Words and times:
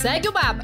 Segue 0.00 0.28
o 0.28 0.32
Baba. 0.32 0.62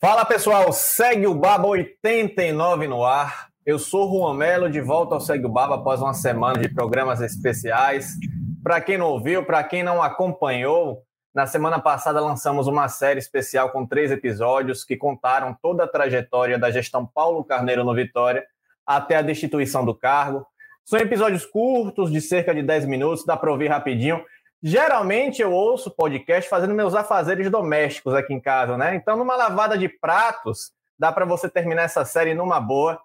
Fala 0.00 0.24
pessoal, 0.24 0.72
segue 0.72 1.26
o 1.26 1.34
Baba 1.34 1.66
89 1.66 2.88
no 2.88 3.04
ar. 3.04 3.48
Eu 3.66 3.78
sou 3.78 4.10
Juan 4.10 4.32
Melo, 4.32 4.70
de 4.70 4.80
volta 4.80 5.14
ao 5.14 5.20
Segue 5.20 5.44
o 5.44 5.50
Baba 5.50 5.74
após 5.74 6.00
uma 6.00 6.14
semana 6.14 6.58
de 6.58 6.70
programas 6.70 7.20
especiais. 7.20 8.14
Para 8.62 8.80
quem 8.80 8.96
não 8.96 9.08
ouviu, 9.08 9.44
para 9.44 9.62
quem 9.62 9.82
não 9.82 10.02
acompanhou, 10.02 11.02
na 11.34 11.46
semana 11.46 11.78
passada 11.78 12.22
lançamos 12.22 12.66
uma 12.66 12.88
série 12.88 13.18
especial 13.18 13.68
com 13.68 13.86
três 13.86 14.10
episódios 14.10 14.82
que 14.82 14.96
contaram 14.96 15.54
toda 15.60 15.84
a 15.84 15.88
trajetória 15.88 16.58
da 16.58 16.70
gestão 16.70 17.04
Paulo 17.04 17.44
Carneiro 17.44 17.84
no 17.84 17.94
Vitória 17.94 18.46
até 18.86 19.16
a 19.16 19.22
destituição 19.22 19.84
do 19.84 19.94
cargo. 19.94 20.46
São 20.86 20.98
episódios 20.98 21.44
curtos, 21.44 22.10
de 22.10 22.20
cerca 22.22 22.54
de 22.54 22.62
10 22.62 22.86
minutos, 22.86 23.26
dá 23.26 23.36
para 23.36 23.52
ouvir 23.52 23.68
rapidinho. 23.68 24.24
Geralmente 24.66 25.42
eu 25.42 25.52
ouço 25.52 25.90
podcast 25.90 26.48
fazendo 26.48 26.72
meus 26.72 26.94
afazeres 26.94 27.50
domésticos 27.50 28.14
aqui 28.14 28.32
em 28.32 28.40
casa, 28.40 28.78
né? 28.78 28.94
Então, 28.94 29.14
numa 29.14 29.36
lavada 29.36 29.76
de 29.76 29.90
pratos, 29.90 30.72
dá 30.98 31.12
para 31.12 31.26
você 31.26 31.50
terminar 31.50 31.82
essa 31.82 32.02
série 32.06 32.32
numa 32.32 32.58
boa. 32.58 32.98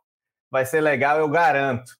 Vai 0.49 0.65
ser 0.65 0.79
legal, 0.79 1.19
eu 1.19 1.27
garanto. 1.27 1.91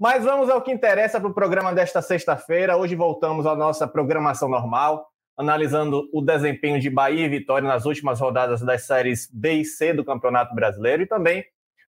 Mas 0.00 0.24
vamos 0.24 0.48
ao 0.48 0.62
que 0.62 0.72
interessa 0.72 1.20
para 1.20 1.28
o 1.28 1.34
programa 1.34 1.74
desta 1.74 2.00
sexta-feira. 2.00 2.74
Hoje 2.78 2.94
voltamos 2.94 3.44
à 3.44 3.54
nossa 3.54 3.86
programação 3.86 4.48
normal 4.48 5.06
analisando 5.36 6.08
o 6.10 6.22
desempenho 6.22 6.80
de 6.80 6.88
Bahia 6.88 7.26
e 7.26 7.28
Vitória 7.28 7.68
nas 7.68 7.84
últimas 7.84 8.18
rodadas 8.18 8.62
das 8.62 8.84
séries 8.84 9.28
B 9.30 9.56
e 9.56 9.64
C 9.64 9.92
do 9.92 10.06
Campeonato 10.06 10.54
Brasileiro 10.54 11.02
e 11.02 11.06
também 11.06 11.44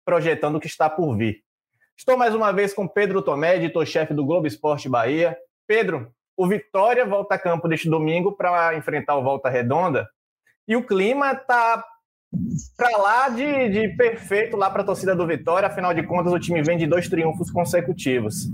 projetando 0.07 0.57
o 0.57 0.61
que 0.61 0.67
está 0.67 0.89
por 0.89 1.15
vir. 1.17 1.43
Estou 1.95 2.17
mais 2.17 2.35
uma 2.35 2.51
vez 2.51 2.73
com 2.73 2.89
Pedro 2.89 3.21
Tomé, 3.21 3.57
editor-chefe 3.57 4.15
do 4.15 4.25
Globo 4.25 4.47
Esporte 4.47 4.89
Bahia. 4.89 5.37
Pedro, 5.67 6.11
o 6.41 6.49
Vitória 6.49 7.05
volta 7.05 7.35
a 7.35 7.39
campo 7.39 7.69
deste 7.69 7.87
domingo 7.91 8.33
para 8.33 8.75
enfrentar 8.75 9.15
o 9.15 9.23
Volta 9.23 9.51
Redonda 9.51 10.09
e 10.67 10.75
o 10.75 10.87
clima 10.87 11.33
está 11.33 11.85
para 12.79 12.97
lá 12.97 13.29
de, 13.29 13.69
de, 13.69 13.89
perfeito 13.95 14.57
lá 14.57 14.71
para 14.71 14.81
a 14.81 14.87
torcida 14.87 15.15
do 15.15 15.27
Vitória. 15.27 15.69
Afinal 15.69 15.93
de 15.93 16.03
contas, 16.03 16.33
o 16.33 16.39
time 16.39 16.63
vem 16.63 16.79
de 16.79 16.87
dois 16.87 17.11
triunfos 17.11 17.51
consecutivos. 17.51 18.47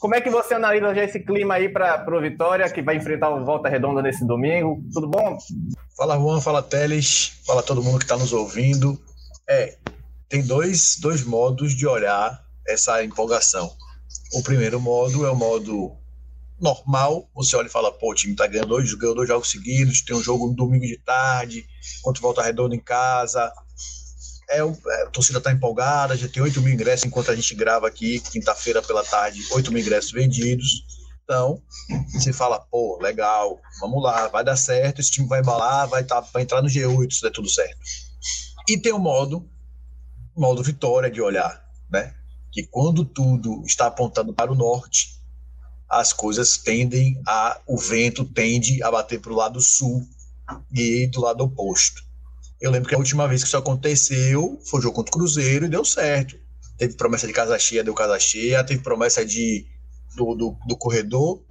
Como 0.00 0.16
é 0.16 0.20
que 0.20 0.30
você 0.30 0.54
analisa 0.54 0.92
já 0.92 1.04
esse 1.04 1.20
clima 1.20 1.54
aí 1.54 1.68
para 1.68 2.04
o 2.12 2.20
Vitória, 2.20 2.68
que 2.68 2.82
vai 2.82 2.96
enfrentar 2.96 3.30
o 3.30 3.44
Volta 3.44 3.68
Redonda 3.68 4.02
nesse 4.02 4.26
domingo? 4.26 4.82
Tudo 4.92 5.06
bom? 5.06 5.38
Fala, 5.96 6.18
Juan. 6.18 6.40
Fala, 6.40 6.60
Teles. 6.60 7.40
Fala 7.46 7.62
todo 7.62 7.84
mundo 7.84 7.98
que 7.98 8.04
está 8.04 8.16
nos 8.16 8.32
ouvindo. 8.32 9.00
É, 9.48 9.76
tem 10.28 10.44
dois, 10.44 10.98
dois 11.00 11.22
modos 11.22 11.72
de 11.72 11.86
olhar 11.86 12.36
essa 12.66 13.04
empolgação. 13.04 13.70
O 14.34 14.42
primeiro 14.42 14.80
modo 14.80 15.24
é 15.24 15.30
o 15.30 15.36
modo 15.36 16.01
normal, 16.62 17.28
você 17.34 17.56
olha 17.56 17.66
e 17.66 17.70
fala, 17.70 17.92
pô, 17.92 18.12
o 18.12 18.14
time 18.14 18.36
tá 18.36 18.46
ganhando 18.46 18.68
dois, 18.68 18.94
ganhou 18.94 19.16
dois 19.16 19.28
jogos 19.28 19.50
seguidos, 19.50 20.00
tem 20.02 20.14
um 20.14 20.22
jogo 20.22 20.46
no 20.46 20.54
domingo 20.54 20.86
de 20.86 20.96
tarde, 20.96 21.66
contra 22.02 22.22
Volta 22.22 22.42
Redonda 22.42 22.76
em 22.76 22.80
casa. 22.80 23.52
É, 24.48 24.58
é, 24.58 25.02
a 25.02 25.10
torcida 25.10 25.40
tá 25.40 25.50
empolgada, 25.50 26.16
já 26.16 26.28
tem 26.28 26.42
8 26.42 26.60
mil 26.62 26.72
ingressos 26.72 27.06
enquanto 27.06 27.30
a 27.30 27.34
gente 27.34 27.54
grava 27.54 27.88
aqui, 27.88 28.20
quinta-feira 28.20 28.80
pela 28.80 29.02
tarde, 29.02 29.42
8 29.50 29.72
mil 29.72 29.82
ingressos 29.82 30.12
vendidos. 30.12 30.84
Então, 31.24 31.60
você 32.12 32.32
fala, 32.32 32.60
pô, 32.60 32.98
legal, 33.00 33.60
vamos 33.80 34.02
lá, 34.02 34.28
vai 34.28 34.44
dar 34.44 34.56
certo, 34.56 35.00
esse 35.00 35.10
time 35.10 35.26
vai 35.26 35.40
embalar, 35.40 35.88
vai, 35.88 36.04
tá, 36.04 36.20
vai 36.20 36.42
entrar 36.42 36.62
no 36.62 36.68
G8 36.68 37.10
se 37.10 37.22
der 37.22 37.30
tudo 37.30 37.48
certo. 37.48 37.78
E 38.68 38.78
tem 38.78 38.92
o 38.92 38.98
modo, 38.98 39.48
modo 40.36 40.62
vitória 40.62 41.10
de 41.10 41.20
olhar, 41.20 41.64
né? 41.90 42.14
Que 42.52 42.64
quando 42.66 43.04
tudo 43.04 43.62
está 43.64 43.86
apontando 43.86 44.32
para 44.34 44.52
o 44.52 44.54
norte, 44.54 45.11
as 45.92 46.12
coisas 46.12 46.56
tendem 46.56 47.20
a. 47.26 47.60
o 47.66 47.76
vento 47.76 48.24
tende 48.24 48.82
a 48.82 48.90
bater 48.90 49.20
para 49.20 49.30
o 49.30 49.36
lado 49.36 49.60
sul 49.60 50.08
e 50.74 51.06
do 51.08 51.20
lado 51.20 51.44
oposto. 51.44 52.02
Eu 52.58 52.70
lembro 52.70 52.88
que 52.88 52.94
a 52.94 52.98
última 52.98 53.28
vez 53.28 53.42
que 53.42 53.48
isso 53.48 53.56
aconteceu 53.58 54.58
foi 54.64 54.80
o 54.80 54.82
jogo 54.82 54.96
contra 54.96 55.10
o 55.10 55.18
Cruzeiro 55.18 55.66
e 55.66 55.68
deu 55.68 55.84
certo. 55.84 56.36
Teve 56.78 56.94
promessa 56.94 57.26
de 57.26 57.32
casa 57.32 57.58
cheia, 57.58 57.84
deu 57.84 57.92
casa 57.92 58.18
cheia. 58.18 58.64
Teve 58.64 58.82
promessa 58.82 59.24
de, 59.24 59.66
do, 60.16 60.34
do, 60.34 60.56
do 60.66 60.76
corredor, 60.76 61.42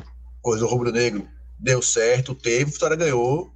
corredor 0.41 0.71
rubro-negro, 0.71 1.27
deu 1.59 1.81
certo. 1.81 2.33
Teve, 2.33 2.71
Vitória 2.71 2.95
ganhou 2.95 3.53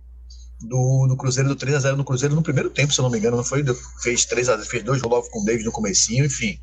do, 0.61 1.07
do 1.07 1.17
Cruzeiro 1.17 1.49
do 1.49 1.55
3 1.55 1.77
a 1.77 1.79
0 1.79 1.97
no 1.97 2.05
Cruzeiro 2.05 2.35
no 2.35 2.43
primeiro 2.43 2.69
tempo, 2.69 2.93
se 2.93 2.99
eu 2.99 3.03
não 3.03 3.09
me 3.09 3.17
engano, 3.17 3.37
não 3.37 3.43
foi? 3.43 3.63
Fez 4.01 4.25
3 4.25 4.49
a 4.49 4.57
0, 4.57 4.67
fez 4.67 4.83
dois 4.83 5.01
logo 5.01 5.29
com 5.29 5.41
o 5.41 5.45
David 5.45 5.65
no 5.65 5.71
comecinho, 5.71 6.25
enfim 6.25 6.59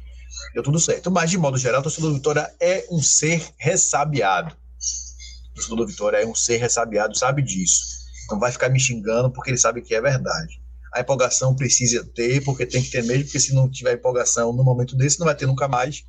deu 0.55 0.63
tudo 0.63 0.79
certo. 0.79 1.11
Mas, 1.11 1.31
de 1.31 1.39
modo 1.39 1.57
geral, 1.59 1.81
o 1.81 1.83
torcedor 1.83 2.11
do 2.11 2.17
Vitória 2.17 2.55
é 2.61 2.87
um 2.91 3.01
ser 3.01 3.43
ressabiado. 3.57 4.55
O 5.51 5.55
torcedor 5.55 5.79
do 5.79 5.87
Vitória 5.87 6.19
é 6.19 6.27
um 6.27 6.35
ser 6.35 6.57
ressabiado, 6.59 7.17
sabe 7.17 7.43
disso. 7.43 7.83
Não 8.31 8.39
vai 8.39 8.51
ficar 8.53 8.69
me 8.69 8.81
xingando 8.81 9.31
porque 9.31 9.51
ele 9.51 9.59
sabe 9.59 9.83
que 9.83 9.95
é 9.95 10.01
verdade. 10.01 10.61
A 10.95 11.01
empolgação 11.01 11.55
precisa 11.55 12.05
ter, 12.15 12.43
porque 12.45 12.67
tem 12.67 12.83
que 12.83 12.91
ter 12.91 13.03
mesmo, 13.05 13.25
porque 13.25 13.41
se 13.41 13.55
não 13.55 13.71
tiver 13.71 13.95
empolgação 13.95 14.53
no 14.53 14.63
momento 14.63 14.95
desse, 14.95 15.19
não 15.19 15.27
vai 15.27 15.35
ter 15.35 15.47
nunca 15.47 15.67
mais. 15.67 16.05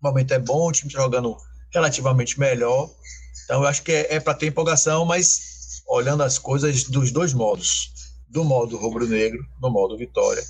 O 0.00 0.08
momento 0.08 0.32
é 0.32 0.38
bom, 0.38 0.68
o 0.68 0.72
time 0.72 0.88
está 0.88 1.02
jogando 1.02 1.36
relativamente 1.72 2.38
melhor. 2.38 2.90
Então, 3.44 3.62
eu 3.62 3.68
acho 3.68 3.82
que 3.82 3.92
é, 3.92 4.14
é 4.14 4.20
para 4.20 4.34
ter 4.34 4.46
empolgação, 4.46 5.04
mas 5.04 5.82
olhando 5.88 6.22
as 6.22 6.38
coisas 6.38 6.84
dos 6.84 7.10
dois 7.10 7.32
modos. 7.32 7.92
Do 8.28 8.44
modo 8.44 8.76
rubro-negro, 8.76 9.38
no 9.60 9.70
modo 9.70 9.96
vitória 9.96 10.42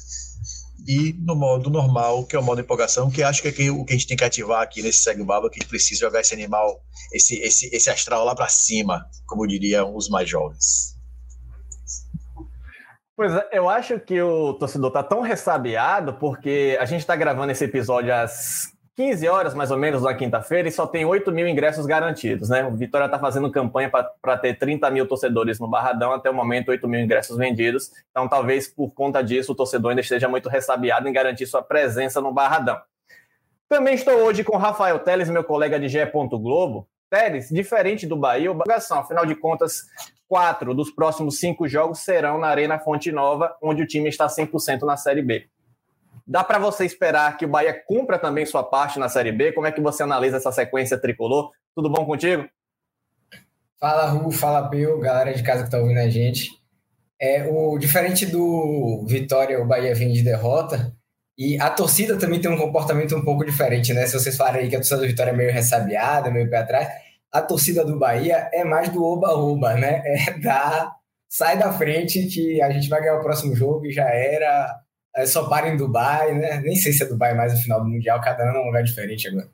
e 0.86 1.14
no 1.18 1.34
modo 1.34 1.70
normal, 1.70 2.24
que 2.24 2.36
é 2.36 2.38
o 2.38 2.42
modo 2.42 2.60
empolgação, 2.60 3.10
que 3.10 3.22
acho 3.22 3.40
que 3.42 3.48
é 3.48 3.70
o 3.70 3.84
que 3.84 3.92
a 3.92 3.96
gente 3.96 4.06
tem 4.06 4.16
que 4.16 4.24
ativar 4.24 4.62
aqui 4.62 4.82
nesse 4.82 5.02
Segue 5.02 5.24
Baba, 5.24 5.48
que 5.48 5.58
a 5.58 5.60
gente 5.60 5.68
precisa 5.68 6.00
jogar 6.00 6.20
esse 6.20 6.34
animal, 6.34 6.80
esse, 7.12 7.40
esse, 7.40 7.74
esse 7.74 7.88
astral 7.88 8.24
lá 8.24 8.34
para 8.34 8.48
cima, 8.48 9.06
como 9.26 9.46
diriam 9.46 9.96
os 9.96 10.08
mais 10.08 10.28
jovens. 10.28 10.94
Pois 13.16 13.32
é, 13.32 13.48
eu 13.52 13.68
acho 13.68 13.98
que 14.00 14.20
o 14.20 14.54
torcedor 14.54 14.90
tá 14.90 15.02
tão 15.02 15.20
ressabiado 15.20 16.14
porque 16.14 16.76
a 16.80 16.84
gente 16.84 17.00
está 17.00 17.14
gravando 17.14 17.52
esse 17.52 17.64
episódio 17.64 18.12
às 18.12 18.73
15 18.96 19.26
horas, 19.26 19.54
mais 19.54 19.72
ou 19.72 19.76
menos, 19.76 20.02
na 20.02 20.14
quinta-feira, 20.14 20.68
e 20.68 20.72
só 20.72 20.86
tem 20.86 21.04
8 21.04 21.32
mil 21.32 21.48
ingressos 21.48 21.84
garantidos, 21.84 22.48
né? 22.48 22.64
O 22.64 22.70
Vitória 22.76 23.06
está 23.06 23.18
fazendo 23.18 23.50
campanha 23.50 23.90
para 23.90 24.38
ter 24.38 24.56
30 24.56 24.88
mil 24.90 25.06
torcedores 25.06 25.58
no 25.58 25.66
Barradão, 25.66 26.12
até 26.12 26.30
o 26.30 26.34
momento, 26.34 26.68
8 26.68 26.86
mil 26.86 27.00
ingressos 27.00 27.36
vendidos. 27.36 27.90
Então, 28.10 28.28
talvez 28.28 28.68
por 28.68 28.90
conta 28.92 29.20
disso, 29.20 29.50
o 29.50 29.54
torcedor 29.54 29.90
ainda 29.90 30.00
esteja 30.00 30.28
muito 30.28 30.48
ressabiado 30.48 31.08
em 31.08 31.12
garantir 31.12 31.46
sua 31.46 31.60
presença 31.60 32.20
no 32.20 32.32
Barradão. 32.32 32.80
Também 33.68 33.94
estou 33.94 34.14
hoje 34.14 34.44
com 34.44 34.56
Rafael 34.56 35.00
Teles, 35.00 35.28
meu 35.28 35.42
colega 35.42 35.80
de 35.80 35.88
GE. 35.88 35.98
Globo. 36.12 36.88
Teles, 37.10 37.48
diferente 37.48 38.06
do 38.06 38.16
Bahia, 38.16 38.50
o 38.50 38.54
Bagação, 38.54 39.00
afinal 39.00 39.26
de 39.26 39.34
contas, 39.34 39.82
quatro 40.28 40.74
dos 40.74 40.90
próximos 40.90 41.38
cinco 41.38 41.68
jogos 41.68 42.00
serão 42.00 42.38
na 42.38 42.48
Arena 42.48 42.78
Fonte 42.78 43.12
Nova, 43.12 43.56
onde 43.62 43.82
o 43.82 43.86
time 43.86 44.08
está 44.08 44.26
100% 44.26 44.82
na 44.82 44.96
Série 44.96 45.22
B. 45.22 45.48
Dá 46.26 46.42
para 46.42 46.58
você 46.58 46.84
esperar 46.84 47.36
que 47.36 47.44
o 47.44 47.48
Bahia 47.48 47.82
cumpra 47.86 48.18
também 48.18 48.46
sua 48.46 48.62
parte 48.62 48.98
na 48.98 49.08
Série 49.08 49.32
B? 49.32 49.52
Como 49.52 49.66
é 49.66 49.72
que 49.72 49.80
você 49.80 50.02
analisa 50.02 50.38
essa 50.38 50.50
sequência 50.50 50.98
tricolor? 50.98 51.50
Tudo 51.74 51.90
bom 51.90 52.06
contigo? 52.06 52.48
Fala, 53.78 54.06
Ru, 54.06 54.30
fala, 54.30 54.68
Peu, 54.70 54.98
galera 54.98 55.34
de 55.34 55.42
casa 55.42 55.64
que 55.64 55.70
tá 55.70 55.78
ouvindo 55.78 55.98
a 55.98 56.08
gente. 56.08 56.50
É, 57.20 57.46
o 57.46 57.78
diferente 57.78 58.24
do 58.24 59.04
Vitória, 59.06 59.60
o 59.60 59.66
Bahia 59.66 59.94
vem 59.94 60.12
de 60.12 60.22
derrota, 60.22 60.94
e 61.36 61.58
a 61.60 61.68
torcida 61.68 62.16
também 62.16 62.40
tem 62.40 62.50
um 62.50 62.56
comportamento 62.56 63.16
um 63.16 63.24
pouco 63.24 63.44
diferente, 63.44 63.92
né? 63.92 64.06
Se 64.06 64.18
vocês 64.18 64.36
falarem 64.36 64.68
que 64.68 64.76
a 64.76 64.78
torcida 64.78 65.00
do 65.00 65.06
Vitória 65.06 65.30
é 65.30 65.36
meio 65.36 65.52
ressabiada, 65.52 66.30
meio 66.30 66.48
pé 66.48 66.58
atrás, 66.58 66.88
a 67.30 67.42
torcida 67.42 67.84
do 67.84 67.98
Bahia 67.98 68.48
é 68.52 68.64
mais 68.64 68.88
do 68.88 69.04
oba-oba, 69.04 69.74
né? 69.74 70.02
É 70.28 70.38
da 70.38 70.92
sai 71.28 71.58
da 71.58 71.72
frente 71.72 72.26
que 72.28 72.62
a 72.62 72.70
gente 72.70 72.88
vai 72.88 73.00
ganhar 73.00 73.16
o 73.16 73.22
próximo 73.22 73.56
jogo 73.56 73.84
e 73.86 73.92
já 73.92 74.08
era 74.08 74.72
é, 75.14 75.26
só 75.26 75.48
para 75.48 75.68
em 75.68 75.76
Dubai, 75.76 76.34
né? 76.34 76.60
Nem 76.60 76.74
sei 76.76 76.92
se 76.92 77.04
é 77.04 77.06
Dubai 77.06 77.34
mais 77.34 77.52
no 77.52 77.60
final 77.60 77.80
do 77.80 77.88
Mundial, 77.88 78.20
cada 78.20 78.42
ano 78.42 78.58
é 78.58 78.62
um 78.62 78.66
lugar 78.66 78.82
diferente 78.82 79.28
agora. 79.28 79.48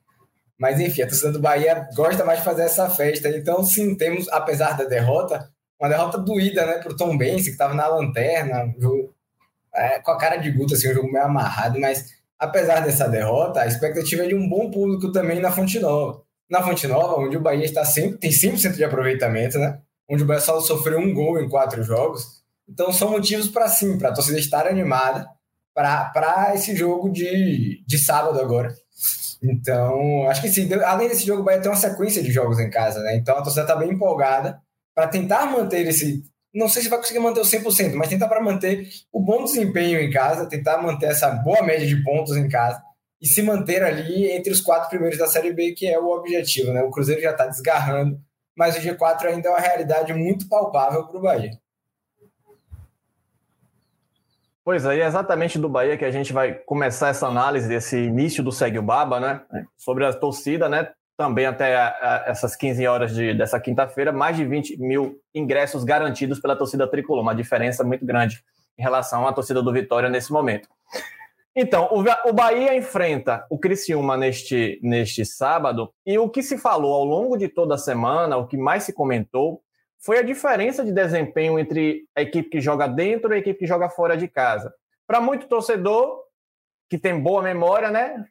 Mas 0.59 0.81
enfim, 0.81 1.03
a 1.03 1.07
torcida 1.07 1.33
do 1.33 1.41
Bahia 1.41 1.89
gosta 1.95 2.25
mais 2.25 2.39
de 2.39 2.45
fazer 2.45 2.63
essa 2.63 2.89
festa. 2.91 3.29
Então, 3.29 3.63
sim, 3.65 3.95
temos, 3.95 4.29
apesar 4.29 4.77
da 4.77 4.85
derrota, 4.85 5.51
uma 5.81 5.89
derrota 5.89 6.19
doída, 6.19 6.67
né, 6.67 6.75
pro 6.75 6.97
Tom 6.97 7.17
Benz, 7.17 7.45
que 7.45 7.51
estava 7.51 7.73
na 7.73 7.87
lanterna, 7.87 8.75
jogo, 8.79 9.15
é, 9.75 9.99
com 10.01 10.11
a 10.11 10.19
cara 10.19 10.37
de 10.37 10.51
Guto, 10.51 10.75
assim, 10.75 10.91
um 10.91 10.95
jogo 10.95 11.11
meio 11.11 11.25
amarrado, 11.25 11.81
mas 11.81 12.13
apesar 12.39 12.81
dessa 12.81 13.09
derrota, 13.09 13.61
a 13.61 13.67
expectativa 13.67 14.25
é 14.25 14.29
de 14.29 14.35
um 14.35 14.49
bom 14.49 14.71
público 14.71 15.11
também 15.13 15.41
na 15.41 15.51
Fonte 15.51 15.79
Nova. 15.79 16.23
Na 16.51 16.63
Fonte 16.63 16.87
Nova, 16.87 17.19
onde 17.19 17.37
o 17.37 17.41
Bahia 17.41 17.65
está 17.65 17.85
sempre, 17.85 18.19
tem 18.19 18.31
100% 18.31 18.75
de 18.75 18.85
aproveitamento, 18.85 19.59
né? 19.59 19.79
Onde 20.11 20.25
o 20.25 20.27
Bahia 20.27 20.41
só 20.41 20.61
sofreu 20.61 20.99
um 20.99 21.15
gol 21.15 21.41
em 21.41 21.49
quatro 21.49 21.83
jogos 21.85 22.43
Então 22.69 22.93
são 22.93 23.13
motivos 23.13 23.49
para 23.49 23.69
sim, 23.69 23.97
para 23.97 24.09
a 24.09 24.13
torcida 24.13 24.39
estar 24.39 24.67
animada 24.67 25.27
para 26.13 26.53
esse 26.55 26.75
jogo 26.77 27.11
de, 27.11 27.83
de 27.87 27.99
sábado 27.99 28.41
agora. 28.41 28.75
Então, 29.43 30.29
acho 30.29 30.43
que 30.43 30.49
sim, 30.49 30.69
além 30.85 31.09
desse 31.09 31.27
jogo, 31.27 31.43
vai 31.43 31.61
ter 31.61 31.69
uma 31.69 31.77
sequência 31.77 32.23
de 32.23 32.31
jogos 32.31 32.59
em 32.59 32.69
casa, 32.69 33.01
né? 33.01 33.17
Então 33.17 33.37
a 33.37 33.43
torcida 33.43 33.63
está 33.63 33.75
bem 33.75 33.91
empolgada 33.91 34.61
para 34.95 35.09
tentar 35.09 35.47
manter 35.47 35.87
esse. 35.87 36.23
Não 36.55 36.69
sei 36.69 36.83
se 36.83 36.89
vai 36.89 36.99
conseguir 36.99 37.21
manter 37.21 37.41
o 37.41 37.45
100%, 37.45 37.95
mas 37.95 38.09
tentar 38.09 38.29
para 38.29 38.43
manter 38.43 38.89
o 39.13 39.21
bom 39.21 39.45
desempenho 39.45 40.01
em 40.01 40.11
casa, 40.11 40.49
tentar 40.49 40.79
manter 40.83 41.07
essa 41.07 41.31
boa 41.31 41.63
média 41.63 41.87
de 41.87 42.03
pontos 42.03 42.37
em 42.37 42.49
casa 42.49 42.83
e 43.21 43.27
se 43.27 43.43
manter 43.43 43.83
ali 43.83 44.31
entre 44.31 44.53
os 44.53 44.61
quatro 44.61 44.89
primeiros 44.89 45.19
da 45.19 45.27
Série 45.27 45.53
B, 45.53 45.73
que 45.73 45.87
é 45.87 45.99
o 45.99 46.09
objetivo, 46.09 46.73
né? 46.73 46.83
O 46.83 46.91
Cruzeiro 46.91 47.21
já 47.21 47.31
está 47.31 47.47
desgarrando, 47.47 48.19
mas 48.57 48.77
o 48.77 48.81
G4 48.81 49.27
ainda 49.27 49.49
é 49.49 49.53
uma 49.53 49.61
realidade 49.61 50.13
muito 50.13 50.49
palpável 50.49 51.07
para 51.07 51.19
o 51.19 51.23
Bahia. 51.23 51.53
Pois 54.71 54.85
é, 54.85 55.01
é 55.01 55.05
exatamente 55.05 55.59
do 55.59 55.69
Bahia 55.69 55.97
que 55.97 56.05
a 56.05 56.13
gente 56.13 56.33
vai 56.33 56.55
começar 56.55 57.09
essa 57.09 57.27
análise 57.27 57.67
desse 57.69 58.05
início 58.05 58.41
do 58.41 58.53
Segue 58.53 58.79
o 58.79 58.83
Baba, 58.83 59.19
né? 59.19 59.43
Sobre 59.77 60.07
a 60.07 60.13
torcida, 60.13 60.69
né? 60.69 60.93
Também 61.17 61.45
até 61.45 61.75
a, 61.75 61.89
a, 61.89 62.25
essas 62.29 62.55
15 62.55 62.87
horas 62.87 63.13
de, 63.13 63.35
dessa 63.35 63.59
quinta-feira, 63.59 64.13
mais 64.13 64.37
de 64.37 64.45
20 64.45 64.77
mil 64.77 65.19
ingressos 65.35 65.83
garantidos 65.83 66.39
pela 66.39 66.55
torcida 66.55 66.87
tricolor, 66.87 67.21
uma 67.21 67.35
diferença 67.35 67.83
muito 67.83 68.07
grande 68.07 68.45
em 68.79 68.83
relação 68.85 69.27
à 69.27 69.33
torcida 69.33 69.61
do 69.61 69.73
Vitória 69.73 70.09
nesse 70.09 70.31
momento. 70.31 70.69
Então, 71.57 71.89
o, 71.91 72.29
o 72.29 72.33
Bahia 72.33 72.77
enfrenta 72.77 73.45
o 73.51 73.59
Criciúma 73.59 74.17
neste, 74.17 74.79
neste 74.85 75.25
sábado, 75.25 75.93
e 76.07 76.17
o 76.17 76.29
que 76.29 76.45
se 76.45 76.57
falou 76.57 76.95
ao 76.95 77.05
longo 77.05 77.37
de 77.37 77.49
toda 77.49 77.75
a 77.75 77.77
semana, 77.77 78.37
o 78.37 78.47
que 78.47 78.57
mais 78.57 78.85
se 78.85 78.93
comentou, 78.93 79.61
foi 80.03 80.19
a 80.19 80.23
diferença 80.23 80.85
de 80.85 80.93
desempenho 80.93 81.59
entre 81.59 82.05
a 82.17 82.23
equipe 82.23 82.49
que 82.49 82.61
joga 82.61 82.87
dentro 82.87 83.33
e 83.33 83.37
a 83.37 83.39
equipe 83.39 83.59
que 83.59 83.67
joga 83.67 83.89
fora 83.89 84.17
de 84.17 84.27
casa. 84.27 84.73
Para 85.07 85.21
muito 85.21 85.47
torcedor 85.47 86.21
que 86.89 86.99
tem 86.99 87.21
boa 87.21 87.43
memória, 87.43 87.91
né? 87.91 88.25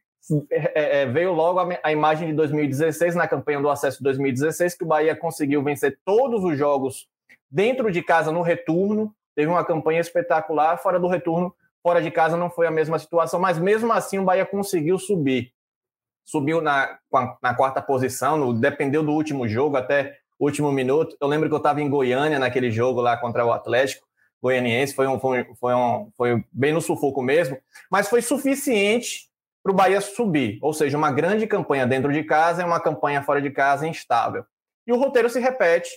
É, 0.51 1.01
é, 1.01 1.06
veio 1.06 1.31
logo 1.31 1.60
a, 1.60 1.80
a, 1.81 1.92
imagem 1.92 2.27
de 2.27 2.33
2016, 2.33 3.16
na 3.16 3.27
campanha 3.27 3.62
do 3.62 3.69
acesso 3.69 4.00
de 4.00 4.04
2016, 4.04 4.75
que 4.75 4.83
o 4.83 4.88
Bahia 4.88 5.16
conseguiu 5.16 5.63
vencer 5.63 5.98
todos 6.04 6.44
os 6.44 6.57
jogos 6.57 7.07
dentro 7.50 7.92
de 7.92 8.04
casa 8.04 8.31
no 8.31 8.42
retorno. 8.42 9.13
Teve 9.36 9.50
uma 9.50 9.63
campanha 9.63 10.01
espetacular, 10.01 10.77
fora 10.77 11.00
do 11.00 11.07
retorno, 11.07 11.56
fora 11.81 12.01
de 12.01 12.12
casa 12.12 12.36
não 12.36 12.50
foi 12.50 12.68
a 12.68 12.72
mesma 12.72 13.00
situação, 13.00 13.39
mas 13.39 13.57
mesmo 13.57 13.94
assim 13.94 14.19
o 14.19 14.25
Bahia 14.25 14.45
conseguiu 14.45 15.00
subir. 15.00 15.54
Subiu 16.25 16.62
na, 16.62 17.00
na 17.42 17.56
quarta 17.56 17.81
posição, 17.81 18.38
no, 18.38 18.54
dependeu 18.54 19.01
do 19.01 19.13
último 19.13 19.48
jogo, 19.48 19.77
até 19.77 20.19
último 20.39 20.71
minuto. 20.71 21.15
Eu 21.19 21.27
lembro 21.27 21.50
que 21.50 21.53
eu 21.53 21.57
estava 21.57 21.81
em 21.81 21.89
Goiânia 21.89 22.39
naquele 22.39 22.71
jogo 22.71 23.01
lá 23.01 23.18
contra 23.18 23.45
o 23.45 23.51
Atlético 23.51 24.09
Goianiense, 24.41 24.95
foi, 24.95 25.07
um, 25.07 25.19
foi, 25.19 25.45
foi, 25.59 25.75
um, 25.75 26.12
foi 26.15 26.44
bem 26.51 26.71
no 26.71 26.81
sufoco 26.81 27.21
mesmo, 27.21 27.57
mas 27.91 28.07
foi 28.07 28.21
suficiente 28.21 29.27
para 29.62 29.71
o 29.71 29.75
Bahia 29.75 30.00
subir, 30.00 30.57
ou 30.62 30.74
seja, 30.74 30.97
uma 30.97 31.12
grande 31.12 31.45
campanha 31.45 31.86
dentro 31.86 32.12
de 32.12 32.24
casa 32.24 32.62
e 32.62 32.65
uma 32.65 32.80
campanha 32.80 33.21
fora 33.21 33.41
de 33.41 33.50
casa 33.50 33.86
instável. 33.86 34.45
E 34.88 34.94
o 34.94 34.97
roteiro 34.97 35.30
se 35.30 35.39
repete. 35.39 35.89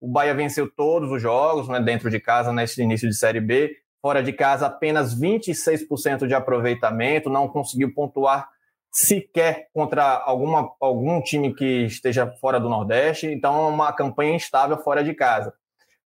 O 0.00 0.08
Bahia 0.08 0.34
venceu 0.34 0.68
todos 0.70 1.10
os 1.10 1.20
jogos 1.20 1.68
né, 1.68 1.78
dentro 1.78 2.10
de 2.10 2.18
casa 2.18 2.52
nesse 2.52 2.82
início 2.82 3.06
de 3.06 3.14
Série 3.14 3.40
B, 3.40 3.76
fora 4.00 4.22
de 4.22 4.32
casa 4.32 4.66
apenas 4.66 5.14
26% 5.14 6.26
de 6.26 6.32
aproveitamento, 6.32 7.28
não 7.28 7.46
conseguiu 7.46 7.92
pontuar 7.92 8.48
sequer 8.92 9.68
contra 9.72 10.02
alguma, 10.02 10.72
algum 10.80 11.22
time 11.22 11.54
que 11.54 11.84
esteja 11.84 12.26
fora 12.40 12.58
do 12.58 12.68
Nordeste, 12.68 13.26
então 13.26 13.66
é 13.66 13.68
uma 13.68 13.92
campanha 13.92 14.34
instável 14.34 14.78
fora 14.78 15.04
de 15.04 15.14
casa. 15.14 15.52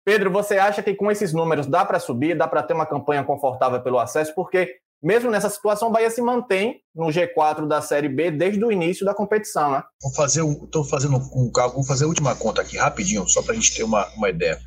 Pedro, 0.04 0.30
você 0.30 0.58
acha 0.58 0.82
que 0.82 0.94
com 0.94 1.10
esses 1.10 1.32
números 1.32 1.66
dá 1.66 1.84
para 1.84 1.98
subir, 1.98 2.36
dá 2.36 2.48
para 2.48 2.62
ter 2.62 2.72
uma 2.72 2.86
campanha 2.86 3.24
confortável 3.24 3.82
pelo 3.82 3.98
acesso? 3.98 4.34
Porque 4.34 4.76
mesmo 5.02 5.30
nessa 5.30 5.48
situação, 5.48 5.88
o 5.88 5.92
Bahia 5.92 6.10
se 6.10 6.20
mantém 6.20 6.80
no 6.94 7.06
G4 7.06 7.68
da 7.68 7.80
Série 7.80 8.08
B 8.08 8.30
desde 8.30 8.64
o 8.64 8.72
início 8.72 9.04
da 9.04 9.14
competição, 9.14 9.70
né? 9.70 9.82
Vou 10.02 10.12
fazer, 10.12 10.42
estou 10.42 10.82
fazendo 10.84 11.16
um 11.16 11.50
vou 11.52 11.84
fazer 11.84 12.04
a 12.04 12.08
última 12.08 12.34
conta 12.34 12.62
aqui 12.62 12.76
rapidinho, 12.76 13.28
só 13.28 13.42
para 13.42 13.52
a 13.52 13.54
gente 13.54 13.74
ter 13.74 13.84
uma, 13.84 14.08
uma 14.16 14.28
ideia. 14.28 14.58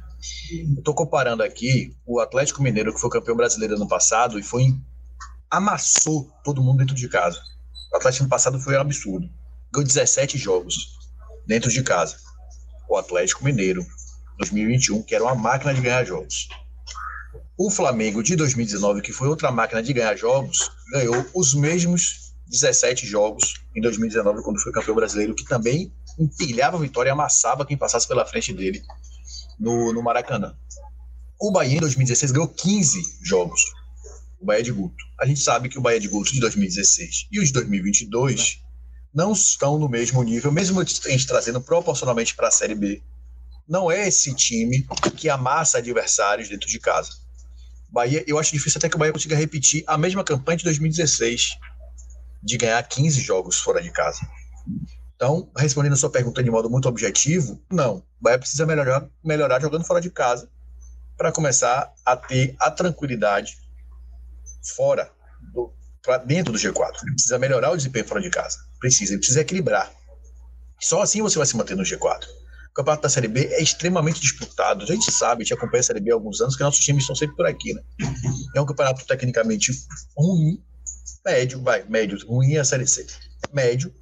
Estou 0.77 0.93
comparando 0.93 1.43
aqui 1.43 1.91
o 2.05 2.19
Atlético 2.19 2.61
Mineiro, 2.61 2.93
que 2.93 2.99
foi 2.99 3.09
campeão 3.09 3.35
brasileiro 3.35 3.75
ano 3.75 3.87
passado 3.87 4.39
e 4.39 4.43
foi 4.43 4.67
amassou 5.49 6.29
todo 6.43 6.61
mundo 6.61 6.77
dentro 6.77 6.95
de 6.95 7.09
casa. 7.09 7.41
O 7.91 7.97
Atlético 7.97 8.23
ano 8.23 8.29
passado 8.29 8.59
foi 8.59 8.77
um 8.77 8.81
absurdo. 8.81 9.29
Ganhou 9.73 9.85
17 9.85 10.37
jogos 10.37 10.75
dentro 11.45 11.69
de 11.69 11.83
casa. 11.83 12.17
O 12.89 12.95
Atlético 12.95 13.43
Mineiro, 13.43 13.85
2021, 14.37 15.03
que 15.03 15.13
era 15.13 15.23
uma 15.23 15.35
máquina 15.35 15.73
de 15.73 15.81
ganhar 15.81 16.05
jogos. 16.05 16.47
O 17.57 17.69
Flamengo 17.69 18.23
de 18.23 18.35
2019, 18.35 19.01
que 19.01 19.11
foi 19.11 19.27
outra 19.27 19.51
máquina 19.51 19.83
de 19.83 19.93
ganhar 19.93 20.15
jogos, 20.15 20.71
ganhou 20.91 21.25
os 21.33 21.53
mesmos 21.53 22.33
17 22.47 23.05
jogos 23.05 23.61
em 23.75 23.81
2019, 23.81 24.41
quando 24.41 24.61
foi 24.61 24.71
campeão 24.71 24.95
brasileiro, 24.95 25.35
que 25.35 25.45
também 25.45 25.93
empilhava 26.17 26.77
a 26.77 26.79
vitória 26.79 27.09
e 27.09 27.11
amassava 27.11 27.65
quem 27.65 27.77
passasse 27.77 28.07
pela 28.07 28.25
frente 28.25 28.53
dele 28.53 28.81
no, 29.59 29.93
no 29.93 30.01
Maracanã. 30.01 30.55
O 31.39 31.51
Bahia, 31.51 31.77
em 31.77 31.81
2016, 31.81 32.31
ganhou 32.31 32.47
15 32.47 33.19
jogos 33.21 33.61
o 34.41 34.45
Bahia 34.45 34.63
de 34.63 34.71
Guto. 34.71 35.05
A 35.19 35.25
gente 35.25 35.39
sabe 35.39 35.69
que 35.69 35.77
o 35.77 35.81
Bahia 35.81 35.99
de 35.99 36.07
Guto 36.07 36.33
de 36.33 36.39
2016 36.39 37.27
e 37.31 37.39
os 37.39 37.47
de 37.47 37.53
2022 37.53 38.61
não 39.13 39.33
estão 39.33 39.77
no 39.77 39.87
mesmo 39.87 40.21
nível, 40.23 40.51
mesmo 40.51 40.81
a 40.81 40.83
gente 40.83 41.27
trazendo 41.27 41.61
proporcionalmente 41.61 42.35
para 42.35 42.47
a 42.47 42.51
Série 42.51 42.75
B. 42.75 43.03
Não 43.67 43.91
é 43.91 44.07
esse 44.07 44.33
time 44.33 44.85
que 45.15 45.29
amassa 45.29 45.77
adversários 45.77 46.49
dentro 46.49 46.67
de 46.67 46.79
casa. 46.79 47.11
Bahia, 47.89 48.23
eu 48.25 48.39
acho 48.39 48.51
difícil 48.51 48.79
até 48.79 48.89
que 48.89 48.95
o 48.95 48.99
Bahia 48.99 49.13
consiga 49.13 49.35
repetir 49.35 49.83
a 49.85 49.97
mesma 49.97 50.23
campanha 50.23 50.57
de 50.57 50.63
2016, 50.63 51.57
de 52.41 52.57
ganhar 52.57 52.81
15 52.81 53.21
jogos 53.21 53.59
fora 53.59 53.81
de 53.81 53.91
casa. 53.91 54.19
Então, 55.15 55.51
respondendo 55.55 55.93
a 55.93 55.97
sua 55.97 56.09
pergunta 56.09 56.41
de 56.41 56.49
modo 56.49 56.69
muito 56.69 56.87
objetivo, 56.87 57.61
não. 57.69 57.97
O 57.97 58.03
Bahia 58.23 58.39
precisa 58.39 58.65
melhorar, 58.65 59.07
melhorar 59.23 59.61
jogando 59.61 59.85
fora 59.85 60.01
de 60.01 60.09
casa 60.09 60.49
para 61.17 61.31
começar 61.31 61.93
a 62.03 62.15
ter 62.15 62.55
a 62.59 62.71
tranquilidade 62.71 63.57
fora, 64.75 65.11
pra 66.01 66.17
dentro 66.17 66.51
do 66.51 66.59
G4. 66.59 66.91
Ele 67.03 67.13
precisa 67.13 67.39
melhorar 67.39 67.71
o 67.71 67.77
desempenho 67.77 68.05
fora 68.05 68.21
de 68.21 68.29
casa. 68.29 68.57
Precisa, 68.79 69.13
ele 69.13 69.19
precisa 69.19 69.41
equilibrar. 69.41 69.91
Só 70.79 71.01
assim 71.01 71.21
você 71.21 71.37
vai 71.37 71.45
se 71.45 71.55
manter 71.55 71.75
no 71.75 71.83
G4. 71.83 72.25
O 72.71 72.73
campeonato 72.73 73.03
da 73.03 73.09
Série 73.09 73.27
B 73.27 73.47
é 73.51 73.61
extremamente 73.61 74.21
disputado. 74.21 74.83
A 74.83 74.87
gente 74.87 75.11
sabe, 75.11 75.41
a 75.41 75.43
gente 75.43 75.53
acompanha 75.53 75.81
a 75.81 75.83
Série 75.83 75.99
B 75.99 76.11
há 76.11 76.13
alguns 76.13 76.39
anos, 76.41 76.55
que 76.55 76.63
nossos 76.63 76.83
times 76.83 77.03
estão 77.03 77.15
sempre 77.15 77.35
por 77.35 77.45
aqui, 77.45 77.73
né? 77.73 77.81
É 78.55 78.61
um 78.61 78.65
campeonato 78.65 79.05
tecnicamente 79.05 79.71
ruim, 80.17 80.63
médio, 81.25 81.61
vai, 81.61 81.83
médio, 81.83 82.17
ruim 82.25 82.53
é 82.53 82.59
a 82.59 82.65
Série 82.65 82.87
C. 82.87 83.05
Médio, 83.53 83.93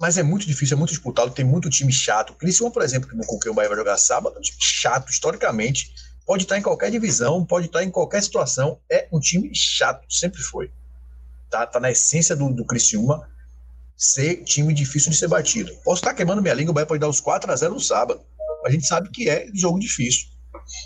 mas 0.00 0.16
é 0.16 0.22
muito 0.22 0.46
difícil, 0.46 0.76
é 0.76 0.78
muito 0.78 0.90
disputado, 0.90 1.32
tem 1.32 1.44
muito 1.44 1.68
time 1.68 1.92
chato. 1.92 2.34
Criciúma, 2.34 2.70
por 2.70 2.82
exemplo, 2.82 3.08
que 3.08 3.26
com 3.26 3.38
quem 3.38 3.50
o 3.50 3.54
Bahia 3.54 3.68
vai 3.68 3.78
jogar 3.78 3.96
sábado, 3.96 4.36
é 4.36 4.38
um 4.38 4.42
time 4.42 4.58
chato, 4.60 5.10
historicamente, 5.10 5.92
Pode 6.26 6.44
estar 6.44 6.58
em 6.58 6.62
qualquer 6.62 6.90
divisão, 6.90 7.44
pode 7.44 7.66
estar 7.66 7.84
em 7.84 7.90
qualquer 7.90 8.22
situação. 8.22 8.78
É 8.90 9.08
um 9.12 9.20
time 9.20 9.50
chato, 9.54 10.06
sempre 10.08 10.40
foi. 10.40 10.70
Tá, 11.50 11.66
tá 11.66 11.78
na 11.78 11.90
essência 11.90 12.34
do, 12.34 12.48
do 12.50 12.64
Criciúma 12.64 13.28
ser 13.96 14.42
time 14.44 14.72
difícil 14.72 15.10
de 15.10 15.16
ser 15.16 15.28
batido. 15.28 15.72
Posso 15.84 16.00
estar 16.00 16.14
queimando 16.14 16.42
minha 16.42 16.54
língua, 16.54 16.72
o 16.72 16.74
Bahia 16.74 16.86
pode 16.86 17.00
dar 17.00 17.08
os 17.08 17.20
4 17.20 17.50
a 17.50 17.56
0 17.56 17.74
no 17.74 17.80
sábado. 17.80 18.20
A 18.64 18.70
gente 18.70 18.86
sabe 18.86 19.10
que 19.10 19.28
é 19.28 19.48
jogo 19.54 19.78
difícil. 19.78 20.28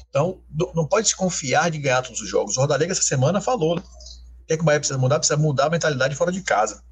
Então, 0.09 0.41
não 0.75 0.87
pode 0.87 1.09
se 1.09 1.17
confiar 1.17 1.71
de 1.71 1.79
ganhar 1.79 2.03
todos 2.03 2.21
os 2.21 2.29
jogos. 2.29 2.57
O 2.57 2.61
Rodalega 2.61 2.93
essa 2.93 3.03
semana 3.03 3.41
falou. 3.41 3.77
Né? 3.77 3.83
O 3.83 4.47
que, 4.47 4.55
é 4.55 4.57
que 4.57 4.63
o 4.63 4.67
Bahia 4.67 4.81
precisa 4.81 4.99
mudar? 4.99 5.19
Precisa 5.19 5.37
mudar 5.37 5.67
a 5.67 5.71
mentalidade 5.71 6.15
fora 6.17 6.33
de 6.33 6.43
casa. 6.43 6.83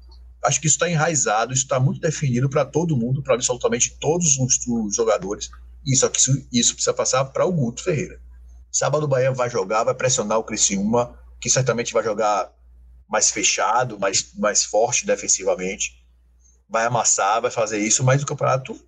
Acho 0.43 0.61
que 0.61 0.67
isso 0.67 0.75
está 0.75 0.89
enraizado, 0.89 1.53
isso 1.53 1.63
está 1.63 1.79
muito 1.79 1.99
definido 1.99 2.49
para 2.49 2.63
todo 2.63 2.95
mundo, 2.95 3.21
para 3.21 3.33
absolutamente 3.33 3.97
todos 3.99 4.37
os, 4.37 4.65
os 4.67 4.95
jogadores. 4.95 5.49
Isso, 5.85 6.09
isso, 6.15 6.47
isso 6.53 6.73
precisa 6.73 6.93
passar 6.93 7.25
para 7.25 7.45
o 7.45 7.51
Guto 7.51 7.83
Ferreira. 7.83 8.19
Sábado 8.77 9.05
o 9.05 9.07
Bahia 9.07 9.31
vai 9.31 9.49
jogar, 9.49 9.83
vai 9.83 9.95
pressionar 9.95 10.37
o 10.37 10.43
Criciúma, 10.43 11.17
que 11.41 11.49
certamente 11.49 11.91
vai 11.91 12.03
jogar 12.03 12.53
mais 13.09 13.31
fechado, 13.31 13.97
mais, 13.97 14.31
mais 14.35 14.65
forte 14.65 15.03
defensivamente. 15.03 16.05
Vai 16.69 16.85
amassar, 16.85 17.41
vai 17.41 17.49
fazer 17.49 17.79
isso, 17.79 18.03
mas 18.03 18.21
o 18.21 18.25
campeonato 18.27 18.79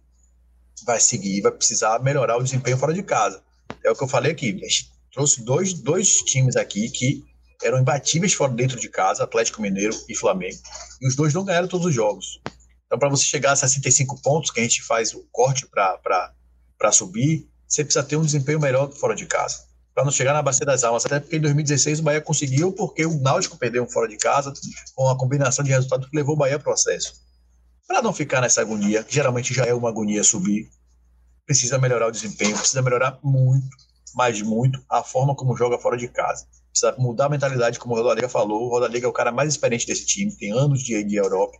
vai 0.85 0.99
seguir, 0.99 1.41
vai 1.41 1.51
precisar 1.51 2.03
melhorar 2.03 2.37
o 2.37 2.43
desempenho 2.43 2.77
fora 2.77 2.93
de 2.93 3.01
casa. 3.01 3.41
É 3.83 3.89
o 3.89 3.95
que 3.95 4.03
eu 4.03 4.07
falei 4.07 4.31
aqui. 4.31 4.51
A 4.63 4.67
gente 4.67 4.91
trouxe 5.11 5.43
dois, 5.43 5.73
dois 5.73 6.17
times 6.17 6.55
aqui 6.55 6.87
que 6.91 7.23
eram 7.63 7.79
imbatíveis 7.79 8.33
fora 8.33 8.53
dentro 8.53 8.79
de 8.79 8.89
casa, 8.89 9.23
Atlético 9.23 9.59
Mineiro 9.59 9.99
e 10.07 10.15
Flamengo. 10.15 10.59
E 11.01 11.07
os 11.07 11.15
dois 11.15 11.33
não 11.33 11.43
ganharam 11.43 11.67
todos 11.67 11.87
os 11.87 11.95
jogos. 11.95 12.39
Então, 12.85 12.99
para 12.99 13.09
você 13.09 13.23
chegar 13.23 13.53
a 13.53 13.55
65 13.55 14.21
pontos, 14.21 14.51
que 14.51 14.59
a 14.59 14.63
gente 14.63 14.83
faz 14.83 15.15
o 15.15 15.25
corte 15.31 15.65
para 15.65 16.91
subir, 16.91 17.49
você 17.67 17.83
precisa 17.83 18.05
ter 18.05 18.17
um 18.17 18.23
desempenho 18.23 18.59
melhor 18.59 18.91
fora 18.91 19.15
de 19.15 19.25
casa 19.25 19.67
para 19.99 20.05
não 20.05 20.13
chegar 20.13 20.31
na 20.31 20.41
Bacia 20.41 20.65
das 20.65 20.85
Almas. 20.85 21.05
Até 21.05 21.19
porque 21.19 21.35
em 21.35 21.41
2016 21.41 21.99
o 21.99 22.03
Bahia 22.03 22.21
conseguiu, 22.21 22.71
porque 22.71 23.05
o 23.05 23.19
Náutico 23.19 23.57
perdeu 23.57 23.83
um 23.83 23.89
fora 23.89 24.07
de 24.07 24.15
casa, 24.15 24.53
com 24.95 25.03
uma 25.03 25.17
combinação 25.17 25.61
de 25.61 25.71
resultados 25.71 26.07
que 26.07 26.15
levou 26.15 26.35
o 26.35 26.37
Bahia 26.37 26.55
ao 26.55 26.61
processo. 26.61 27.15
Para 27.85 28.01
não 28.01 28.13
ficar 28.13 28.39
nessa 28.39 28.61
agonia, 28.61 29.03
que 29.03 29.13
geralmente 29.13 29.53
já 29.53 29.65
é 29.65 29.73
uma 29.73 29.89
agonia 29.89 30.23
subir, 30.23 30.69
precisa 31.45 31.77
melhorar 31.77 32.07
o 32.07 32.11
desempenho, 32.11 32.57
precisa 32.57 32.81
melhorar 32.81 33.19
muito 33.21 33.67
mas 34.15 34.41
muito, 34.41 34.83
a 34.89 35.03
forma 35.03 35.35
como 35.35 35.55
joga 35.55 35.77
fora 35.77 35.95
de 35.95 36.07
casa. 36.07 36.47
Precisa 36.71 36.95
mudar 36.97 37.25
a 37.25 37.29
mentalidade, 37.29 37.77
como 37.77 37.93
o 37.93 37.97
Rodaliga 37.97 38.27
falou. 38.27 38.63
O 38.63 38.69
Rodaliga 38.69 39.05
é 39.05 39.09
o 39.09 39.13
cara 39.13 39.31
mais 39.31 39.49
experiente 39.49 39.85
desse 39.85 40.03
time, 40.03 40.35
tem 40.35 40.51
anos 40.51 40.81
de, 40.81 41.03
de 41.03 41.15
Europa. 41.15 41.57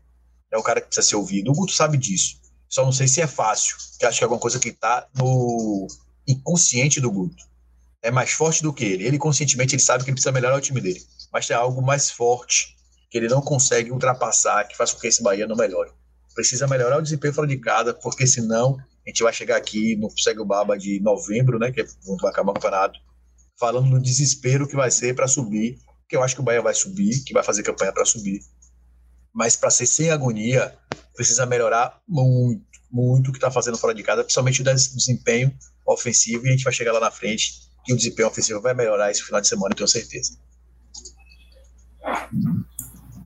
É 0.52 0.58
o 0.58 0.64
cara 0.64 0.82
que 0.82 0.88
precisa 0.88 1.06
ser 1.06 1.16
ouvido. 1.16 1.52
O 1.52 1.54
Guto 1.54 1.74
sabe 1.74 1.96
disso. 1.96 2.38
Só 2.68 2.84
não 2.84 2.92
sei 2.92 3.08
se 3.08 3.22
é 3.22 3.28
fácil, 3.28 3.76
que 4.00 4.06
acho 4.06 4.18
que 4.18 4.24
é 4.24 4.26
alguma 4.26 4.42
coisa 4.42 4.60
que 4.60 4.70
está 4.70 5.08
no 5.16 5.86
inconsciente 6.28 7.00
do 7.00 7.12
Guto. 7.12 7.49
É 8.02 8.12
mais 8.12 8.32
forte 8.32 8.64
do 8.64 8.74
que 8.74 8.86
ele. 8.86 9.06
Ele 9.06 9.18
conscientemente 9.18 9.76
ele 9.76 9.82
sabe 9.82 10.04
que 10.04 10.10
ele 10.10 10.16
precisa 10.16 10.32
melhorar 10.32 10.58
o 10.58 10.62
time 10.62 10.80
dele. 10.80 11.02
Mas 11.32 11.48
tem 11.48 11.56
algo 11.56 11.82
mais 11.82 12.10
forte 12.10 12.76
que 13.10 13.18
ele 13.18 13.28
não 13.28 13.42
consegue 13.42 13.92
ultrapassar, 13.92 14.68
que 14.68 14.78
faz 14.78 14.94
com 14.94 15.00
que 15.00 15.08
esse 15.08 15.24
Bahia 15.24 15.48
não 15.48 15.56
melhore. 15.56 15.92
Precisa 16.36 16.68
melhorar 16.68 17.00
o 17.00 17.02
desempenho 17.02 17.34
fora 17.34 17.48
de 17.48 17.58
casa, 17.58 17.94
porque 17.94 18.26
senão 18.28 18.78
a 19.06 19.10
gente 19.10 19.24
vai 19.24 19.34
chegar 19.34 19.58
aqui 19.58 19.96
no 19.96 20.10
Segue 20.18 20.40
o 20.40 20.46
Baba 20.46 20.78
de 20.78 21.00
novembro, 21.00 21.58
né, 21.58 21.72
que 21.72 21.82
é 21.82 21.86
vai 22.22 22.32
acabar 22.32 22.52
o 22.52 22.54
campeonato, 22.54 23.00
falando 23.60 23.90
do 23.90 24.00
desespero 24.00 24.68
que 24.68 24.76
vai 24.76 24.92
ser 24.92 25.16
para 25.16 25.28
subir, 25.28 25.80
que 26.08 26.16
eu 26.16 26.24
acho 26.24 26.36
que 26.36 26.42
o 26.42 26.44
Bahia 26.44 26.62
vai 26.62 26.74
subir, 26.74 27.24
que 27.24 27.34
vai 27.34 27.44
fazer 27.44 27.64
campanha 27.64 27.92
para 27.92 28.06
subir. 28.06 28.40
Mas 29.34 29.56
para 29.56 29.70
ser 29.70 29.88
sem 29.88 30.12
agonia, 30.12 30.76
precisa 31.16 31.46
melhorar 31.46 32.00
muito, 32.08 32.64
muito 32.92 33.30
o 33.30 33.32
que 33.32 33.38
está 33.38 33.52
fazendo 33.52 33.78
fora 33.78 33.94
de 33.94 34.04
casa, 34.04 34.24
principalmente 34.24 34.62
o 34.62 34.66
desempenho 34.66 35.54
ofensivo, 35.86 36.46
e 36.46 36.50
a 36.50 36.52
gente 36.52 36.64
vai 36.64 36.74
chegar 36.74 36.92
lá 36.92 37.00
na 37.00 37.12
frente 37.12 37.69
e 37.90 37.94
o 37.94 37.98
desempenho 37.98 38.28
ofensivo 38.28 38.62
vai 38.62 38.76
melhorar 38.76 39.10
esse 39.10 39.24
final 39.24 39.42
de 39.42 39.48
semana, 39.48 39.72
eu 39.72 39.78
tenho 39.78 39.88
certeza. 39.88 40.38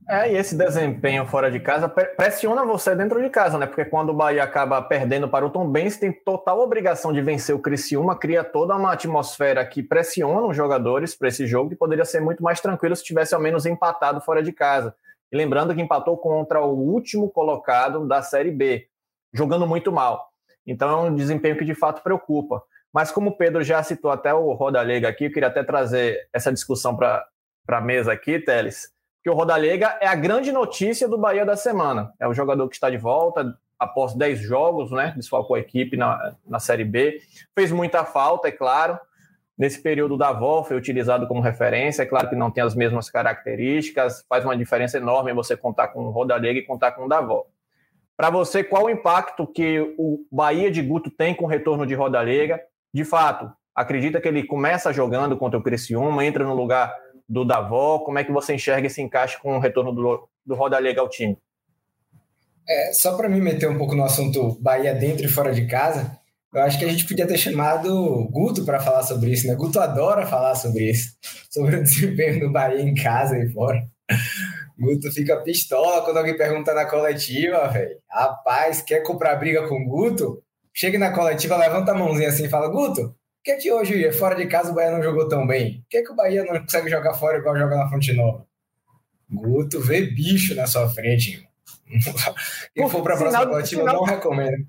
É, 0.09 0.31
e 0.31 0.37
esse 0.37 0.55
desempenho 0.55 1.25
fora 1.25 1.51
de 1.51 1.59
casa 1.59 1.89
pressiona 1.89 2.65
você 2.65 2.95
dentro 2.95 3.21
de 3.21 3.29
casa, 3.29 3.57
né? 3.57 3.65
Porque 3.65 3.83
quando 3.83 4.09
o 4.09 4.13
Bahia 4.13 4.43
acaba 4.43 4.81
perdendo 4.81 5.27
para 5.27 5.45
o 5.45 5.49
Tom 5.49 5.69
Benz, 5.69 5.97
tem 5.97 6.11
total 6.13 6.59
obrigação 6.59 7.11
de 7.11 7.21
vencer 7.21 7.53
o 7.53 7.59
Criciúma, 7.59 8.17
cria 8.17 8.43
toda 8.43 8.75
uma 8.75 8.93
atmosfera 8.93 9.65
que 9.65 9.83
pressiona 9.83 10.47
os 10.47 10.55
jogadores 10.55 11.13
para 11.13 11.27
esse 11.27 11.45
jogo, 11.45 11.69
que 11.69 11.75
poderia 11.75 12.05
ser 12.05 12.21
muito 12.21 12.41
mais 12.41 12.61
tranquilo 12.61 12.95
se 12.95 13.03
tivesse 13.03 13.35
ao 13.35 13.41
menos 13.41 13.65
empatado 13.65 14.21
fora 14.21 14.41
de 14.41 14.53
casa. 14.53 14.95
E 15.31 15.35
lembrando 15.35 15.73
que 15.73 15.81
empatou 15.81 16.17
contra 16.17 16.61
o 16.61 16.73
último 16.73 17.29
colocado 17.29 18.07
da 18.07 18.21
Série 18.21 18.51
B, 18.51 18.87
jogando 19.33 19.65
muito 19.67 19.91
mal. 19.91 20.29
Então 20.65 20.89
é 20.89 21.09
um 21.09 21.15
desempenho 21.15 21.57
que 21.57 21.65
de 21.65 21.75
fato 21.75 22.01
preocupa. 22.01 22.63
Mas 22.93 23.11
como 23.11 23.31
o 23.31 23.37
Pedro 23.37 23.63
já 23.63 23.81
citou 23.81 24.11
até 24.11 24.33
o 24.33 24.53
Roda 24.53 24.81
Lega 24.81 25.09
aqui, 25.09 25.25
eu 25.25 25.31
queria 25.31 25.49
até 25.49 25.63
trazer 25.63 26.29
essa 26.31 26.53
discussão 26.53 26.95
para 26.95 27.25
a 27.67 27.81
mesa 27.81 28.13
aqui, 28.13 28.39
Teles 28.39 28.93
que 29.23 29.29
o 29.29 29.33
Rodalega 29.33 29.97
é 30.01 30.07
a 30.07 30.15
grande 30.15 30.51
notícia 30.51 31.07
do 31.07 31.17
Bahia 31.17 31.45
da 31.45 31.55
semana. 31.55 32.13
É 32.19 32.27
o 32.27 32.33
jogador 32.33 32.67
que 32.67 32.75
está 32.75 32.89
de 32.89 32.97
volta 32.97 33.57
após 33.79 34.13
10 34.13 34.39
jogos, 34.39 34.91
né? 34.91 35.13
Desfalcou 35.15 35.55
a 35.55 35.59
equipe 35.59 35.95
na, 35.95 36.35
na 36.45 36.59
Série 36.59 36.83
B. 36.83 37.21
Fez 37.55 37.71
muita 37.71 38.03
falta, 38.03 38.49
é 38.49 38.51
claro. 38.51 38.99
Nesse 39.57 39.81
período 39.81 40.17
da 40.17 40.29
avó 40.29 40.63
foi 40.63 40.75
utilizado 40.75 41.25
como 41.25 41.39
referência. 41.39 42.03
É 42.03 42.05
claro 42.05 42.29
que 42.29 42.35
não 42.35 42.51
tem 42.51 42.61
as 42.61 42.75
mesmas 42.75 43.09
características, 43.09 44.25
faz 44.27 44.43
uma 44.43 44.57
diferença 44.57 44.97
enorme 44.97 45.31
você 45.31 45.55
contar 45.55 45.87
com 45.87 46.03
o 46.03 46.09
Rodalega 46.09 46.59
e 46.59 46.65
contar 46.65 46.91
com 46.91 47.05
o 47.05 47.09
Davó. 47.09 47.45
Para 48.17 48.29
você, 48.29 48.61
qual 48.61 48.85
o 48.85 48.89
impacto 48.89 49.47
que 49.47 49.95
o 49.97 50.25
Bahia 50.29 50.69
de 50.69 50.81
Guto 50.81 51.09
tem 51.09 51.33
com 51.33 51.45
o 51.45 51.47
retorno 51.47 51.85
de 51.85 51.95
Rodalega? 51.95 52.61
De 52.93 53.03
fato, 53.03 53.51
acredita 53.75 54.21
que 54.21 54.27
ele 54.27 54.45
começa 54.45 54.93
jogando 54.93 55.37
contra 55.37 55.59
o 55.59 55.63
Criciúma, 55.63 56.25
entra 56.25 56.43
no 56.43 56.53
lugar 56.53 56.93
do 57.27 57.43
Davó? 57.43 57.99
Como 57.99 58.19
é 58.19 58.23
que 58.23 58.31
você 58.31 58.53
enxerga 58.53 58.87
esse 58.87 59.01
encaixe 59.01 59.41
com 59.41 59.57
o 59.57 59.59
retorno 59.59 59.91
do, 59.91 60.29
do 60.45 60.55
Roda 60.55 60.79
Liga 60.79 61.01
ao 61.01 61.09
time? 61.09 61.37
É, 62.67 62.93
só 62.93 63.17
para 63.17 63.27
me 63.27 63.41
meter 63.41 63.69
um 63.69 63.77
pouco 63.77 63.95
no 63.95 64.03
assunto 64.03 64.57
Bahia 64.61 64.93
dentro 64.93 65.25
e 65.25 65.29
fora 65.29 65.51
de 65.51 65.65
casa, 65.67 66.17
eu 66.53 66.61
acho 66.61 66.77
que 66.77 66.85
a 66.85 66.87
gente 66.87 67.07
podia 67.07 67.27
ter 67.27 67.37
chamado 67.37 68.29
Guto 68.31 68.63
para 68.63 68.79
falar 68.79 69.03
sobre 69.03 69.31
isso, 69.31 69.47
né? 69.47 69.55
Guto 69.55 69.79
adora 69.79 70.27
falar 70.27 70.55
sobre 70.55 70.91
isso, 70.91 71.15
sobre 71.49 71.77
o 71.77 71.83
desempenho 71.83 72.39
do 72.39 72.51
Bahia 72.51 72.81
em 72.81 72.93
casa 72.93 73.37
e 73.37 73.51
fora. 73.51 73.83
Guto 74.77 75.11
fica 75.11 75.41
pistola 75.41 76.03
quando 76.03 76.17
alguém 76.17 76.37
pergunta 76.37 76.73
na 76.73 76.85
coletiva, 76.85 77.67
velho. 77.69 77.97
Rapaz, 78.09 78.81
quer 78.81 79.01
comprar 79.01 79.35
briga 79.35 79.67
com 79.67 79.83
Guto? 79.85 80.43
Chega 80.73 80.97
na 80.97 81.13
coletiva, 81.13 81.55
levanta 81.55 81.91
a 81.91 81.95
mãozinha 81.95 82.29
assim 82.29 82.45
e 82.45 82.49
fala: 82.49 82.67
Guto, 82.67 83.15
que 83.43 83.51
é 83.51 83.57
que 83.57 83.71
hoje, 83.71 84.11
fora 84.13 84.35
de 84.35 84.47
casa, 84.47 84.71
o 84.71 84.75
Bahia 84.75 84.91
não 84.91 85.03
jogou 85.03 85.27
tão 85.27 85.45
bem? 85.45 85.81
Por 85.81 85.89
que, 85.89 85.97
é 85.97 86.03
que 86.03 86.11
o 86.11 86.15
Bahia 86.15 86.45
não 86.45 86.61
consegue 86.61 86.89
jogar 86.89 87.13
fora 87.13 87.37
igual 87.37 87.57
joga 87.57 87.75
na 87.75 87.89
Fonte 87.89 88.13
Nova? 88.13 88.47
Guto 89.29 89.81
vê 89.81 90.01
bicho 90.01 90.55
na 90.55 90.65
sua 90.65 90.87
frente, 90.89 91.33
irmão. 91.33 91.49
Quem 92.73 92.89
for 92.89 93.03
para 93.03 93.15
a 93.15 93.17
próxima 93.17 93.47
coletiva, 93.47 93.83
não 93.83 94.03
recomendo. 94.03 94.65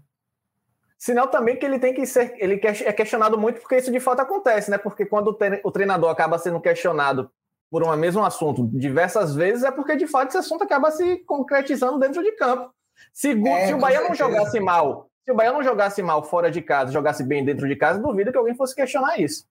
Sinal 0.99 1.29
também 1.29 1.57
que 1.57 1.65
ele 1.65 1.79
tem 1.79 1.95
que 1.95 2.07
ser, 2.07 2.35
ele 2.39 2.61
é 2.65 2.93
questionado 2.93 3.39
muito 3.39 3.61
porque 3.61 3.77
isso 3.77 3.93
de 3.93 4.01
fato 4.01 4.21
acontece, 4.21 4.71
né? 4.71 4.79
Porque 4.79 5.05
quando 5.05 5.37
o 5.63 5.71
treinador 5.71 6.11
acaba 6.11 6.39
sendo 6.39 6.61
questionado 6.61 7.31
por 7.71 7.83
um 7.83 7.95
mesmo 7.97 8.25
assunto 8.25 8.67
diversas 8.73 9.35
vezes, 9.35 9.65
é 9.65 9.71
porque 9.71 9.97
de 9.97 10.07
fato 10.07 10.29
esse 10.29 10.39
assunto 10.39 10.65
acaba 10.65 10.91
se 10.91 11.19
concretizando 11.27 11.99
dentro 11.99 12.23
de 12.23 12.33
campo. 12.33 12.73
Se, 13.13 13.33
é, 13.33 13.67
se 13.67 13.75
o 13.75 13.79
Bahia 13.79 14.01
não 14.01 14.15
jogasse 14.15 14.59
mal 14.61 15.11
se 15.25 15.33
o 15.33 15.35
Bahia 15.35 15.53
não 15.53 15.63
jogasse 15.63 16.03
mal 16.03 16.23
fora 16.23 16.51
de 16.51 16.61
casa, 16.61 16.93
jogasse 16.93 17.25
bem 17.25 17.45
dentro 17.45 17.67
de 17.67 17.77
casa, 17.77 17.99
duvido 17.99 18.31
que 18.31 18.39
alguém 18.39 18.55
fosse 18.55 18.75
questionar 18.75 19.19
isso. 19.19 19.47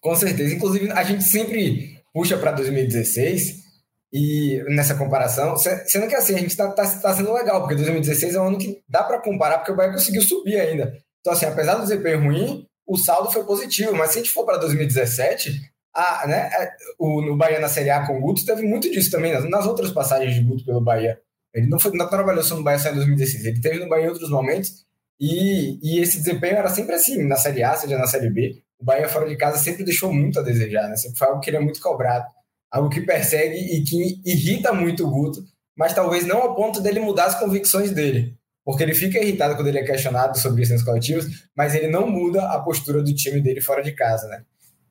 Com 0.00 0.14
certeza. 0.14 0.54
Inclusive, 0.54 0.90
a 0.92 1.02
gente 1.02 1.24
sempre 1.24 2.02
puxa 2.12 2.36
para 2.36 2.52
2016 2.52 3.64
e 4.12 4.62
nessa 4.68 4.94
comparação, 4.94 5.56
sendo 5.56 6.06
que 6.06 6.14
assim, 6.14 6.34
a 6.34 6.38
gente 6.38 6.50
está 6.50 6.70
tá, 6.70 6.86
tá 6.86 7.14
sendo 7.14 7.32
legal, 7.32 7.60
porque 7.60 7.74
2016 7.74 8.34
é 8.34 8.40
um 8.40 8.46
ano 8.46 8.58
que 8.58 8.80
dá 8.88 9.02
para 9.02 9.20
comparar, 9.20 9.58
porque 9.58 9.72
o 9.72 9.76
Bahia 9.76 9.92
conseguiu 9.92 10.22
subir 10.22 10.60
ainda. 10.60 10.96
Então, 11.20 11.32
assim, 11.32 11.46
apesar 11.46 11.74
do 11.74 11.82
desempenho 11.82 12.22
ruim, 12.22 12.66
o 12.86 12.96
saldo 12.96 13.32
foi 13.32 13.42
positivo, 13.44 13.94
mas 13.94 14.10
se 14.10 14.18
a 14.18 14.22
gente 14.22 14.32
for 14.32 14.44
para 14.44 14.58
2017, 14.58 15.50
a, 15.94 16.26
né, 16.26 16.50
é, 16.52 16.72
o, 16.98 17.22
no 17.22 17.36
Bahia 17.36 17.58
na 17.58 17.68
Série 17.68 17.90
A 17.90 18.06
com 18.06 18.18
o 18.18 18.20
Guto, 18.20 18.44
teve 18.44 18.62
muito 18.62 18.90
disso 18.90 19.10
também, 19.10 19.32
nas, 19.32 19.48
nas 19.48 19.66
outras 19.66 19.90
passagens 19.90 20.34
de 20.34 20.42
Guto 20.42 20.64
pelo 20.64 20.80
Bahia. 20.80 21.18
Ele 21.54 21.68
não, 21.68 21.78
foi, 21.78 21.92
não 21.92 22.08
trabalhou 22.08 22.42
só 22.42 22.56
no 22.56 22.64
Bahia 22.64 22.78
só 22.78 22.90
em 22.90 22.94
2016, 22.94 23.44
ele 23.44 23.60
teve 23.60 23.78
no 23.78 23.88
Bahia 23.88 24.06
em 24.06 24.08
outros 24.08 24.28
momentos 24.28 24.84
e, 25.20 25.78
e 25.82 26.00
esse 26.00 26.18
desempenho 26.18 26.56
era 26.56 26.68
sempre 26.68 26.94
assim, 26.94 27.22
na 27.22 27.36
Série 27.36 27.62
A, 27.62 27.74
seja 27.74 27.96
na 27.96 28.06
Série 28.06 28.30
B. 28.30 28.62
O 28.78 28.84
Bahia 28.84 29.08
fora 29.08 29.28
de 29.28 29.36
casa 29.36 29.58
sempre 29.58 29.84
deixou 29.84 30.12
muito 30.12 30.38
a 30.38 30.42
desejar, 30.42 30.88
né? 30.88 30.96
Sempre 30.96 31.18
foi 31.18 31.28
algo 31.28 31.40
que 31.40 31.48
ele 31.48 31.56
é 31.56 31.60
muito 31.60 31.80
cobrado, 31.80 32.26
algo 32.70 32.90
que 32.90 33.00
persegue 33.00 33.56
e 33.56 33.84
que 33.84 34.20
irrita 34.24 34.72
muito 34.72 35.06
o 35.06 35.10
Guto, 35.10 35.44
mas 35.76 35.94
talvez 35.94 36.26
não 36.26 36.38
ao 36.38 36.54
ponto 36.54 36.80
dele 36.80 37.00
mudar 37.00 37.26
as 37.26 37.38
convicções 37.38 37.92
dele. 37.92 38.36
Porque 38.64 38.82
ele 38.82 38.94
fica 38.94 39.18
irritado 39.18 39.54
quando 39.54 39.68
ele 39.68 39.78
é 39.78 39.84
questionado 39.84 40.38
sobre 40.38 40.62
isso 40.62 40.72
nos 40.72 40.82
coletivos, 40.82 41.26
mas 41.56 41.74
ele 41.74 41.86
não 41.86 42.08
muda 42.08 42.50
a 42.50 42.58
postura 42.58 43.02
do 43.02 43.14
time 43.14 43.40
dele 43.40 43.60
fora 43.60 43.82
de 43.82 43.92
casa, 43.92 44.26
né? 44.26 44.42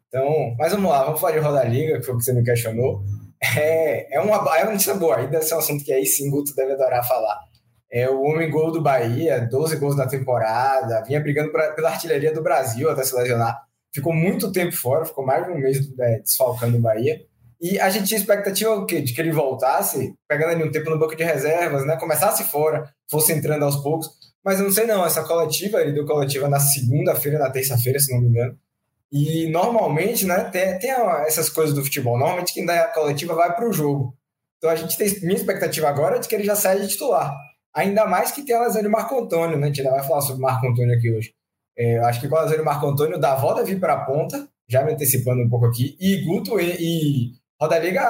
Então, 0.08 0.55
mas 0.58 0.72
vamos 0.72 0.91
lá, 0.91 1.03
vamos 1.03 1.20
falar 1.20 1.34
de 1.34 1.39
Roda 1.39 1.63
Liga, 1.63 2.00
que 2.00 2.05
foi 2.05 2.13
o 2.13 2.17
que 2.17 2.24
você 2.24 2.34
me 2.34 2.43
questionou. 2.43 3.03
É, 3.58 4.16
é, 4.16 4.22
uma, 4.22 4.58
é 4.58 4.64
notícia 4.64 4.94
boa, 4.94 5.18
ainda 5.18 5.38
é 5.38 5.56
um 5.56 5.58
assunto 5.58 5.84
que 5.84 5.92
aí 5.92 6.06
sim 6.06 6.30
Guto 6.30 6.56
deve 6.56 6.74
adorar 6.74 7.06
falar. 7.06 7.38
É 7.92 8.10
o 8.10 8.22
homem 8.22 8.50
gol 8.50 8.72
do 8.72 8.82
Bahia, 8.82 9.48
12 9.52 9.76
gols 9.76 9.96
na 9.96 10.08
temporada, 10.08 11.04
vinha 11.04 11.20
brigando 11.20 11.52
pra, 11.52 11.72
pela 11.74 11.90
artilharia 11.90 12.34
do 12.34 12.42
Brasil 12.42 12.90
até 12.90 13.04
se 13.04 13.16
lesionar. 13.16 13.62
Ficou 13.94 14.14
muito 14.14 14.52
tempo 14.52 14.76
fora, 14.76 15.06
ficou 15.06 15.26
mais 15.26 15.46
de 15.46 15.52
um 15.52 15.58
mês 15.58 15.78
é, 16.00 16.20
desfalcando 16.20 16.78
o 16.78 16.82
Bahia. 16.82 17.20
E 17.62 17.80
a 17.80 17.90
gente 17.90 18.08
tinha 18.08 18.20
expectativa 18.20 18.86
quê? 18.86 19.02
de 19.02 19.14
que 19.14 19.22
ele 19.22 19.32
voltasse, 19.32 20.14
pegando 20.28 20.52
ali 20.52 20.64
um 20.64 20.72
tempo 20.72 20.90
no 20.90 21.00
banco 21.00 21.16
de 21.16 21.24
reservas, 21.24 21.86
né? 21.86 21.96
Começasse 21.98 22.44
fora, 22.46 22.90
fosse 23.10 23.32
entrando 23.32 23.64
aos 23.64 23.78
poucos. 23.78 24.10
Mas 24.44 24.60
eu 24.60 24.66
não 24.66 24.72
sei 24.72 24.86
não, 24.86 25.06
essa 25.06 25.24
coletiva, 25.24 25.80
ele 25.80 25.94
deu 25.94 26.06
coletiva 26.06 26.50
na 26.50 26.60
segunda-feira, 26.60 27.40
na 27.40 27.50
terça-feira, 27.50 28.00
se 28.00 28.12
não 28.14 28.22
me 28.22 28.28
engano. 28.28 28.58
E 29.15 29.48
normalmente, 29.51 30.25
né, 30.25 30.46
tem, 30.46 30.79
tem 30.79 30.89
essas 31.27 31.48
coisas 31.48 31.75
do 31.75 31.84
futebol. 31.84 32.17
Normalmente 32.17 32.51
quem 32.51 32.65
dá 32.65 32.86
a 32.86 32.88
coletiva 32.88 33.36
vai 33.36 33.55
para 33.55 33.70
o 33.70 33.72
jogo. 33.72 34.17
Então 34.58 34.72
a 34.72 34.75
gente 34.75 34.98
tem. 34.98 35.08
Minha 35.22 35.38
expectativa 35.38 35.88
agora 35.88 36.15
é 36.15 36.20
de 36.20 36.27
que 36.27 36.34
ele 36.34 36.43
já 36.43 36.55
saia 36.55 36.79
de 36.79 36.88
titular. 36.88 37.32
Ainda 37.75 38.08
mais 38.08 38.32
que 38.32 38.41
tem 38.41 38.55
a 38.55 38.63
lesão 38.63 38.82
de 38.82 38.88
Marco 38.88 39.15
Antônio, 39.15 39.55
né? 39.55 39.65
A 39.65 39.67
gente 39.67 39.82
ainda 39.82 39.93
vai 39.93 40.08
falar 40.08 40.22
sobre 40.22 40.41
Marco 40.41 40.65
Antônio 40.65 40.98
aqui 40.98 41.12
hoje. 41.12 41.32
É, 41.77 42.00
acho 42.00 42.22
que 42.22 42.27
com 42.27 42.36
a 42.36 42.41
lesão 42.41 42.58
de 42.58 42.63
Marco 42.63 42.88
Antônio, 42.88 43.17
o 43.17 43.20
Davó 43.20 43.53
deve 43.53 43.75
vir 43.75 43.79
para 43.79 43.93
a 43.93 44.03
ponta, 44.03 44.48
já 44.67 44.84
me 44.84 44.93
antecipando 44.93 45.43
um 45.43 45.50
pouco 45.50 45.67
aqui. 45.67 45.96
E 46.00 46.24
Guto 46.25 46.60
e, 46.60 46.72
e 46.79 47.32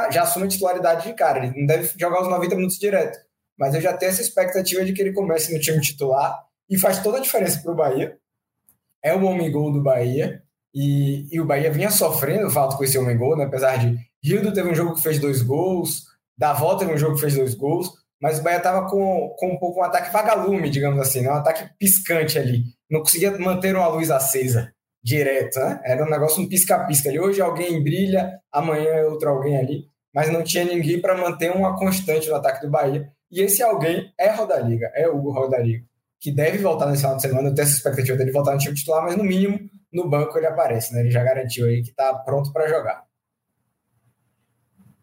já 0.10 0.24
assume 0.24 0.46
a 0.46 0.50
titularidade 0.50 1.06
de 1.06 1.14
cara. 1.14 1.40
Ele 1.40 1.60
não 1.60 1.66
deve 1.66 1.92
jogar 2.00 2.22
os 2.22 2.30
90 2.30 2.56
minutos 2.56 2.80
direto. 2.80 3.20
Mas 3.58 3.76
eu 3.76 3.82
já 3.82 3.92
tenho 3.92 4.10
essa 4.10 4.22
expectativa 4.22 4.86
de 4.86 4.94
que 4.94 5.02
ele 5.02 5.12
comece 5.12 5.54
no 5.54 5.60
time 5.60 5.82
titular 5.82 6.42
e 6.70 6.78
faz 6.78 7.04
toda 7.04 7.18
a 7.18 7.22
diferença 7.22 7.62
para 7.62 7.72
o 7.74 7.76
Bahia. 7.76 8.18
É 9.04 9.14
o 9.14 9.24
homem 9.26 9.52
gol 9.52 9.72
do 9.72 9.82
Bahia. 9.82 10.42
E, 10.74 11.28
e 11.32 11.40
o 11.40 11.46
Bahia 11.46 11.72
vinha 11.72 11.92
sofrendo 11.92 12.50
falta 12.50 12.76
com 12.76 12.84
esse 12.84 12.98
homem 12.98 13.18
gol, 13.18 13.38
né? 13.38 13.46
apesar 13.46 13.78
de 13.78 13.98
Rildo 14.24 14.54
teve 14.54 14.70
um 14.70 14.76
jogo 14.76 14.96
que 14.96 15.02
fez 15.02 15.20
dois 15.20 15.42
gols, 15.42 16.04
Davó 16.38 16.76
teve 16.76 16.92
um 16.92 16.98
jogo 16.98 17.16
que 17.16 17.22
fez 17.22 17.36
dois 17.36 17.54
gols, 17.54 17.92
mas 18.22 18.40
o 18.40 18.44
Bahia 18.44 18.58
estava 18.58 18.90
com, 18.90 19.36
com 19.38 19.54
um 19.54 19.60
pouco 19.60 19.82
um 19.82 19.84
ataque 19.84 20.12
vagalume, 20.12 20.70
digamos 20.70 21.00
assim, 21.00 21.22
né? 21.22 21.30
um 21.30 21.36
ataque 21.36 21.70
piscante 21.78 22.40
ali. 22.40 22.64
Não 22.90 23.02
conseguia 23.02 23.38
manter 23.38 23.76
uma 23.76 23.88
luz 23.88 24.10
acesa 24.10 24.74
direto, 25.04 25.60
né? 25.60 25.82
Era 25.84 26.06
um 26.06 26.10
negócio 26.10 26.42
um 26.42 26.48
pisca-pisca 26.48 27.10
ali. 27.10 27.20
Hoje 27.20 27.42
alguém 27.42 27.84
brilha, 27.84 28.40
amanhã 28.52 28.90
é 28.90 29.06
outro 29.06 29.30
alguém 29.30 29.58
ali, 29.58 29.84
mas 30.16 30.32
não 30.32 30.42
tinha 30.42 30.64
ninguém 30.64 31.02
para 31.02 31.18
manter 31.18 31.52
uma 31.52 31.78
constante 31.78 32.30
no 32.30 32.36
ataque 32.36 32.62
do 32.62 32.72
Bahia. 32.72 33.12
E 33.30 33.42
esse 33.42 33.62
alguém 33.62 34.14
é 34.18 34.32
Rodaliga, 34.32 34.90
é 34.96 35.10
o 35.10 35.18
Hugo 35.18 35.32
Rodaliga, 35.32 35.84
que 36.20 36.32
deve 36.32 36.60
voltar 36.60 36.86
nesse 36.86 37.02
final 37.02 37.16
de 37.18 37.22
semana. 37.24 37.50
Eu 37.50 37.56
tenho 37.56 37.68
essa 37.68 37.76
expectativa 37.76 38.18
dele 38.18 38.32
voltar 38.32 38.54
no 38.54 38.60
time 38.60 38.76
titular, 38.76 39.04
mas 39.04 39.18
no 39.18 39.24
mínimo 39.24 39.60
no 39.94 40.10
banco 40.10 40.38
ele 40.38 40.48
aparece, 40.48 40.94
né? 40.94 41.02
Ele 41.02 41.12
já 41.12 41.24
garantiu 41.24 41.66
aí 41.68 41.82
que 41.82 41.90
está 41.90 42.14
pronto 42.16 42.52
para 42.52 42.68
jogar. 42.68 43.04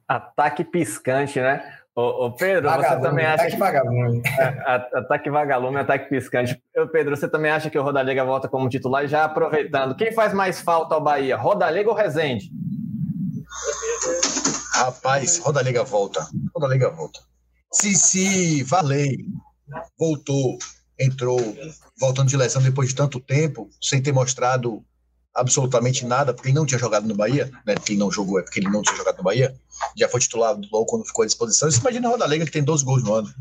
Ataque 0.09 0.65
piscante, 0.65 1.41
né? 1.41 1.77
Ô, 1.95 2.27
ô 2.27 2.33
Pedro, 2.33 2.69
Vagalume, 2.71 2.97
você 3.03 3.09
também 3.09 3.27
acha 3.27 3.35
ataque 3.35 3.53
que... 3.53 3.59
vagalume. 3.59 4.23
A- 4.65 4.89
Ataque 4.99 5.31
vagalume, 5.31 5.77
ataque 5.79 6.09
piscante. 6.09 6.61
Ô, 6.77 6.87
Pedro, 6.89 7.17
você 7.17 7.29
também 7.29 7.51
acha 7.51 7.69
que 7.71 7.79
o 7.79 7.83
Rodalega 7.83 8.25
volta 8.25 8.49
como 8.49 8.69
titular? 8.69 9.05
E 9.05 9.09
já 9.09 9.25
aproveitando, 9.25 9.95
quem 9.97 10.13
faz 10.13 10.33
mais 10.33 10.61
falta 10.61 10.95
ao 10.95 11.01
Bahia? 11.03 11.37
Rodalega 11.37 11.89
ou 11.89 11.95
Rezende? 11.95 12.51
Rapaz, 14.75 15.39
Roda 15.39 15.63
Liga 15.63 15.85
volta. 15.85 16.27
Roda 16.55 16.73
Liga 16.73 16.91
volta. 16.91 17.21
Se, 17.73 17.95
se 17.95 18.63
Valei 18.65 19.19
voltou, 19.99 20.59
entrou, 21.01 21.41
voltando 21.99 22.29
de 22.29 22.37
lesão 22.37 22.63
depois 22.63 22.91
de 22.91 22.95
tanto 22.95 23.19
tempo, 23.19 23.69
sem 23.81 24.03
ter 24.03 24.13
mostrado 24.13 24.85
absolutamente 25.35 26.05
nada, 26.05 26.35
porque 26.35 26.49
ele 26.49 26.57
não 26.57 26.67
tinha 26.67 26.79
jogado 26.79 27.09
no 27.09 27.15
Bahia, 27.15 27.51
né? 27.65 27.75
Porque 27.75 27.93
ele 27.93 28.01
não 28.01 28.11
jogou, 28.11 28.39
é 28.39 28.43
porque 28.43 28.61
ele 28.61 28.69
não 28.69 28.83
tinha 28.83 28.97
jogado 28.97 29.17
no 29.17 29.23
Bahia, 29.23 29.55
já 29.97 30.09
foi 30.09 30.21
titular 30.21 30.57
logo 30.71 30.87
quando 30.87 31.07
ficou 31.07 31.23
à 31.23 31.27
disposição. 31.27 31.71
Você 31.71 31.81
imagina 31.81 32.09
a 32.09 32.11
Roda 32.11 32.27
Liga 32.27 32.45
que 32.45 32.53
tem 32.53 32.63
12 32.63 32.85
gols 32.85 33.03
no 33.03 33.15
ano. 33.15 33.33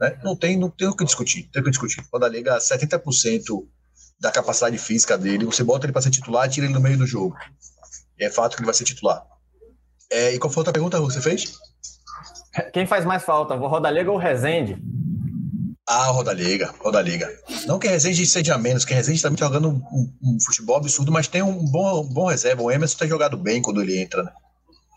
Né? 0.00 0.18
Não, 0.24 0.34
tem, 0.34 0.56
não 0.58 0.68
tem 0.68 0.88
o 0.88 0.96
que 0.96 1.04
discutir. 1.04 1.48
Tem 1.52 1.60
o 1.62 1.64
que 1.64 1.70
discutir. 1.70 2.02
Roda 2.12 2.28
Liga, 2.28 2.58
70% 2.58 3.64
da 4.18 4.32
capacidade 4.32 4.78
física 4.78 5.16
dele, 5.16 5.44
você 5.44 5.62
bota 5.62 5.86
ele 5.86 5.92
para 5.92 6.02
ser 6.02 6.10
titular, 6.10 6.48
tira 6.48 6.66
ele 6.66 6.74
no 6.74 6.80
meio 6.80 6.96
do 6.96 7.06
jogo. 7.06 7.36
É 8.18 8.30
fato 8.30 8.56
que 8.56 8.62
ele 8.62 8.66
vai 8.66 8.74
ser 8.74 8.84
titular. 8.84 9.24
É, 10.10 10.34
e 10.34 10.38
qual 10.38 10.50
foi 10.50 10.60
a 10.60 10.62
outra 10.62 10.72
pergunta 10.72 10.98
que 10.98 11.04
você 11.04 11.20
fez? 11.20 11.58
Quem 12.72 12.86
faz 12.86 13.04
mais 13.04 13.22
falta, 13.22 13.54
Rodalega 13.54 14.10
ou 14.10 14.18
Rezende? 14.18 14.76
Ah, 15.94 16.06
Roda 16.10 16.32
Liga, 16.32 16.74
Roda 16.80 17.02
Liga. 17.02 17.28
Não 17.66 17.78
que 17.78 17.86
Rezende 17.86 18.24
seja 18.26 18.56
menos, 18.56 18.82
que 18.84 18.94
Rezende 18.94 19.18
está 19.18 19.28
jogando 19.34 19.68
um, 19.68 20.12
um- 20.22 20.38
futebol 20.40 20.76
absurdo, 20.76 21.12
mas 21.12 21.28
tem 21.28 21.42
um 21.42 21.66
bom, 21.66 22.00
um 22.02 22.08
bom 22.08 22.28
reserva. 22.28 22.62
O 22.62 22.70
Emerson 22.70 22.96
tem 22.96 23.08
jogado 23.08 23.36
bem 23.36 23.60
quando 23.60 23.82
ele 23.82 23.98
entra, 23.98 24.22
né? 24.22 24.32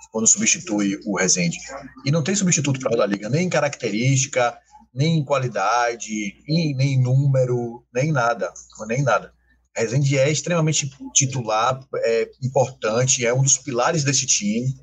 Quando 0.10 0.26
substitui 0.26 0.98
o 1.06 1.18
Rezende. 1.18 1.58
E 2.06 2.12
não 2.12 2.24
tem 2.24 2.34
substituto 2.34 2.80
para 2.80 2.92
Roda 2.92 3.06
Liga, 3.08 3.28
nem 3.30 3.46
em 3.48 3.50
característica, 3.50 4.58
nem 4.94 5.18
em 5.18 5.26
qualidade, 5.26 6.34
nem, 6.48 6.74
nem 6.74 6.94
em 6.94 7.02
número, 7.02 7.84
nem 7.94 8.14
nada. 8.14 8.50
Nem 8.88 9.04
nada. 9.04 9.34
Rezende 9.76 10.18
é 10.18 10.32
extremamente 10.32 10.90
titular, 11.14 11.78
é 11.94 12.30
importante, 12.42 13.26
é 13.26 13.34
um 13.34 13.44
dos 13.44 13.58
pilares 13.58 14.06
desse 14.06 14.26
time. 14.26 14.74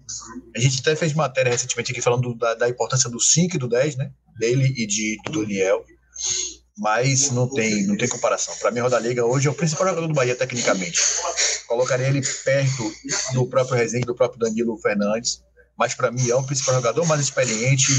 A 0.54 0.60
gente 0.60 0.80
até 0.80 0.94
fez 0.94 1.14
matéria 1.14 1.50
recentemente 1.50 1.90
aqui 1.92 2.02
falando 2.02 2.34
da, 2.34 2.52
da 2.54 2.68
importância 2.68 3.08
do 3.08 3.18
5 3.18 3.56
e 3.56 3.58
do 3.58 3.66
10, 3.66 3.96
né? 3.96 4.12
Dele 4.38 4.70
e 4.76 4.86
de, 4.86 5.16
do 5.24 5.40
Daniel. 5.40 5.82
Mas 6.78 7.30
não 7.30 7.48
tem, 7.48 7.86
não 7.86 7.96
tem 7.96 8.08
comparação. 8.08 8.54
Para 8.56 8.70
mim, 8.70 8.80
Roda 8.80 8.98
Liga 8.98 9.24
hoje 9.24 9.46
é 9.46 9.50
o 9.50 9.54
principal 9.54 9.88
jogador 9.88 10.08
do 10.08 10.14
Bahia, 10.14 10.34
tecnicamente. 10.34 11.00
Colocaria 11.68 12.08
ele 12.08 12.22
perto 12.44 12.92
do 13.34 13.46
próprio 13.46 13.76
Rezende, 13.76 14.06
do 14.06 14.14
próprio 14.14 14.40
Danilo 14.40 14.78
Fernandes. 14.78 15.42
Mas 15.78 15.94
para 15.94 16.10
mim 16.10 16.28
é 16.28 16.34
o 16.34 16.44
principal 16.44 16.74
jogador 16.74 17.06
mais 17.06 17.20
experiente. 17.20 17.92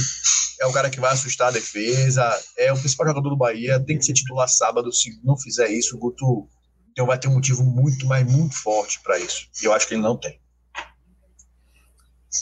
É 0.59 0.65
o 0.65 0.71
cara 0.71 0.89
que 0.89 0.99
vai 0.99 1.11
assustar 1.11 1.49
a 1.49 1.51
defesa. 1.51 2.23
É 2.57 2.73
o 2.73 2.77
principal 2.77 3.07
jogador 3.07 3.29
do 3.29 3.37
Bahia. 3.37 3.79
Tem 3.79 3.97
que 3.97 4.05
ser 4.05 4.13
titular 4.13 4.47
sábado. 4.47 4.91
Se 4.91 5.09
não 5.23 5.37
fizer 5.37 5.69
isso, 5.69 5.95
o 5.95 5.99
Guto 5.99 6.47
então 6.93 7.07
vai 7.07 7.17
ter 7.17 7.27
um 7.27 7.33
motivo 7.33 7.63
muito, 7.63 8.05
mas 8.05 8.23
muito 8.31 8.55
forte 8.55 8.99
para 9.01 9.19
isso. 9.19 9.47
E 9.61 9.65
eu 9.65 9.73
acho 9.73 9.87
que 9.87 9.95
ele 9.95 10.01
não 10.01 10.17
tem. 10.17 10.39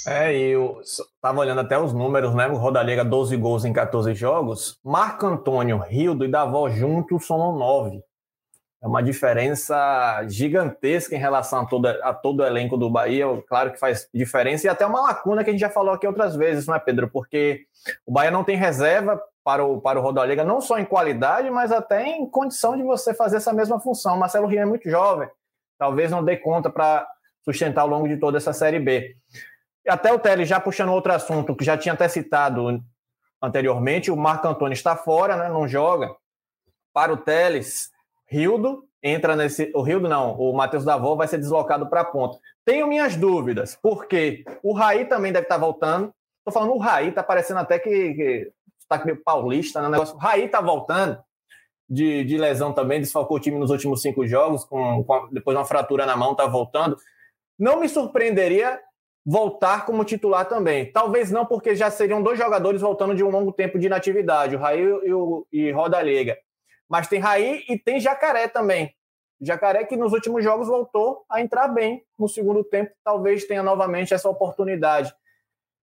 É, 0.08 0.34
eu 0.34 0.80
s- 0.82 1.04
tava 1.22 1.40
olhando 1.40 1.62
até 1.62 1.78
os 1.78 1.94
números, 1.94 2.34
né? 2.34 2.48
O 2.48 2.56
Rodalega, 2.56 3.04
12 3.04 3.36
gols 3.38 3.66
em 3.66 3.74
14 3.74 4.14
jogos. 4.14 4.78
Marco 4.84 5.26
Antônio, 5.26 5.78
Rildo 5.78 6.26
e 6.26 6.32
Davó 6.32 6.70
juntos 6.70 7.26
somam 7.26 7.58
9. 7.58 8.02
É 8.84 8.88
uma 8.88 9.04
diferença 9.04 10.24
gigantesca 10.28 11.16
em 11.16 11.20
relação 11.20 11.62
a 11.62 11.66
todo, 11.68 11.86
a 11.88 12.14
todo 12.14 12.40
o 12.40 12.46
elenco 12.46 12.78
do 12.78 12.90
Bahia. 12.90 13.26
Claro 13.48 13.72
que 13.72 13.80
faz 13.80 14.08
diferença 14.14 14.66
e 14.66 14.70
até 14.70 14.86
uma 14.86 15.02
lacuna 15.02 15.44
que 15.44 15.50
a 15.52 15.54
gente 15.54 15.62
já 15.62 15.70
falou 15.70 15.94
aqui 15.94 16.08
outras 16.08 16.36
vezes, 16.36 16.66
não 16.66 16.74
é, 16.76 16.80
Pedro? 16.80 17.08
Porque 17.08 17.62
o 18.08 18.12
Bahia 18.12 18.32
não 18.32 18.44
tem 18.44 18.58
reserva 18.58 19.22
para 19.44 19.64
o, 19.64 19.80
para 19.80 20.00
o 20.00 20.02
Rodalega, 20.02 20.44
não 20.44 20.62
só 20.62 20.80
em 20.80 20.86
qualidade, 20.86 21.50
mas 21.52 21.72
até 21.72 22.08
em 22.08 22.28
condição 22.28 22.76
de 22.76 22.82
você 22.82 23.14
fazer 23.14 23.38
essa 23.38 23.54
mesma 23.54 23.80
função. 23.80 24.18
Marcelo 24.18 24.48
Rio 24.48 24.62
é 24.62 24.66
muito 24.66 24.90
jovem, 24.90 25.30
talvez 25.78 26.10
não 26.10 26.24
dê 26.24 26.38
conta 26.38 26.70
para 26.70 27.08
sustentar 27.46 27.82
ao 27.82 27.88
longo 27.88 28.08
de 28.08 28.18
toda 28.18 28.38
essa 28.38 28.54
Série 28.54 28.80
B. 28.80 29.16
Até 29.88 30.14
o 30.14 30.20
Teles, 30.20 30.48
já 30.48 30.60
puxando 30.60 30.92
outro 30.92 31.12
assunto 31.12 31.56
que 31.56 31.66
já 31.66 31.78
tinha 31.78 31.94
até 31.94 32.08
citado 32.08 32.82
anteriormente, 33.42 34.12
o 34.12 34.18
Marco 34.18 34.48
Antônio 34.48 34.74
está 34.74 34.96
fora, 34.96 35.36
né, 35.36 35.50
não 35.50 35.68
joga. 35.68 36.16
Para 36.94 37.14
o 37.14 37.18
Teles, 37.18 37.90
Rildo 38.28 38.86
entra 39.02 39.36
nesse. 39.36 39.72
O 39.74 39.82
Rildo 39.82 40.08
não, 40.08 40.36
o 40.36 40.54
Matheus 40.54 40.86
Davó 40.86 41.16
vai 41.16 41.28
ser 41.28 41.38
deslocado 41.38 41.90
para 41.90 42.02
a 42.02 42.06
ponta. 42.06 42.38
Tenho 42.64 42.88
minhas 42.88 43.16
dúvidas, 43.16 43.78
porque 43.82 44.46
o 44.62 44.74
Raí 44.74 45.06
também 45.06 45.32
deve 45.32 45.46
estar 45.46 45.58
voltando. 45.58 46.14
Estou 46.40 46.54
falando 46.54 46.74
o 46.74 46.80
Raí, 46.80 47.10
está 47.10 47.24
parecendo 47.24 47.60
até 47.60 47.80
que, 47.80 48.52
está 48.80 49.04
meio 49.04 49.22
paulista, 49.24 49.82
né? 49.82 49.90
Negócio. 49.90 50.16
O 50.16 50.20
Raí 50.20 50.46
está 50.46 50.62
voltando 50.62 51.20
de, 51.90 52.24
de 52.24 52.38
lesão 52.38 52.74
também, 52.74 53.00
desfalcou 53.02 53.38
o 53.38 53.40
time 53.40 53.58
nos 53.58 53.72
últimos 53.72 54.02
cinco 54.02 54.26
jogos, 54.26 54.64
com, 54.64 55.04
com 55.04 55.28
depois 55.32 55.56
de 55.56 55.60
uma 55.60 55.68
fratura 55.68 56.06
na 56.06 56.16
mão, 56.16 56.32
está 56.32 56.46
voltando. 56.46 56.98
Não 57.58 57.80
me 57.80 57.90
surpreenderia 57.90 58.80
voltar 59.26 59.86
como 59.86 60.04
titular 60.04 60.46
também. 60.46 60.92
Talvez 60.92 61.32
não, 61.32 61.46
porque 61.46 61.76
já 61.76 61.92
seriam 61.92 62.22
dois 62.22 62.38
jogadores 62.38 62.82
voltando 62.82 63.16
de 63.16 63.24
um 63.24 63.30
longo 63.30 63.52
tempo 63.52 63.78
de 63.78 63.88
inatividade, 63.88 64.56
o 64.56 64.60
Raí 64.60 64.82
e 64.82 65.14
o 65.14 65.46
e 65.52 65.72
Roda 65.72 66.02
Liga. 66.02 66.38
Mas 66.90 67.08
tem 67.08 67.20
Raí 67.20 67.64
e 67.70 67.78
tem 67.78 68.00
Jacaré 68.00 68.48
também. 68.48 68.94
Jacaré 69.40 69.84
que 69.84 69.98
nos 69.98 70.14
últimos 70.14 70.44
jogos 70.44 70.68
voltou 70.68 71.26
a 71.30 71.42
entrar 71.42 71.68
bem 71.68 72.04
no 72.18 72.28
segundo 72.28 72.64
tempo, 72.64 72.92
talvez 73.04 73.46
tenha 73.46 73.64
novamente 73.64 74.14
essa 74.14 74.30
oportunidade. 74.30 75.14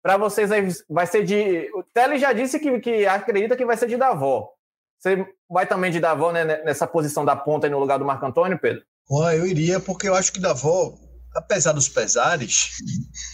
Para 0.02 0.16
vocês 0.16 0.84
vai 0.88 1.06
ser 1.06 1.24
de. 1.24 1.70
O 1.74 1.82
Tele 1.82 2.18
já 2.18 2.32
disse 2.32 2.58
que, 2.58 2.78
que 2.80 3.06
acredita 3.06 3.56
que 3.56 3.64
vai 3.64 3.76
ser 3.76 3.86
de 3.86 3.96
Davó. 3.96 4.50
Você 4.98 5.26
vai 5.48 5.66
também 5.66 5.90
de 5.90 6.00
Davó 6.00 6.32
né, 6.32 6.44
nessa 6.62 6.86
posição 6.86 7.24
da 7.24 7.36
ponta 7.36 7.66
aí 7.66 7.70
no 7.70 7.78
lugar 7.78 7.98
do 7.98 8.04
Marco 8.04 8.26
Antônio, 8.26 8.58
Pedro? 8.58 8.82
Juan, 9.08 9.34
eu 9.34 9.46
iria 9.46 9.78
porque 9.78 10.08
eu 10.08 10.14
acho 10.14 10.32
que 10.32 10.40
Davó, 10.40 10.94
apesar 11.34 11.72
dos 11.72 11.88
pesares, 11.88 12.70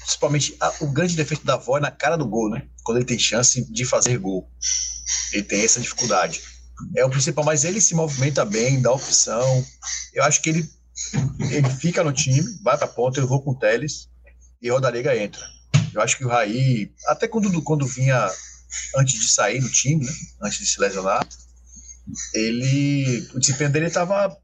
principalmente 0.01 0.57
a- 0.61 0.75
o 0.81 0.91
grande 0.91 1.17
defeito 1.17 1.45
da 1.45 1.57
Davó 1.57 1.79
é 1.79 1.81
na 1.81 1.91
cara 1.91 2.17
do 2.17 2.27
gol, 2.27 2.51
né? 2.51 2.67
Quando 2.83 2.99
ele 2.99 3.07
tem 3.07 3.19
chance 3.19 3.65
de 3.71 3.85
fazer 3.85 4.19
gol. 4.19 4.51
Ele 5.33 5.43
tem 5.43 5.63
essa 5.65 5.81
dificuldade. 5.81 6.41
É 6.97 7.05
o 7.05 7.11
principal, 7.11 7.45
mas 7.45 7.65
ele 7.65 7.81
se 7.81 7.95
movimenta 7.95 8.45
bem, 8.45 8.81
dá 8.81 8.91
opção. 8.93 9.67
Eu 10.15 10.25
acho 10.25 10.41
que 10.41 10.49
ele, 10.51 10.71
ele 11.51 11.69
fica 11.71 12.03
no 12.03 12.13
time, 12.13 12.43
vai 12.63 12.79
pra 12.79 12.87
ponta, 12.87 13.21
eu 13.21 13.27
vou 13.27 13.43
com 13.43 13.51
o 13.51 13.59
Teles 13.59 14.09
e 14.63 14.71
Rodariga 14.71 15.17
entra. 15.17 15.45
Eu 15.93 16.01
acho 16.01 16.17
que 16.17 16.25
o 16.25 16.29
Raí, 16.29 16.93
até 17.07 17.27
quando, 17.29 17.61
quando 17.63 17.87
vinha 17.87 18.31
antes 18.97 19.21
de 19.21 19.29
sair 19.31 19.61
do 19.61 19.69
time, 19.69 20.05
né? 20.07 20.13
antes 20.43 20.59
de 20.59 20.67
se 20.67 20.81
lesionar, 20.81 21.27
ele, 22.35 23.29
o 23.35 23.39
desempenho 23.41 23.71
dele 23.71 23.87
estava 23.87 24.37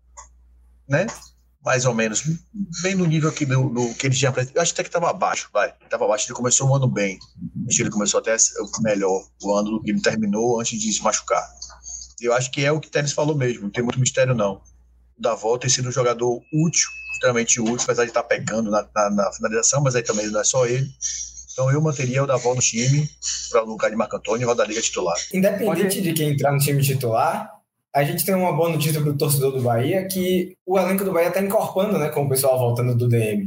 né? 0.88 1.07
Mais 1.66 1.85
ou 1.85 1.92
menos, 1.92 2.22
bem 2.81 2.94
no 2.94 3.05
nível 3.05 3.29
aqui 3.29 3.44
do, 3.44 3.68
do 3.68 3.92
que 3.94 4.07
ele 4.07 4.14
tinha 4.14 4.29
apresentado. 4.29 4.57
Eu 4.57 4.62
acho 4.62 4.72
até 4.72 4.85
que 4.85 4.88
estava 4.88 5.11
abaixo, 5.11 5.50
vai. 5.52 5.74
Estava 5.83 6.05
abaixo, 6.05 6.29
ele 6.29 6.35
começou 6.35 6.68
o 6.68 6.76
ano 6.76 6.87
bem. 6.87 7.18
Acho 7.66 7.79
que 7.79 7.83
ele 7.83 7.90
começou 7.90 8.20
até 8.20 8.37
melhor 8.83 9.26
o 9.42 9.52
ano 9.52 9.70
do 9.72 9.83
que 9.83 9.90
ele 9.90 10.00
terminou 10.00 10.61
antes 10.61 10.81
de 10.81 10.92
se 10.92 11.02
machucar. 11.02 11.44
Eu 12.20 12.33
acho 12.33 12.52
que 12.52 12.64
é 12.64 12.70
o 12.70 12.79
que 12.79 12.87
o 12.87 12.90
Tênis 12.90 13.12
falou 13.12 13.37
mesmo, 13.37 13.64
não 13.64 13.70
tem 13.70 13.83
muito 13.83 13.98
mistério 13.98 14.33
não. 14.33 14.62
O 15.18 15.22
Davó 15.22 15.59
tem 15.59 15.68
sido 15.68 15.88
um 15.88 15.92
jogador 15.92 16.40
útil, 16.55 16.88
extremamente 17.14 17.61
útil, 17.61 17.81
apesar 17.83 18.05
de 18.05 18.11
estar 18.11 18.22
pecando 18.22 18.70
na, 18.70 18.87
na, 18.94 19.11
na 19.11 19.33
finalização, 19.33 19.83
mas 19.83 19.96
aí 19.96 20.05
também 20.05 20.29
não 20.29 20.40
é 20.40 20.44
só 20.44 20.66
ele. 20.66 20.88
Então 21.52 21.70
eu 21.70 21.81
manteria 21.81 22.22
o 22.22 22.26
Davó 22.26 22.55
no 22.55 22.61
time, 22.61 23.09
para 23.50 23.64
o 23.64 23.66
lugar 23.66 23.90
de 23.90 23.96
Marco 23.96 24.14
Antônio 24.14 24.44
e 24.44 24.46
Rodaliga 24.46 24.81
titular. 24.81 25.16
Independente 25.33 26.00
de 26.00 26.12
quem 26.12 26.31
entrar 26.31 26.52
no 26.52 26.59
time 26.59 26.83
titular, 26.83 27.56
a 27.96 28.04
gente 28.04 28.26
tem 28.26 28.35
uma 28.35 28.52
boa 28.52 28.68
notícia 28.68 29.00
para 29.00 29.09
o 29.09 29.16
torcedor 29.16 29.52
do 29.52 29.62
Bahia, 29.62 30.06
que 30.06 30.54
o 30.66 30.78
elenco 30.78 31.02
do 31.02 31.14
Bahia 31.14 31.28
está 31.28 31.40
encorpando, 31.40 31.98
né, 31.98 32.11
com 32.11 32.26
o 32.26 32.28
pessoal 32.28 32.59
voltando 32.59 32.94
do 32.94 33.09
DM. 33.09 33.44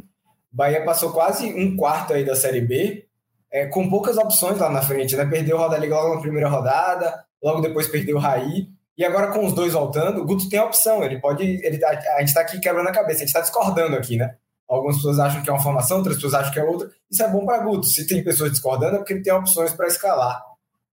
O 0.51 0.57
Bahia 0.57 0.83
passou 0.83 1.11
quase 1.11 1.53
um 1.53 1.77
quarto 1.77 2.13
aí 2.13 2.25
da 2.25 2.35
Série 2.35 2.61
B, 2.61 3.05
é, 3.51 3.67
com 3.67 3.87
poucas 3.87 4.17
opções 4.17 4.57
lá 4.57 4.67
na 4.67 4.81
frente, 4.81 5.15
né? 5.15 5.23
Perdeu 5.23 5.55
o 5.55 5.59
Roda 5.59 5.77
Liga 5.77 5.95
logo 5.95 6.15
na 6.15 6.21
primeira 6.21 6.49
rodada, 6.49 7.23
logo 7.43 7.61
depois 7.61 7.87
perdeu 7.87 8.15
o 8.15 8.19
Raí, 8.19 8.67
e 8.97 9.05
agora 9.05 9.27
com 9.27 9.45
os 9.45 9.53
dois 9.53 9.73
voltando, 9.73 10.19
o 10.19 10.25
Guto 10.25 10.49
tem 10.49 10.57
a 10.57 10.65
opção, 10.65 11.03
ele 11.03 11.19
pode. 11.19 11.43
Ele, 11.43 11.77
tá, 11.77 11.89
a 11.89 12.19
gente 12.19 12.29
está 12.29 12.41
aqui 12.41 12.59
quebrando 12.59 12.89
a 12.89 12.91
cabeça, 12.91 13.17
a 13.17 13.19
gente 13.19 13.27
está 13.27 13.41
discordando 13.41 13.95
aqui, 13.95 14.17
né? 14.17 14.33
Algumas 14.67 14.95
pessoas 14.95 15.19
acham 15.19 15.43
que 15.43 15.49
é 15.49 15.53
uma 15.53 15.61
formação, 15.61 15.97
outras 15.97 16.15
pessoas 16.15 16.33
acham 16.33 16.51
que 16.51 16.59
é 16.59 16.63
outra. 16.63 16.89
Isso 17.09 17.21
é 17.21 17.27
bom 17.27 17.45
para 17.45 17.59
Guto. 17.59 17.85
Se 17.85 18.07
tem 18.07 18.23
pessoas 18.23 18.49
discordando, 18.49 18.95
é 18.95 18.97
porque 18.97 19.13
ele 19.13 19.21
tem 19.21 19.31
opções 19.31 19.73
para 19.73 19.85
escalar. 19.85 20.48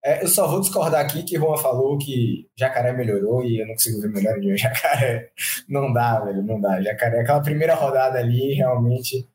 É, 0.07 0.23
eu 0.23 0.29
só 0.29 0.47
vou 0.47 0.61
discordar 0.61 1.01
aqui 1.01 1.25
que 1.25 1.37
Juan 1.37 1.57
falou 1.57 1.99
que 1.99 2.47
Jacaré 2.57 2.93
melhorou 2.93 3.45
e 3.45 3.61
eu 3.61 3.67
não 3.67 3.75
consigo 3.75 4.01
ver 4.01 4.09
melhor 4.09 4.39
de 4.39 4.55
Jacaré. 4.57 5.31
Não 5.69 5.93
dá, 5.93 6.21
velho, 6.21 6.45
não 6.45 6.61
dá. 6.61 6.81
Jacaré, 6.81 7.23
aquela 7.23 7.43
primeira 7.43 7.75
rodada 7.75 8.17
ali, 8.21 8.55
realmente 8.55 9.27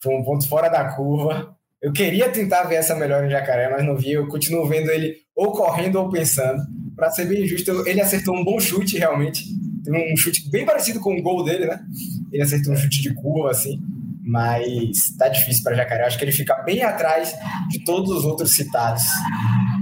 foi 0.00 0.14
um 0.14 0.22
ponto 0.22 0.48
fora 0.48 0.68
da 0.68 0.84
curva. 0.94 1.52
Eu 1.82 1.92
queria 1.92 2.28
tentar 2.28 2.62
ver 2.62 2.76
essa 2.76 2.94
melhora 2.94 3.26
em 3.26 3.30
Jacaré, 3.30 3.68
mas 3.70 3.84
não 3.84 3.96
vi. 3.96 4.12
Eu 4.12 4.28
continuo 4.28 4.68
vendo 4.68 4.88
ele 4.92 5.16
ou 5.34 5.50
correndo 5.50 5.96
ou 5.96 6.08
pensando. 6.08 6.62
Para 6.94 7.10
ser 7.10 7.24
bem 7.24 7.44
justo, 7.44 7.84
ele 7.88 8.00
acertou 8.00 8.36
um 8.36 8.44
bom 8.44 8.60
chute, 8.60 8.98
realmente. 8.98 9.44
Tem 9.82 10.12
um 10.12 10.16
chute 10.16 10.48
bem 10.48 10.64
parecido 10.64 11.00
com 11.00 11.12
o 11.12 11.22
gol 11.22 11.42
dele, 11.42 11.66
né? 11.66 11.80
Ele 12.30 12.42
acertou 12.42 12.72
um 12.72 12.76
chute 12.76 13.02
de 13.02 13.12
curva, 13.14 13.50
assim. 13.50 13.80
Mas 14.22 15.16
tá 15.18 15.26
difícil 15.26 15.64
para 15.64 15.74
Jacaré. 15.74 16.04
Acho 16.04 16.16
que 16.16 16.24
ele 16.24 16.30
fica 16.30 16.54
bem 16.62 16.84
atrás 16.84 17.34
de 17.68 17.84
todos 17.84 18.10
os 18.10 18.24
outros 18.24 18.54
citados. 18.54 19.02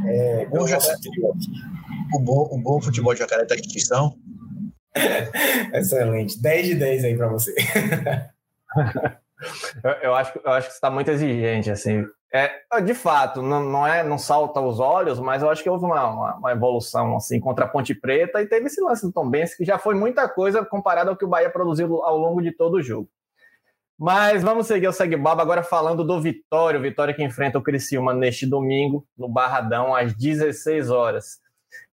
É, 0.08 0.46
bom, 0.46 0.66
Jacaré, 0.66 0.96
o, 2.14 2.18
bom, 2.18 2.48
o 2.50 2.58
bom 2.58 2.80
futebol 2.80 3.12
de 3.12 3.20
Jacaré 3.20 3.44
tá 3.44 3.54
em 3.54 3.60
extinção. 3.60 4.16
Excelente. 5.74 6.40
10 6.40 6.66
de 6.66 6.74
10 6.76 7.04
aí 7.04 7.16
para 7.16 7.28
você. 7.28 7.54
eu, 9.84 9.90
eu, 10.02 10.14
acho, 10.14 10.40
eu 10.42 10.50
acho 10.50 10.68
que 10.68 10.72
você 10.72 10.78
está 10.78 10.90
muito 10.90 11.10
exigente, 11.10 11.70
assim. 11.70 12.06
É, 12.32 12.80
de 12.82 12.92
fato, 12.92 13.40
não, 13.40 13.64
não, 13.64 13.86
é, 13.86 14.02
não 14.02 14.18
salta 14.18 14.60
os 14.60 14.80
olhos, 14.80 15.18
mas 15.18 15.42
eu 15.42 15.48
acho 15.48 15.62
que 15.62 15.70
houve 15.70 15.86
uma, 15.86 16.06
uma, 16.08 16.36
uma, 16.36 16.52
evolução 16.52 17.16
assim 17.16 17.40
contra 17.40 17.64
a 17.64 17.68
Ponte 17.68 17.94
Preta 17.94 18.42
e 18.42 18.46
teve 18.46 18.66
esse 18.66 18.82
lance 18.82 19.06
do 19.06 19.12
Tom 19.12 19.30
Benz, 19.30 19.54
que 19.54 19.64
já 19.64 19.78
foi 19.78 19.94
muita 19.94 20.28
coisa 20.28 20.62
comparado 20.62 21.08
ao 21.08 21.16
que 21.16 21.24
o 21.24 21.28
Bahia 21.28 21.48
produziu 21.48 22.02
ao 22.02 22.18
longo 22.18 22.42
de 22.42 22.52
todo 22.52 22.74
o 22.74 22.82
jogo. 22.82 23.08
Mas 23.98 24.44
vamos 24.44 24.68
seguir 24.68 24.86
o 24.86 24.92
Segue 24.92 25.16
Baba 25.16 25.42
agora 25.42 25.60
falando 25.60 26.04
do 26.04 26.20
Vitória, 26.20 26.78
o 26.78 26.82
Vitória 26.82 27.12
que 27.12 27.24
enfrenta 27.24 27.58
o 27.58 27.62
Criciúma 27.62 28.14
neste 28.14 28.46
domingo, 28.46 29.04
no 29.18 29.28
Barradão, 29.28 29.92
às 29.92 30.14
16 30.14 30.88
horas. 30.88 31.40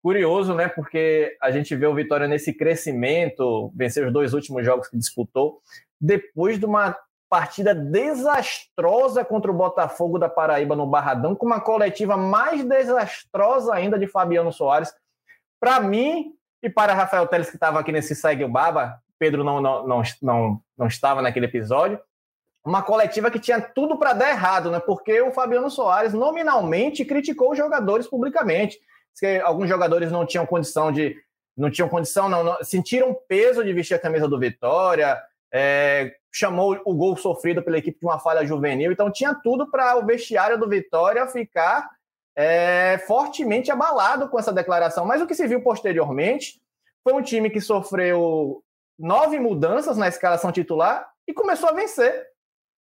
Curioso, 0.03 0.55
né? 0.55 0.67
Porque 0.67 1.37
a 1.43 1.51
gente 1.51 1.77
vê 1.77 1.87
o 1.87 1.95
Vitória 1.95 2.27
nesse 2.27 2.55
crescimento, 2.55 3.71
vencer 3.77 4.07
os 4.07 4.13
dois 4.13 4.33
últimos 4.33 4.65
jogos 4.65 4.89
que 4.89 4.97
disputou, 4.97 5.61
depois 6.01 6.59
de 6.59 6.65
uma 6.65 6.97
partida 7.29 7.75
desastrosa 7.75 9.23
contra 9.23 9.51
o 9.51 9.55
Botafogo 9.55 10.19
da 10.19 10.29
Paraíba 10.29 10.75
no 10.75 10.87
Barradão, 10.87 11.37
com 11.37 11.45
uma 11.45 11.61
coletiva 11.61 12.17
mais 12.17 12.65
desastrosa 12.65 13.75
ainda 13.75 13.99
de 13.99 14.07
Fabiano 14.07 14.51
Soares. 14.51 14.91
Para 15.61 15.79
mim 15.81 16.33
e 16.63 16.71
para 16.71 16.95
Rafael 16.95 17.27
Teles, 17.27 17.51
que 17.51 17.57
estava 17.57 17.79
aqui 17.79 17.93
nesse 17.93 18.17
Segue 18.17 18.43
o 18.43 18.49
Baba, 18.49 18.99
Pedro 19.21 19.45
não, 19.45 19.61
não, 19.61 19.87
não, 19.87 20.03
não, 20.23 20.63
não 20.79 20.87
estava 20.87 21.21
naquele 21.21 21.45
episódio, 21.45 22.01
uma 22.65 22.83
coletiva 22.83 23.31
que 23.31 23.39
tinha 23.39 23.61
tudo 23.61 23.99
para 23.99 24.15
dar 24.15 24.31
errado, 24.31 24.71
né? 24.71 24.81
Porque 24.81 25.21
o 25.21 25.31
Fabiano 25.31 25.71
Soares 25.71 26.15
nominalmente 26.15 27.05
criticou 27.05 27.53
os 27.53 27.59
jogadores 27.59 28.07
publicamente. 28.07 28.79
Que 29.19 29.39
alguns 29.41 29.69
jogadores 29.69 30.11
não 30.11 30.25
tinham 30.25 30.47
condição 30.47 30.91
de. 30.91 31.17
Não 31.57 31.71
tinham 31.71 31.89
condição, 31.89 32.29
não, 32.29 32.43
não 32.43 32.65
sentiram 32.65 33.15
peso 33.29 33.63
de 33.63 33.73
vestir 33.73 33.95
a 33.95 33.99
camisa 33.99 34.27
do 34.27 34.39
Vitória, 34.39 35.21
é, 35.53 36.15
chamou 36.33 36.81
o 36.87 36.95
gol 36.95 37.17
sofrido 37.17 37.63
pela 37.63 37.77
equipe 37.77 37.99
de 37.99 38.07
uma 38.07 38.19
falha 38.19 38.47
juvenil, 38.47 38.93
então 38.93 39.11
tinha 39.11 39.35
tudo 39.35 39.71
para 39.71 39.97
o 39.97 40.07
vestiário 40.07 40.59
do 40.59 40.69
Vitória 40.69 41.27
ficar 41.27 41.91
é, 42.35 43.03
fortemente 43.07 43.71
abalado 43.71 44.29
com 44.29 44.39
essa 44.39 44.53
declaração. 44.53 45.05
Mas 45.05 45.21
o 45.21 45.27
que 45.27 45.35
se 45.35 45.47
viu 45.47 45.61
posteriormente 45.61 46.63
foi 47.03 47.13
um 47.13 47.21
time 47.23 47.51
que 47.51 47.61
sofreu 47.61 48.63
nove 49.01 49.41
mudanças 49.41 49.97
na 49.97 50.07
escalação 50.07 50.53
titular 50.53 51.09
e 51.27 51.33
começou 51.33 51.69
a 51.69 51.73
vencer. 51.73 52.27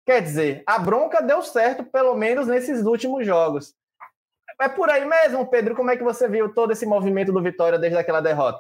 Quer 0.05 0.21
dizer, 0.21 0.63
a 0.65 0.79
bronca 0.79 1.21
deu 1.21 1.41
certo, 1.41 1.83
pelo 1.83 2.15
menos 2.15 2.47
nesses 2.47 2.85
últimos 2.85 3.25
jogos. 3.25 3.73
É 4.61 4.69
por 4.69 4.89
aí 4.89 5.03
mesmo, 5.05 5.45
Pedro. 5.47 5.75
Como 5.75 5.91
é 5.91 5.97
que 5.97 6.03
você 6.03 6.29
viu 6.29 6.53
todo 6.53 6.71
esse 6.71 6.85
movimento 6.85 7.33
do 7.33 7.43
Vitória 7.43 7.77
desde 7.77 7.97
aquela 7.97 8.21
derrota? 8.21 8.59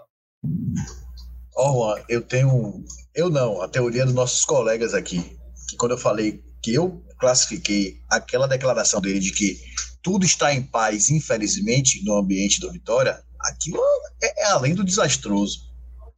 Ó, 1.55 1.93
oh, 1.93 2.03
eu 2.09 2.21
tenho. 2.21 2.83
Eu 3.13 3.29
não, 3.29 3.61
a 3.61 3.69
teoria 3.69 4.05
dos 4.05 4.13
nossos 4.13 4.43
colegas 4.43 4.93
aqui. 4.93 5.37
Que 5.69 5.77
quando 5.77 5.91
eu 5.91 5.97
falei 5.97 6.43
que 6.61 6.73
eu 6.73 7.01
classifiquei 7.19 8.01
aquela 8.09 8.47
declaração 8.47 8.99
dele 8.99 9.19
de 9.19 9.31
que 9.31 9.57
tudo 10.03 10.25
está 10.25 10.53
em 10.53 10.63
paz, 10.63 11.09
infelizmente, 11.09 12.03
no 12.03 12.17
ambiente 12.17 12.59
do 12.59 12.71
Vitória, 12.71 13.23
aquilo 13.39 13.79
é, 14.21 14.43
é 14.43 14.45
além 14.47 14.75
do 14.75 14.83
desastroso. 14.83 15.59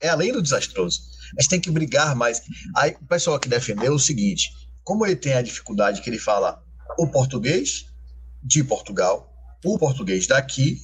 É 0.01 0.09
além 0.09 0.31
do 0.31 0.41
desastroso. 0.41 1.16
A 1.37 1.41
gente 1.41 1.49
tem 1.49 1.59
que 1.59 1.71
brigar 1.71 2.15
mais. 2.15 2.41
Aí 2.75 2.95
o 3.01 3.05
pessoal 3.05 3.39
que 3.39 3.49
defendeu 3.49 3.93
o 3.93 3.99
seguinte: 3.99 4.51
como 4.83 5.05
ele 5.05 5.15
tem 5.15 5.33
a 5.33 5.41
dificuldade 5.41 6.01
que 6.01 6.09
ele 6.09 6.19
fala 6.19 6.63
o 6.97 7.07
português 7.07 7.85
de 8.43 8.63
Portugal, 8.63 9.33
o 9.63 9.77
português 9.77 10.27
daqui 10.27 10.77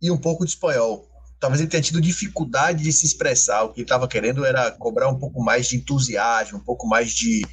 e 0.00 0.10
um 0.10 0.18
pouco 0.18 0.44
de 0.44 0.50
espanhol 0.50 1.08
talvez 1.40 1.60
ele 1.60 1.70
tenha 1.70 1.82
tido 1.82 2.00
dificuldade 2.00 2.82
de 2.82 2.92
se 2.92 3.06
expressar. 3.06 3.64
O 3.64 3.72
que 3.72 3.80
ele 3.80 3.84
estava 3.84 4.08
querendo 4.08 4.44
era 4.44 4.70
cobrar 4.72 5.08
um 5.08 5.18
pouco 5.18 5.42
mais 5.42 5.68
de 5.68 5.76
entusiasmo, 5.76 6.58
um 6.58 6.64
pouco 6.64 6.86
mais 6.86 7.12
de. 7.12 7.46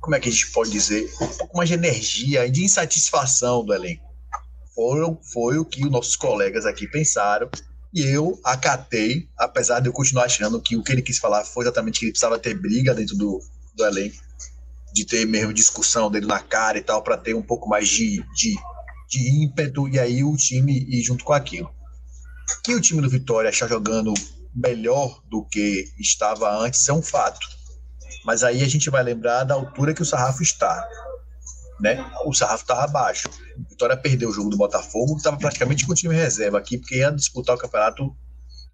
Como 0.00 0.14
é 0.14 0.20
que 0.20 0.28
a 0.28 0.32
gente 0.32 0.50
pode 0.50 0.70
dizer? 0.70 1.10
Um 1.20 1.28
pouco 1.38 1.56
mais 1.56 1.68
de 1.68 1.74
energia, 1.74 2.50
de 2.50 2.64
insatisfação 2.64 3.64
do 3.64 3.74
elenco. 3.74 4.06
Foi 5.32 5.58
o 5.58 5.64
que 5.64 5.84
os 5.84 5.90
nossos 5.90 6.14
colegas 6.14 6.64
aqui 6.64 6.86
pensaram. 6.86 7.50
E 7.92 8.02
eu 8.02 8.38
acatei, 8.44 9.28
apesar 9.36 9.80
de 9.80 9.88
eu 9.88 9.92
continuar 9.92 10.24
achando 10.24 10.60
que 10.60 10.76
o 10.76 10.82
que 10.82 10.92
ele 10.92 11.02
quis 11.02 11.18
falar 11.18 11.44
foi 11.44 11.64
exatamente 11.64 11.98
que 11.98 12.06
ele 12.06 12.12
precisava 12.12 12.38
ter 12.38 12.54
briga 12.54 12.94
dentro 12.94 13.16
do, 13.16 13.40
do 13.74 13.84
elenco, 13.84 14.16
de 14.92 15.04
ter 15.04 15.26
mesmo 15.26 15.52
discussão 15.52 16.10
dele 16.10 16.26
na 16.26 16.40
cara 16.40 16.78
e 16.78 16.82
tal, 16.82 17.02
para 17.02 17.16
ter 17.16 17.34
um 17.34 17.42
pouco 17.42 17.68
mais 17.68 17.88
de, 17.88 18.22
de, 18.34 18.54
de 19.08 19.42
ímpeto, 19.42 19.88
e 19.88 19.98
aí 19.98 20.22
o 20.22 20.36
time 20.36 20.86
ir 20.88 21.02
junto 21.02 21.24
com 21.24 21.32
aquilo. 21.32 21.70
Que 22.62 22.74
o 22.74 22.80
time 22.80 23.00
do 23.00 23.08
Vitória 23.08 23.48
está 23.48 23.66
jogando 23.66 24.12
melhor 24.54 25.22
do 25.30 25.44
que 25.44 25.90
estava 25.98 26.50
antes 26.58 26.88
é 26.88 26.92
um 26.92 27.02
fato. 27.02 27.46
Mas 28.24 28.42
aí 28.42 28.62
a 28.62 28.68
gente 28.68 28.90
vai 28.90 29.02
lembrar 29.02 29.44
da 29.44 29.54
altura 29.54 29.94
que 29.94 30.02
o 30.02 30.06
sarrafo 30.06 30.42
está. 30.42 30.86
Né? 31.80 32.04
O 32.24 32.34
sarrafo 32.34 32.64
estava 32.64 32.84
abaixo. 32.84 33.28
O 33.56 33.68
Vitória 33.70 33.96
perdeu 33.96 34.30
o 34.30 34.32
jogo 34.32 34.50
do 34.50 34.56
Botafogo, 34.56 35.12
que 35.12 35.18
estava 35.18 35.36
praticamente 35.36 35.86
com 35.86 35.92
o 35.92 35.94
time 35.94 36.14
reserva 36.14 36.58
aqui, 36.58 36.78
porque 36.78 36.96
ia 36.96 37.10
disputar 37.10 37.56
o 37.56 37.58
campeonato 37.58 38.16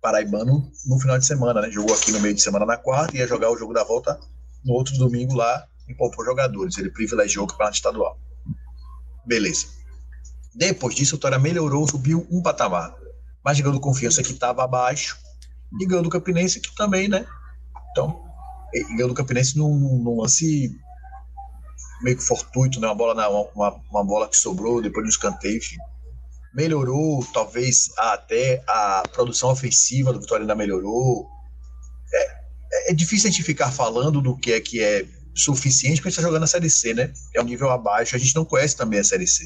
paraibano 0.01 0.71
no 0.87 0.99
final 0.99 1.19
de 1.19 1.27
semana. 1.27 1.61
Né? 1.61 1.71
Jogou 1.71 1.95
aqui 1.95 2.13
no 2.13 2.21
meio 2.21 2.35
de 2.35 2.43
semana 2.43 2.65
na 2.65 2.77
quarta 2.77 3.15
e 3.17 3.21
ia 3.21 3.27
jogar 3.27 3.51
o 3.51 3.57
jogo 3.57 3.73
da 3.73 3.85
volta 3.85 4.19
no 4.65 4.73
outro 4.73 4.97
domingo 4.97 5.35
lá 5.35 5.67
em 5.89 5.95
poupou 5.95 6.25
jogadores. 6.25 6.79
Ele 6.79 6.91
privilegiou 6.91 7.45
o 7.45 7.49
campeonato 7.49 7.77
estadual. 7.77 8.19
Beleza. 9.27 9.67
Depois 10.55 10.95
disso, 10.95 11.15
o 11.15 11.19
Vitória 11.19 11.39
melhorou, 11.39 11.87
subiu 11.89 12.27
um 12.31 12.41
patamar 12.41 12.95
mas 13.45 13.61
ganhou 13.61 13.75
do 13.75 13.81
Confiança 13.81 14.23
que 14.23 14.33
estava 14.33 14.65
abaixo 14.65 15.19
e 15.79 15.87
ganhou 15.87 16.03
do 16.03 16.09
Campinense 16.09 16.61
que 16.61 16.75
também, 16.75 17.09
né? 17.09 17.27
Então, 17.91 18.25
ganhou 18.97 19.09
do 19.09 19.15
Campinense 19.15 19.59
num, 19.59 19.77
num 20.03 20.21
lance 20.23 20.75
meio 22.03 22.17
que 22.17 22.23
fortuito, 22.23 22.81
né? 22.81 22.87
Uma 22.87 22.95
bola, 22.95 23.15
na, 23.15 23.29
uma, 23.29 23.81
uma 23.91 24.05
bola 24.05 24.29
que 24.29 24.37
sobrou 24.37 24.83
depois 24.83 25.05
do 25.05 25.11
escanteio, 25.11 25.57
enfim. 25.57 25.77
Melhorou, 26.55 27.27
talvez 27.33 27.91
até 27.97 28.63
a 28.67 29.03
produção 29.13 29.51
ofensiva 29.51 30.13
do 30.13 30.21
Vitória 30.21 30.45
ainda 30.45 30.55
melhorou. 30.55 31.29
É, 32.13 32.23
é, 32.73 32.91
é 32.91 32.95
difícil 32.95 33.29
a 33.29 33.31
gente 33.31 33.43
ficar 33.43 33.71
falando 33.71 34.21
do 34.21 34.37
que 34.37 34.53
é 34.53 34.61
que 34.61 34.81
é 34.81 35.05
suficiente 35.35 35.97
porque 35.97 36.09
a 36.09 36.11
gente 36.11 36.19
está 36.19 36.29
jogando 36.29 36.45
a 36.45 36.47
Série 36.47 36.71
C, 36.71 36.95
né? 36.95 37.13
É 37.35 37.41
um 37.41 37.45
nível 37.45 37.71
abaixo, 37.71 38.15
a 38.15 38.19
gente 38.19 38.35
não 38.37 38.45
conhece 38.45 38.77
também 38.77 39.01
a 39.01 39.05
Série 39.05 39.27
C. 39.27 39.45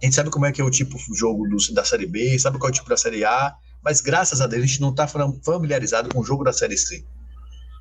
A 0.00 0.04
gente 0.04 0.14
sabe 0.14 0.30
como 0.30 0.46
é 0.46 0.52
que 0.52 0.60
é 0.60 0.64
o 0.64 0.70
tipo 0.70 0.96
de 0.96 1.18
jogo 1.18 1.48
do, 1.48 1.56
da 1.74 1.84
Série 1.84 2.06
B, 2.06 2.38
sabe 2.38 2.58
qual 2.58 2.68
é 2.68 2.72
o 2.72 2.74
tipo 2.74 2.88
da 2.88 2.96
Série 2.96 3.24
A, 3.24 3.54
mas 3.82 4.00
graças 4.00 4.40
a 4.40 4.46
Deus 4.46 4.62
a 4.62 4.66
gente 4.66 4.80
não 4.80 4.90
está 4.90 5.08
familiarizado 5.08 6.08
com 6.10 6.20
o 6.20 6.24
jogo 6.24 6.44
da 6.44 6.52
Série 6.52 6.76
C. 6.76 7.04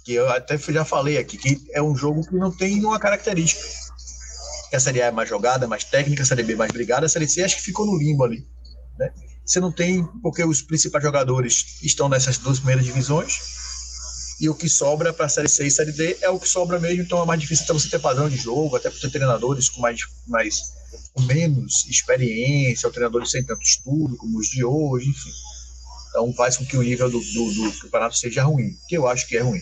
Que 0.08 0.14
eu 0.14 0.30
até 0.30 0.58
já 0.58 0.86
falei 0.86 1.18
aqui, 1.18 1.38
que 1.38 1.62
é 1.74 1.82
um 1.82 1.94
jogo 1.94 2.26
que 2.26 2.34
não 2.34 2.50
tem 2.50 2.80
uma 2.86 2.98
característica. 2.98 3.62
A 4.74 4.80
Série 4.80 5.02
A 5.02 5.08
é 5.08 5.12
mais 5.12 5.28
jogada, 5.28 5.68
mais 5.68 5.84
técnica, 5.84 6.24
a 6.24 6.26
Série 6.26 6.44
B 6.44 6.56
mais 6.56 6.72
brigada, 6.72 7.06
a 7.06 7.10
Série 7.10 7.28
C 7.28 7.44
acho 7.44 7.58
que 7.58 7.62
ficou 7.62 7.86
no 7.86 7.98
limbo 7.98 8.24
ali. 8.24 8.48
Né? 8.98 9.12
Você 9.46 9.60
não 9.60 9.70
tem, 9.70 10.06
porque 10.24 10.46
os 10.46 10.62
principais 10.62 11.04
jogadores 11.04 11.82
estão 11.84 12.08
nessas 12.08 12.38
duas 12.38 12.58
primeiras 12.58 12.86
divisões, 12.86 13.38
e 14.40 14.48
o 14.48 14.56
que 14.56 14.70
sobra 14.70 15.12
para 15.12 15.26
a 15.26 15.30
Série 15.30 15.50
C 15.50 15.68
e 15.68 15.72
Série 15.72 15.92
D 15.92 16.18
é 16.22 16.30
o 16.30 16.40
que 16.40 16.48
sobra 16.48 16.80
mesmo, 16.80 17.04
então 17.04 17.22
é 17.22 17.26
mais 17.26 17.42
difícil 17.42 17.66
até 17.66 17.74
você 17.74 17.90
ter 17.90 18.00
padrão 18.00 18.30
de 18.30 18.38
jogo, 18.38 18.78
até 18.78 18.90
para 18.90 19.02
ter 19.02 19.12
treinadores 19.12 19.68
com 19.68 19.82
mais, 19.82 20.00
mais 20.26 20.72
com 21.14 21.22
menos 21.24 21.86
experiência, 21.90 22.88
o 22.88 22.94
treinador 22.94 23.28
sem 23.28 23.44
tanto 23.44 23.62
estudo 23.62 24.16
como 24.16 24.40
os 24.40 24.48
de 24.48 24.64
hoje, 24.64 25.10
enfim. 25.10 25.32
Então 26.12 26.32
faz 26.32 26.56
com 26.56 26.66
que 26.66 26.78
o 26.78 26.82
nível 26.82 27.12
do, 27.12 27.20
do, 27.20 27.52
do 27.52 27.80
campeonato 27.82 28.18
seja 28.18 28.44
ruim, 28.44 28.74
que 28.88 28.96
eu 28.96 29.06
acho 29.06 29.28
que 29.28 29.36
é 29.36 29.42
ruim. 29.42 29.62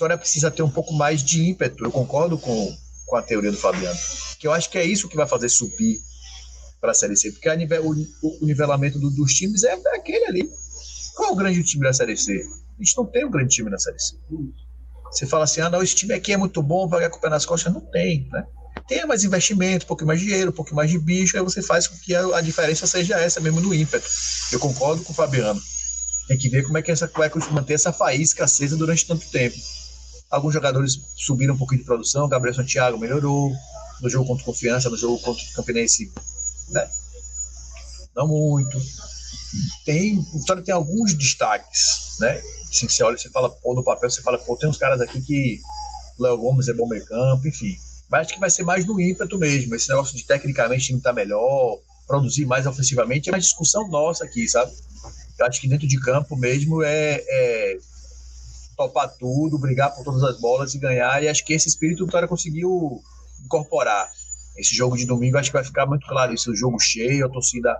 A 0.00 0.02
Vitória 0.02 0.18
precisa 0.18 0.50
ter 0.50 0.62
um 0.62 0.70
pouco 0.70 0.94
mais 0.94 1.22
de 1.22 1.50
ímpeto, 1.50 1.84
eu 1.84 1.92
concordo 1.92 2.38
com, 2.38 2.74
com 3.04 3.16
a 3.16 3.22
teoria 3.22 3.50
do 3.50 3.58
Fabiano, 3.58 3.98
que 4.38 4.46
eu 4.46 4.52
acho 4.52 4.70
que 4.70 4.78
é 4.78 4.84
isso 4.84 5.10
que 5.10 5.16
vai 5.16 5.26
fazer 5.26 5.50
subir 5.50 6.00
para 6.80 6.92
a 6.92 6.94
Série 6.94 7.14
C, 7.14 7.30
porque 7.32 7.50
a 7.50 7.54
nível, 7.54 7.84
o, 7.84 7.92
o 8.42 8.46
nivelamento 8.46 8.98
do, 8.98 9.10
dos 9.10 9.34
times 9.34 9.62
é, 9.62 9.74
é 9.74 9.96
aquele 9.96 10.24
ali. 10.24 10.50
Qual 11.14 11.28
é 11.28 11.32
o 11.32 11.36
grande 11.36 11.62
time 11.62 11.84
da 11.84 11.92
Série 11.92 12.16
C? 12.16 12.32
A 12.32 12.82
gente 12.82 12.96
não 12.96 13.04
tem 13.04 13.26
um 13.26 13.30
grande 13.30 13.54
time 13.54 13.68
na 13.68 13.78
Série 13.78 13.98
C. 13.98 14.16
Você 15.12 15.26
fala 15.26 15.44
assim, 15.44 15.60
ah, 15.60 15.68
não, 15.68 15.82
esse 15.82 15.94
time 15.94 16.14
aqui 16.14 16.32
é 16.32 16.36
muito 16.38 16.62
bom, 16.62 16.88
vai 16.88 17.00
ganhar 17.00 17.10
com 17.10 17.18
o 17.18 17.20
pé 17.20 17.28
nas 17.28 17.44
costas. 17.44 17.70
Não 17.70 17.82
tem, 17.82 18.26
né? 18.32 18.46
tenha 18.88 19.06
mais 19.06 19.22
investimento, 19.22 19.84
um 19.84 19.88
pouco 19.88 20.06
mais 20.06 20.18
de 20.18 20.26
dinheiro, 20.26 20.50
um 20.50 20.54
pouco 20.54 20.74
mais 20.74 20.90
de 20.90 20.98
bicho, 20.98 21.36
aí 21.36 21.42
você 21.42 21.60
faz 21.60 21.86
com 21.86 21.96
que 21.98 22.14
a, 22.14 22.38
a 22.38 22.40
diferença 22.40 22.86
seja 22.86 23.20
essa 23.20 23.38
mesmo 23.38 23.60
no 23.60 23.74
ímpeto. 23.74 24.08
Eu 24.50 24.58
concordo 24.58 25.04
com 25.04 25.12
o 25.12 25.14
Fabiano. 25.14 25.60
Tem 26.26 26.38
que 26.38 26.48
ver 26.48 26.62
como 26.62 26.78
é 26.78 26.82
que 26.82 26.90
essa 26.90 27.06
vai 27.14 27.30
manter 27.50 27.74
essa 27.74 27.92
faísca 27.92 28.44
acesa 28.44 28.78
durante 28.78 29.06
tanto 29.06 29.28
tempo. 29.30 29.58
Alguns 30.30 30.54
jogadores 30.54 31.00
subiram 31.16 31.54
um 31.54 31.58
pouquinho 31.58 31.80
de 31.80 31.86
produção, 31.86 32.28
Gabriel 32.28 32.54
Santiago 32.54 32.98
melhorou, 32.98 33.52
no 34.00 34.08
jogo 34.08 34.26
contra 34.26 34.44
Confiança, 34.44 34.88
no 34.88 34.96
jogo 34.96 35.18
contra 35.18 35.42
o 35.42 35.52
Campinense, 35.54 36.10
né? 36.68 36.88
Não 38.14 38.28
muito. 38.28 38.80
Tem, 39.84 40.18
o 40.18 40.38
Vitória 40.38 40.62
tem 40.62 40.72
alguns 40.72 41.14
destaques, 41.14 42.16
né? 42.20 42.40
Assim, 42.68 42.88
você 42.88 43.02
olha, 43.02 43.18
você 43.18 43.28
fala, 43.30 43.50
pô, 43.50 43.74
no 43.74 43.82
papel, 43.82 44.08
você 44.08 44.22
fala, 44.22 44.38
pô, 44.38 44.56
tem 44.56 44.68
uns 44.68 44.78
caras 44.78 45.00
aqui 45.00 45.20
que 45.20 45.60
Léo 46.18 46.38
Gomes 46.38 46.68
é 46.68 46.72
bom 46.72 46.86
meio 46.86 47.04
campo, 47.04 47.48
enfim. 47.48 47.76
Mas 48.08 48.26
acho 48.26 48.34
que 48.34 48.40
vai 48.40 48.50
ser 48.50 48.62
mais 48.62 48.86
no 48.86 49.00
ímpeto 49.00 49.38
mesmo. 49.38 49.74
Esse 49.74 49.88
negócio 49.88 50.16
de 50.16 50.24
tecnicamente 50.24 50.84
o 50.84 50.86
time 50.86 51.00
tá 51.00 51.12
melhor, 51.12 51.78
produzir 52.06 52.46
mais 52.46 52.66
ofensivamente, 52.66 53.28
é 53.28 53.32
uma 53.32 53.40
discussão 53.40 53.88
nossa 53.88 54.24
aqui, 54.24 54.48
sabe? 54.48 54.72
Eu 55.38 55.46
acho 55.46 55.60
que 55.60 55.68
dentro 55.68 55.86
de 55.86 55.98
campo 55.98 56.36
mesmo 56.36 56.82
é, 56.82 57.24
é 57.26 57.78
topar 58.80 59.08
tudo, 59.18 59.58
brigar 59.58 59.94
por 59.94 60.04
todas 60.04 60.22
as 60.22 60.40
bolas 60.40 60.74
e 60.74 60.78
ganhar. 60.78 61.22
E 61.22 61.28
acho 61.28 61.44
que 61.44 61.52
esse 61.52 61.68
espírito 61.68 62.02
o 62.02 62.06
Vitória 62.06 62.26
conseguiu 62.26 63.00
incorporar. 63.44 64.08
Esse 64.56 64.74
jogo 64.74 64.96
de 64.96 65.04
domingo 65.04 65.36
acho 65.36 65.50
que 65.50 65.56
vai 65.56 65.64
ficar 65.64 65.86
muito 65.86 66.06
claro 66.06 66.32
isso. 66.32 66.50
O 66.50 66.56
jogo 66.56 66.78
cheio, 66.78 67.26
a 67.26 67.28
torcida 67.28 67.76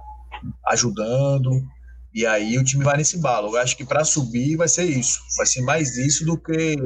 ajudando. 0.66 1.50
E 2.12 2.26
aí 2.26 2.58
o 2.58 2.64
time 2.64 2.84
vai 2.84 2.96
nesse 2.96 3.16
embalo. 3.16 3.56
Eu 3.56 3.60
acho 3.60 3.76
que 3.76 3.84
para 3.84 4.04
subir 4.04 4.56
vai 4.56 4.68
ser 4.68 4.84
isso. 4.84 5.20
Vai 5.36 5.46
ser 5.46 5.62
mais 5.62 5.96
isso 5.96 6.24
do 6.24 6.36
que 6.36 6.76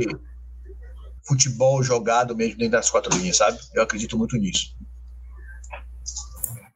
futebol 1.27 1.83
jogado 1.83 2.37
mesmo 2.37 2.59
dentro 2.59 2.73
das 2.73 2.91
quatro 2.91 3.17
linhas, 3.17 3.39
sabe? 3.39 3.59
Eu 3.73 3.83
acredito 3.83 4.17
muito 4.17 4.37
nisso. 4.37 4.77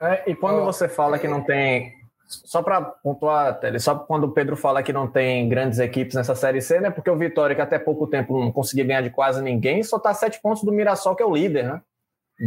É, 0.00 0.30
e 0.30 0.34
quando 0.34 0.64
você 0.64 0.88
fala 0.88 1.18
que 1.18 1.28
não 1.28 1.44
tem. 1.44 1.92
Só 2.28 2.62
para 2.62 2.82
pontuar, 2.82 3.58
Tele, 3.58 3.78
só 3.78 3.94
quando 3.94 4.24
o 4.24 4.32
Pedro 4.32 4.54
fala 4.54 4.82
que 4.82 4.92
não 4.92 5.06
tem 5.06 5.48
grandes 5.48 5.78
equipes 5.78 6.14
nessa 6.14 6.34
Série 6.34 6.60
C, 6.60 6.78
né? 6.78 6.90
Porque 6.90 7.08
o 7.08 7.16
Vitória, 7.16 7.56
que 7.56 7.62
até 7.62 7.78
pouco 7.78 8.06
tempo 8.06 8.38
não 8.38 8.52
conseguia 8.52 8.84
ganhar 8.84 9.00
de 9.00 9.08
quase 9.08 9.42
ninguém, 9.42 9.82
só 9.82 9.96
está 9.96 10.12
sete 10.12 10.38
pontos 10.42 10.62
do 10.62 10.70
Mirassol, 10.70 11.16
que 11.16 11.22
é 11.22 11.26
o 11.26 11.34
líder, 11.34 11.64
né? 11.64 11.80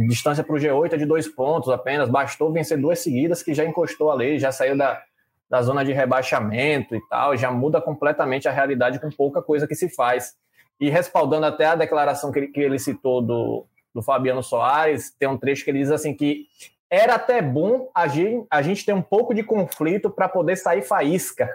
Distância 0.06 0.44
para 0.44 0.54
o 0.54 0.58
G8 0.58 0.92
é 0.92 0.96
de 0.96 1.04
dois 1.04 1.26
pontos 1.26 1.68
apenas. 1.68 2.08
Bastou 2.08 2.52
vencer 2.52 2.80
duas 2.80 3.00
seguidas, 3.00 3.42
que 3.42 3.52
já 3.52 3.64
encostou 3.64 4.10
ali, 4.10 4.38
já 4.38 4.52
saiu 4.52 4.76
da, 4.76 5.02
da 5.50 5.60
zona 5.60 5.84
de 5.84 5.92
rebaixamento 5.92 6.94
e 6.94 7.00
tal, 7.08 7.36
já 7.36 7.50
muda 7.50 7.80
completamente 7.80 8.48
a 8.48 8.52
realidade 8.52 9.00
com 9.00 9.10
pouca 9.10 9.42
coisa 9.42 9.66
que 9.66 9.74
se 9.74 9.90
faz. 9.90 10.34
E 10.80 10.88
respaldando 10.88 11.44
até 11.44 11.66
a 11.66 11.74
declaração 11.74 12.30
que 12.30 12.38
ele, 12.38 12.48
que 12.48 12.60
ele 12.60 12.78
citou 12.78 13.20
do, 13.20 13.66
do 13.94 14.00
Fabiano 14.00 14.42
Soares, 14.42 15.14
tem 15.18 15.28
um 15.28 15.36
trecho 15.36 15.64
que 15.64 15.70
ele 15.70 15.80
diz 15.80 15.90
assim 15.90 16.14
que 16.14 16.46
era 16.92 17.14
até 17.14 17.40
bom 17.40 17.90
a 17.94 18.06
gente, 18.06 18.46
a 18.50 18.60
gente 18.60 18.84
ter 18.84 18.92
um 18.92 19.00
pouco 19.00 19.32
de 19.32 19.42
conflito 19.42 20.10
para 20.10 20.28
poder 20.28 20.56
sair 20.56 20.82
faísca. 20.82 21.48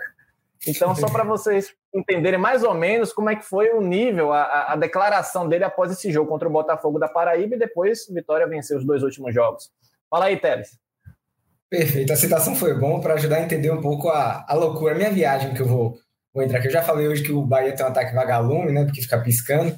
Então, 0.68 0.96
só 0.96 1.08
para 1.08 1.24
vocês 1.24 1.76
entenderem 1.94 2.40
mais 2.40 2.64
ou 2.64 2.74
menos 2.74 3.14
como 3.14 3.30
é 3.30 3.36
que 3.36 3.46
foi 3.46 3.70
o 3.70 3.80
nível, 3.80 4.34
a, 4.34 4.74
a, 4.74 4.76
declaração 4.76 5.48
dele 5.48 5.64
após 5.64 5.92
esse 5.92 6.12
jogo 6.12 6.28
contra 6.28 6.48
o 6.48 6.52
Botafogo 6.52 6.98
da 6.98 7.08
Paraíba 7.08 7.54
e 7.54 7.60
depois 7.60 8.08
Vitória 8.10 8.48
venceu 8.48 8.80
os 8.80 8.84
dois 8.84 9.04
últimos 9.04 9.32
jogos. 9.32 9.72
Fala 10.10 10.26
aí, 10.26 10.38
Teles. 10.38 10.76
Perfeito, 11.70 12.12
a 12.12 12.16
citação 12.16 12.56
foi 12.56 12.74
bom 12.74 13.00
para 13.00 13.14
ajudar 13.14 13.36
a 13.36 13.44
entender 13.44 13.70
um 13.70 13.80
pouco 13.80 14.10
a, 14.10 14.44
a 14.48 14.56
loucura, 14.56 14.96
a 14.96 14.98
minha 14.98 15.12
viagem 15.12 15.54
que 15.54 15.62
eu 15.62 15.68
vou, 15.68 16.00
vou 16.34 16.44
entrar 16.44 16.58
aqui. 16.58 16.68
Eu 16.68 16.72
já 16.72 16.82
falei 16.82 17.08
hoje 17.08 17.22
que 17.22 17.32
o 17.32 17.44
Bahia 17.44 17.76
tem 17.76 17.86
um 17.86 17.90
ataque 17.90 18.16
vagalume, 18.16 18.72
né, 18.72 18.86
porque 18.86 19.04
fica 19.04 19.22
piscando, 19.22 19.78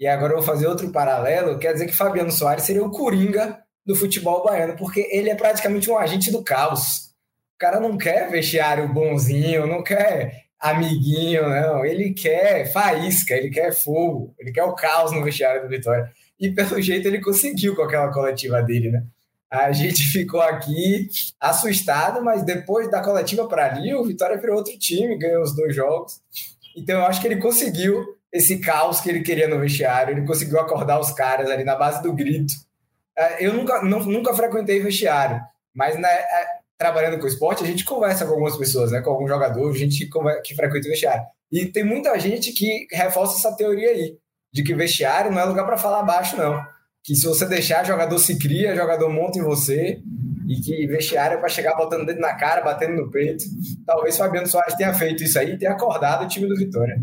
e 0.00 0.06
agora 0.08 0.32
eu 0.32 0.38
vou 0.38 0.46
fazer 0.46 0.66
outro 0.66 0.90
paralelo, 0.90 1.60
quer 1.60 1.74
dizer 1.74 1.86
que 1.86 1.96
Fabiano 1.96 2.32
Soares 2.32 2.64
seria 2.64 2.82
o 2.82 2.90
coringa 2.90 3.64
do 3.86 3.94
futebol 3.94 4.42
baiano, 4.42 4.76
porque 4.76 5.08
ele 5.12 5.30
é 5.30 5.34
praticamente 5.34 5.88
um 5.90 5.96
agente 5.96 6.30
do 6.30 6.42
caos. 6.42 7.10
O 7.54 7.58
cara 7.58 7.78
não 7.78 7.96
quer 7.96 8.30
vestiário 8.30 8.92
bonzinho, 8.92 9.66
não 9.66 9.82
quer 9.82 10.46
amiguinho, 10.60 11.48
não. 11.48 11.84
Ele 11.84 12.12
quer 12.12 12.70
faísca, 12.72 13.34
ele 13.34 13.50
quer 13.50 13.72
fogo, 13.72 14.34
ele 14.38 14.52
quer 14.52 14.64
o 14.64 14.74
caos 14.74 15.12
no 15.12 15.22
vestiário 15.22 15.62
do 15.62 15.68
Vitória. 15.68 16.10
E 16.38 16.50
pelo 16.50 16.80
jeito 16.82 17.06
ele 17.06 17.20
conseguiu 17.20 17.74
com 17.74 17.82
aquela 17.82 18.12
coletiva 18.12 18.60
dele, 18.62 18.90
né? 18.90 19.04
A 19.50 19.72
gente 19.72 20.02
ficou 20.10 20.40
aqui 20.40 21.08
assustado, 21.40 22.22
mas 22.22 22.42
depois 22.42 22.90
da 22.90 23.02
coletiva 23.02 23.46
para 23.48 23.66
ali, 23.66 23.94
o 23.94 24.04
Vitória 24.04 24.36
virou 24.36 24.56
outro 24.56 24.76
time, 24.78 25.16
ganhou 25.16 25.42
os 25.42 25.54
dois 25.54 25.74
jogos. 25.74 26.20
Então 26.76 26.98
eu 26.98 27.06
acho 27.06 27.20
que 27.20 27.28
ele 27.28 27.40
conseguiu 27.40 28.04
esse 28.32 28.58
caos 28.58 29.00
que 29.00 29.08
ele 29.08 29.22
queria 29.22 29.48
no 29.48 29.58
vestiário, 29.58 30.12
ele 30.12 30.26
conseguiu 30.26 30.60
acordar 30.60 31.00
os 31.00 31.10
caras 31.12 31.48
ali 31.48 31.64
na 31.64 31.74
base 31.74 32.02
do 32.02 32.12
grito. 32.12 32.52
É, 33.18 33.46
eu 33.46 33.54
nunca, 33.54 33.82
não, 33.82 34.00
nunca 34.00 34.34
frequentei 34.34 34.80
vestiário, 34.80 35.40
mas 35.74 35.98
né, 35.98 36.08
trabalhando 36.78 37.18
com 37.18 37.26
esporte, 37.26 37.64
a 37.64 37.66
gente 37.66 37.84
conversa 37.84 38.24
com 38.24 38.32
algumas 38.32 38.56
pessoas, 38.56 38.92
né, 38.92 39.00
com 39.00 39.10
alguns 39.10 39.28
jogadores, 39.28 39.78
gente 39.78 40.08
que 40.44 40.54
frequenta 40.54 40.86
o 40.86 40.90
vestiário. 40.90 41.24
E 41.50 41.66
tem 41.66 41.84
muita 41.84 42.18
gente 42.18 42.52
que 42.52 42.86
reforça 42.92 43.36
essa 43.36 43.56
teoria 43.56 43.90
aí, 43.90 44.16
de 44.52 44.62
que 44.62 44.74
vestiário 44.74 45.30
não 45.30 45.40
é 45.40 45.44
lugar 45.44 45.64
para 45.64 45.78
falar 45.78 46.02
baixo, 46.02 46.36
não 46.36 46.60
que 47.06 47.14
se 47.14 47.24
você 47.24 47.46
deixar, 47.46 47.86
jogador 47.86 48.18
se 48.18 48.36
cria, 48.36 48.74
jogador 48.74 49.08
monta 49.08 49.38
em 49.38 49.42
você, 49.42 50.00
e 50.48 50.60
que 50.60 50.88
vestiário 50.88 51.36
é 51.36 51.40
para 51.40 51.48
chegar 51.48 51.76
botando 51.76 52.04
dedo 52.04 52.20
na 52.20 52.34
cara, 52.34 52.62
batendo 52.62 53.00
no 53.00 53.08
peito. 53.12 53.44
Talvez 53.86 54.16
Fabiano 54.16 54.48
Soares 54.48 54.74
tenha 54.74 54.92
feito 54.92 55.22
isso 55.22 55.38
aí 55.38 55.52
e 55.52 55.58
tenha 55.58 55.70
acordado 55.70 56.24
o 56.24 56.28
time 56.28 56.48
do 56.48 56.56
Vitória. 56.56 57.00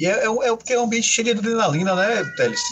E 0.00 0.06
é, 0.06 0.12
é, 0.12 0.24
é 0.24 0.56
porque 0.56 0.72
é 0.72 0.80
um 0.80 0.84
ambiente 0.84 1.08
cheio 1.08 1.26
de 1.26 1.32
adrenalina, 1.32 1.94
né, 1.94 2.24
Teles? 2.38 2.62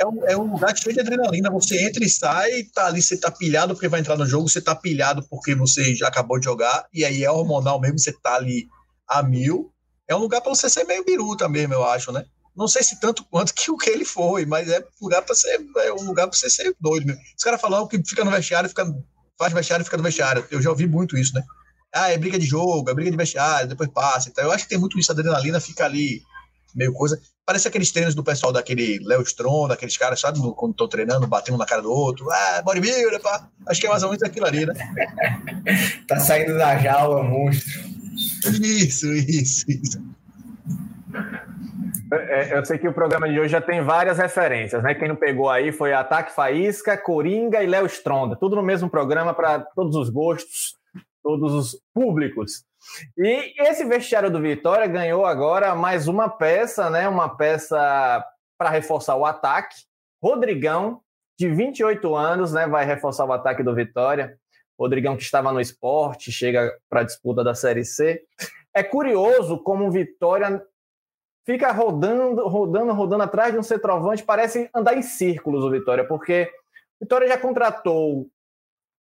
É 0.00 0.06
um, 0.06 0.26
é 0.26 0.34
um 0.34 0.50
lugar 0.52 0.74
cheio 0.74 0.94
de 0.94 1.00
adrenalina. 1.00 1.50
Você 1.50 1.86
entra 1.86 2.02
e 2.02 2.08
sai, 2.08 2.62
tá 2.74 2.86
ali, 2.86 3.02
você 3.02 3.18
tá 3.18 3.30
pilhado 3.30 3.74
porque 3.74 3.86
vai 3.86 4.00
entrar 4.00 4.16
no 4.16 4.24
jogo, 4.24 4.48
você 4.48 4.58
tá 4.58 4.74
pilhado 4.74 5.22
porque 5.28 5.54
você 5.54 5.94
já 5.94 6.08
acabou 6.08 6.38
de 6.38 6.46
jogar, 6.46 6.86
e 6.90 7.04
aí 7.04 7.22
é 7.22 7.30
hormonal 7.30 7.78
mesmo, 7.78 7.98
você 7.98 8.10
tá 8.10 8.36
ali 8.36 8.66
a 9.06 9.22
mil. 9.22 9.70
É 10.08 10.16
um 10.16 10.20
lugar 10.20 10.40
para 10.40 10.54
você 10.54 10.70
ser 10.70 10.84
meio 10.84 11.04
biruta 11.04 11.46
mesmo, 11.50 11.74
eu 11.74 11.84
acho, 11.84 12.10
né? 12.12 12.24
Não 12.56 12.66
sei 12.66 12.82
se 12.82 12.98
tanto 12.98 13.24
quanto 13.26 13.52
que 13.54 13.70
o 13.70 13.76
que 13.76 13.90
ele 13.90 14.06
foi, 14.06 14.46
mas 14.46 14.70
é 14.70 14.82
lugar 15.02 15.20
para 15.20 15.34
ser, 15.34 15.60
é 15.84 15.92
um 15.92 16.04
lugar 16.04 16.26
para 16.26 16.36
você 16.36 16.48
ser 16.48 16.74
doido 16.80 17.06
mesmo. 17.06 17.20
Os 17.36 17.44
caras 17.44 17.60
falam 17.60 17.86
que 17.86 18.02
fica 18.02 18.24
no 18.24 18.30
vestiário, 18.30 18.70
fica, 18.70 18.86
faz 19.38 19.52
vestiário, 19.52 19.84
fica 19.84 19.98
no 19.98 20.02
vestiário. 20.02 20.46
Eu 20.50 20.62
já 20.62 20.70
ouvi 20.70 20.86
muito 20.86 21.14
isso, 21.18 21.34
né? 21.34 21.42
Ah, 21.92 22.10
é 22.10 22.16
briga 22.16 22.38
de 22.38 22.46
jogo, 22.46 22.88
é 22.88 22.94
briga 22.94 23.10
de 23.10 23.16
vestiário, 23.18 23.68
depois 23.68 23.90
passa. 23.90 24.30
Então, 24.30 24.44
eu 24.44 24.52
acho 24.52 24.64
que 24.64 24.70
tem 24.70 24.78
muito 24.78 24.98
isso, 24.98 25.12
a 25.12 25.14
adrenalina 25.14 25.60
fica 25.60 25.84
ali 25.84 26.22
meio 26.74 26.92
coisa. 26.94 27.20
Parece 27.50 27.66
aqueles 27.66 27.90
treinos 27.90 28.14
do 28.14 28.22
pessoal 28.22 28.52
daquele 28.52 29.00
Léo 29.02 29.22
Stron, 29.22 29.66
daqueles 29.66 29.96
caras, 29.96 30.20
sabe, 30.20 30.38
quando 30.54 30.70
estão 30.70 30.86
treinando, 30.86 31.26
batendo 31.26 31.58
na 31.58 31.66
cara 31.66 31.82
do 31.82 31.90
outro. 31.90 32.30
Ah, 32.30 32.62
bodybuilder, 32.64 33.20
pá. 33.20 33.48
Acho 33.66 33.80
que 33.80 33.88
é 33.88 33.90
mais 33.90 34.04
ou 34.04 34.10
menos 34.10 34.22
aquilo 34.22 34.46
ali, 34.46 34.64
né? 34.64 34.72
tá 36.06 36.20
saindo 36.20 36.56
da 36.56 36.78
jaula, 36.78 37.24
monstro. 37.24 37.80
Isso, 38.62 39.12
isso, 39.12 39.64
isso. 39.68 40.00
É, 42.12 42.56
eu 42.56 42.64
sei 42.64 42.78
que 42.78 42.86
o 42.86 42.92
programa 42.92 43.28
de 43.28 43.40
hoje 43.40 43.50
já 43.50 43.60
tem 43.60 43.82
várias 43.82 44.18
referências, 44.18 44.80
né? 44.84 44.94
Quem 44.94 45.08
não 45.08 45.16
pegou 45.16 45.50
aí 45.50 45.72
foi 45.72 45.92
Ataque 45.92 46.32
Faísca, 46.32 46.96
Coringa 46.96 47.64
e 47.64 47.66
Léo 47.66 47.86
Stronda. 47.86 48.36
Tudo 48.36 48.54
no 48.54 48.62
mesmo 48.62 48.88
programa 48.88 49.34
para 49.34 49.58
todos 49.58 49.96
os 49.96 50.08
gostos, 50.08 50.76
todos 51.22 51.52
os 51.52 51.80
públicos. 51.92 52.64
E 53.16 53.54
esse 53.62 53.84
vestiário 53.84 54.30
do 54.30 54.40
Vitória 54.40 54.86
ganhou 54.86 55.26
agora 55.26 55.74
mais 55.74 56.08
uma 56.08 56.28
peça, 56.28 56.88
né? 56.90 57.08
Uma 57.08 57.36
peça 57.36 58.24
para 58.58 58.70
reforçar 58.70 59.16
o 59.16 59.24
ataque. 59.24 59.76
Rodrigão, 60.22 61.00
de 61.38 61.48
28 61.48 62.14
anos, 62.14 62.52
né? 62.52 62.66
Vai 62.66 62.84
reforçar 62.84 63.24
o 63.24 63.32
ataque 63.32 63.62
do 63.62 63.74
Vitória. 63.74 64.38
Rodrigão 64.78 65.16
que 65.16 65.22
estava 65.22 65.52
no 65.52 65.60
esporte, 65.60 66.32
chega 66.32 66.74
para 66.88 67.00
a 67.00 67.04
disputa 67.04 67.44
da 67.44 67.54
Série 67.54 67.84
C. 67.84 68.22
É 68.74 68.82
curioso 68.82 69.58
como 69.58 69.86
o 69.86 69.90
Vitória 69.90 70.62
fica 71.44 71.72
rodando, 71.72 72.46
rodando, 72.46 72.92
rodando 72.92 73.22
atrás 73.24 73.52
de 73.52 73.58
um 73.58 73.62
centroavante, 73.62 74.22
parece 74.22 74.70
andar 74.74 74.96
em 74.96 75.02
círculos 75.02 75.64
o 75.64 75.70
Vitória, 75.70 76.06
porque 76.06 76.50
o 77.00 77.04
Vitória 77.04 77.28
já 77.28 77.36
contratou 77.36 78.28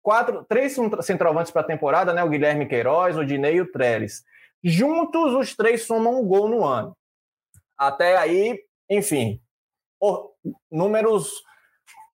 quatro, 0.05 0.45
três 0.47 0.77
centroavantes 1.01 1.51
para 1.51 1.63
a 1.63 1.65
temporada, 1.65 2.13
né? 2.13 2.23
O 2.23 2.29
Guilherme 2.29 2.67
Queiroz, 2.67 3.17
o 3.17 3.25
Dinei 3.25 3.55
e 3.55 3.61
o 3.61 3.71
Trellis. 3.71 4.23
Juntos, 4.63 5.33
os 5.33 5.55
três 5.55 5.87
somam 5.87 6.21
um 6.21 6.27
gol 6.27 6.47
no 6.47 6.63
ano. 6.63 6.95
Até 7.75 8.15
aí, 8.15 8.59
enfim, 8.87 9.41
números 10.71 11.43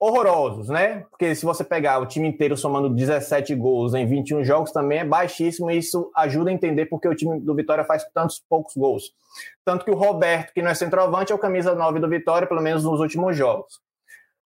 horrorosos, 0.00 0.68
né? 0.68 1.06
Porque 1.10 1.32
se 1.36 1.46
você 1.46 1.62
pegar 1.62 2.00
o 2.00 2.06
time 2.06 2.26
inteiro 2.26 2.56
somando 2.56 2.90
17 2.90 3.54
gols 3.54 3.94
em 3.94 4.04
21 4.04 4.44
jogos, 4.44 4.72
também 4.72 4.98
é 4.98 5.04
baixíssimo 5.04 5.70
e 5.70 5.78
isso 5.78 6.10
ajuda 6.16 6.50
a 6.50 6.52
entender 6.52 6.86
porque 6.86 7.06
o 7.06 7.14
time 7.14 7.38
do 7.38 7.54
Vitória 7.54 7.84
faz 7.84 8.04
tantos 8.12 8.42
poucos 8.48 8.74
gols. 8.74 9.14
Tanto 9.64 9.84
que 9.84 9.92
o 9.92 9.96
Roberto, 9.96 10.52
que 10.52 10.60
não 10.60 10.72
é 10.72 10.74
centroavante, 10.74 11.30
é 11.30 11.34
o 11.36 11.38
camisa 11.38 11.72
9 11.72 12.00
do 12.00 12.08
Vitória, 12.08 12.48
pelo 12.48 12.60
menos 12.60 12.82
nos 12.82 12.98
últimos 12.98 13.36
jogos. 13.36 13.80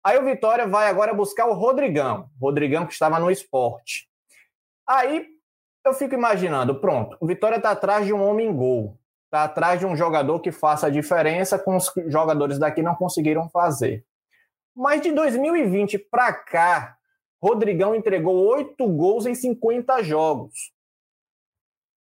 Aí 0.04 0.18
o 0.18 0.24
Vitória 0.24 0.66
vai 0.66 0.88
agora 0.88 1.12
buscar 1.12 1.46
o 1.46 1.54
Rodrigão, 1.54 2.30
Rodrigão 2.40 2.86
que 2.86 2.92
estava 2.92 3.18
no 3.18 3.30
esporte. 3.30 4.08
Aí 4.86 5.26
eu 5.84 5.92
fico 5.92 6.14
imaginando, 6.14 6.80
pronto, 6.80 7.16
o 7.20 7.26
Vitória 7.26 7.56
está 7.56 7.70
atrás 7.70 8.06
de 8.06 8.12
um 8.12 8.22
homem 8.22 8.54
gol, 8.54 8.98
está 9.24 9.44
atrás 9.44 9.80
de 9.80 9.86
um 9.86 9.96
jogador 9.96 10.40
que 10.40 10.52
faça 10.52 10.86
a 10.86 10.90
diferença 10.90 11.58
com 11.58 11.76
os 11.76 11.92
jogadores 12.06 12.58
daqui 12.58 12.82
não 12.82 12.94
conseguiram 12.94 13.48
fazer. 13.50 14.04
Mas 14.74 15.00
de 15.00 15.12
2020 15.12 15.98
para 15.98 16.32
cá, 16.32 16.96
Rodrigão 17.42 17.94
entregou 17.94 18.36
oito 18.54 18.86
gols 18.88 19.26
em 19.26 19.34
50 19.34 20.02
jogos. 20.02 20.72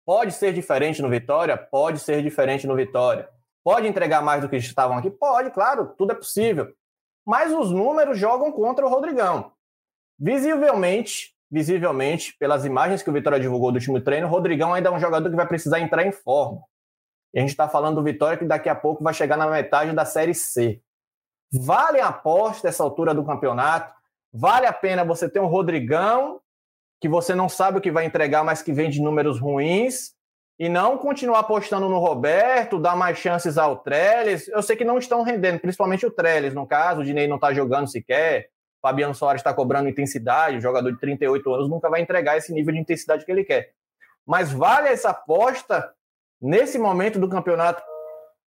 Pode 0.04 0.32
ser 0.32 0.52
diferente 0.52 1.00
no 1.00 1.08
Vitória? 1.08 1.56
Pode 1.56 1.98
ser 1.98 2.22
diferente 2.22 2.66
no 2.66 2.76
Vitória. 2.76 3.28
Pode 3.64 3.86
entregar 3.86 4.20
mais 4.22 4.42
do 4.42 4.48
que 4.48 4.56
estavam 4.56 4.98
aqui? 4.98 5.10
Pode, 5.10 5.50
claro, 5.50 5.94
tudo 5.96 6.12
é 6.12 6.14
possível. 6.14 6.74
Mas 7.26 7.52
os 7.52 7.70
números 7.70 8.18
jogam 8.18 8.52
contra 8.52 8.84
o 8.84 8.88
Rodrigão. 8.88 9.52
Visivelmente, 10.18 11.34
visivelmente, 11.50 12.36
pelas 12.38 12.64
imagens 12.64 13.02
que 13.02 13.10
o 13.10 13.12
Vitória 13.12 13.40
divulgou 13.40 13.72
do 13.72 13.76
último 13.76 14.00
treino, 14.00 14.26
o 14.26 14.30
Rodrigão 14.30 14.74
ainda 14.74 14.88
é 14.88 14.92
um 14.92 15.00
jogador 15.00 15.30
que 15.30 15.36
vai 15.36 15.46
precisar 15.46 15.80
entrar 15.80 16.04
em 16.04 16.12
forma. 16.12 16.62
E 17.32 17.38
a 17.38 17.40
gente 17.40 17.50
está 17.50 17.68
falando 17.68 17.96
do 17.96 18.02
Vitória 18.02 18.38
que 18.38 18.44
daqui 18.44 18.68
a 18.68 18.74
pouco 18.74 19.02
vai 19.02 19.12
chegar 19.12 19.36
na 19.36 19.46
metade 19.46 19.92
da 19.92 20.04
Série 20.04 20.34
C. 20.34 20.80
Vale 21.52 22.00
a 22.00 22.08
aposta 22.08 22.68
essa 22.68 22.82
altura 22.82 23.14
do 23.14 23.24
campeonato? 23.24 23.92
Vale 24.32 24.66
a 24.66 24.72
pena 24.72 25.04
você 25.04 25.28
ter 25.28 25.40
um 25.40 25.46
Rodrigão, 25.46 26.40
que 27.00 27.08
você 27.08 27.34
não 27.34 27.48
sabe 27.48 27.78
o 27.78 27.80
que 27.80 27.90
vai 27.90 28.04
entregar, 28.04 28.44
mas 28.44 28.62
que 28.62 28.72
vem 28.72 28.90
de 28.90 29.00
números 29.00 29.40
ruins, 29.40 30.12
e 30.58 30.68
não 30.68 30.96
continuar 30.96 31.40
apostando 31.40 31.88
no 31.88 31.98
Roberto, 31.98 32.78
dar 32.78 32.96
mais 32.96 33.18
chances 33.18 33.58
ao 33.58 33.78
Trellis. 33.78 34.46
Eu 34.48 34.62
sei 34.62 34.76
que 34.76 34.84
não 34.84 34.98
estão 34.98 35.22
rendendo, 35.22 35.58
principalmente 35.58 36.06
o 36.06 36.10
Trellis, 36.10 36.54
no 36.54 36.66
caso, 36.66 37.00
o 37.00 37.04
Dinei 37.04 37.26
não 37.26 37.36
está 37.36 37.52
jogando 37.52 37.90
sequer, 37.90 38.50
Fabiano 38.80 39.14
Soares 39.14 39.40
está 39.40 39.52
cobrando 39.52 39.88
intensidade, 39.88 40.58
o 40.58 40.60
jogador 40.60 40.92
de 40.92 41.00
38 41.00 41.54
anos 41.54 41.68
nunca 41.68 41.88
vai 41.88 42.00
entregar 42.00 42.36
esse 42.36 42.52
nível 42.52 42.72
de 42.72 42.80
intensidade 42.80 43.24
que 43.24 43.32
ele 43.32 43.44
quer. 43.44 43.72
Mas 44.26 44.52
vale 44.52 44.88
essa 44.88 45.10
aposta 45.10 45.92
nesse 46.40 46.78
momento 46.78 47.18
do 47.18 47.28
campeonato 47.28 47.82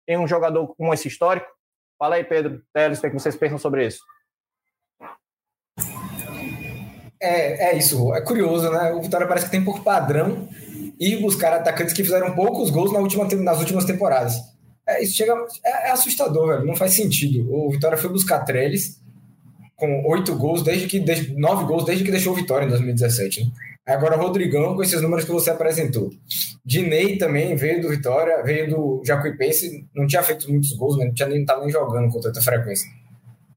em 0.07 0.19
um 0.19 0.29
jogador 0.29 0.75
com 0.75 0.93
esse 0.93 1.09
histórico? 1.09 1.47
Fala 1.99 2.17
aí, 2.17 2.25
Pedro, 2.25 2.62
Teles, 2.73 2.99
o 2.99 3.01
que, 3.01 3.07
é 3.07 3.11
vocês 3.11 3.37
pensam 3.37 3.59
sobre 3.59 3.87
isso? 3.87 4.01
É, 7.21 7.71
é 7.71 7.79
isso, 7.79 8.12
é 8.14 8.21
curioso, 8.21 8.71
né? 8.71 8.93
O 8.93 9.01
Vitória 9.01 9.27
parece 9.27 9.47
que 9.47 9.53
tem 9.53 9.64
por 9.64 9.83
padrão 9.83 10.47
ir 10.98 11.20
buscar 11.20 11.52
atacantes 11.52 11.94
que 11.94 12.04
fizeram 12.04 12.35
poucos 12.35 12.70
gols 12.70 12.92
na 12.92 12.98
última, 12.98 13.24
nas 13.24 13.59
últimas 13.59 13.85
temporadas. 13.85 14.35
É, 14.87 15.02
isso 15.02 15.16
chega, 15.16 15.35
é, 15.64 15.88
é 15.88 15.90
assustador, 15.90 16.48
velho, 16.48 16.66
não 16.66 16.76
faz 16.76 16.92
sentido. 16.92 17.48
O 17.50 17.70
Vitória 17.70 17.96
foi 17.96 18.11
buscar 18.11 18.40
Trellis 18.40 19.00
com 19.76 20.04
oito 20.09 20.37
gols, 20.37 20.62
desde 20.62 20.87
que 20.87 21.00
nove 21.37 21.64
gols 21.64 21.85
desde 21.85 22.04
que 22.04 22.11
deixou 22.11 22.33
o 22.33 22.37
Vitória 22.37 22.66
em 22.66 22.68
2017. 22.68 23.44
Né? 23.44 23.50
Agora, 23.87 24.16
Rodrigão, 24.16 24.74
com 24.74 24.83
esses 24.83 25.00
números 25.02 25.24
que 25.24 25.33
você 25.33 25.50
apresentou. 25.50 26.11
Dinei 26.64 27.18
também 27.18 27.54
veio 27.54 27.83
do 27.83 27.88
Vitória, 27.88 28.42
veio 28.42 28.70
do 28.70 29.02
Jacuipense, 29.04 29.87
não 29.94 30.07
tinha 30.07 30.22
feito 30.22 30.50
muitos 30.50 30.72
gols, 30.72 30.96
né? 30.96 31.07
não 31.07 31.14
tinha 31.14 31.28
nem 31.28 31.40
estava 31.40 31.61
nem 31.61 31.70
jogando 31.70 32.11
com 32.11 32.20
tanta 32.20 32.40
frequência. 32.40 32.88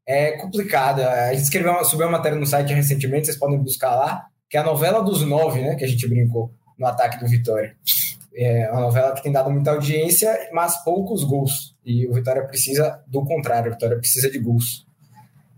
É 0.06 0.32
complicada. 0.32 1.10
A 1.10 1.34
gente 1.34 1.44
escreveu 1.44 1.84
subiu 1.84 2.08
uma 2.08 2.18
matéria 2.18 2.38
no 2.38 2.46
site 2.46 2.74
recentemente, 2.74 3.28
vocês 3.28 3.38
podem 3.38 3.58
buscar 3.60 3.94
lá, 3.94 4.26
que 4.50 4.58
é 4.58 4.60
a 4.60 4.64
novela 4.64 5.02
dos 5.02 5.22
nove, 5.22 5.62
né? 5.62 5.76
Que 5.76 5.84
a 5.84 5.88
gente 5.88 6.08
brincou 6.08 6.52
no 6.78 6.86
ataque 6.86 7.20
do 7.20 7.28
Vitória. 7.28 7.76
É 8.36 8.70
uma 8.72 8.82
novela 8.82 9.14
que 9.14 9.24
tem 9.24 9.32
dado 9.32 9.50
muita 9.50 9.72
audiência, 9.72 10.50
mas 10.54 10.84
poucos 10.84 11.24
gols. 11.24 11.76
E 11.84 12.08
o 12.08 12.14
Vitória 12.14 12.46
precisa 12.46 13.02
do 13.08 13.26
contrário, 13.26 13.72
o 13.72 13.74
Vitória 13.74 13.98
precisa 13.98 14.30
de 14.30 14.38
gols. 14.38 14.86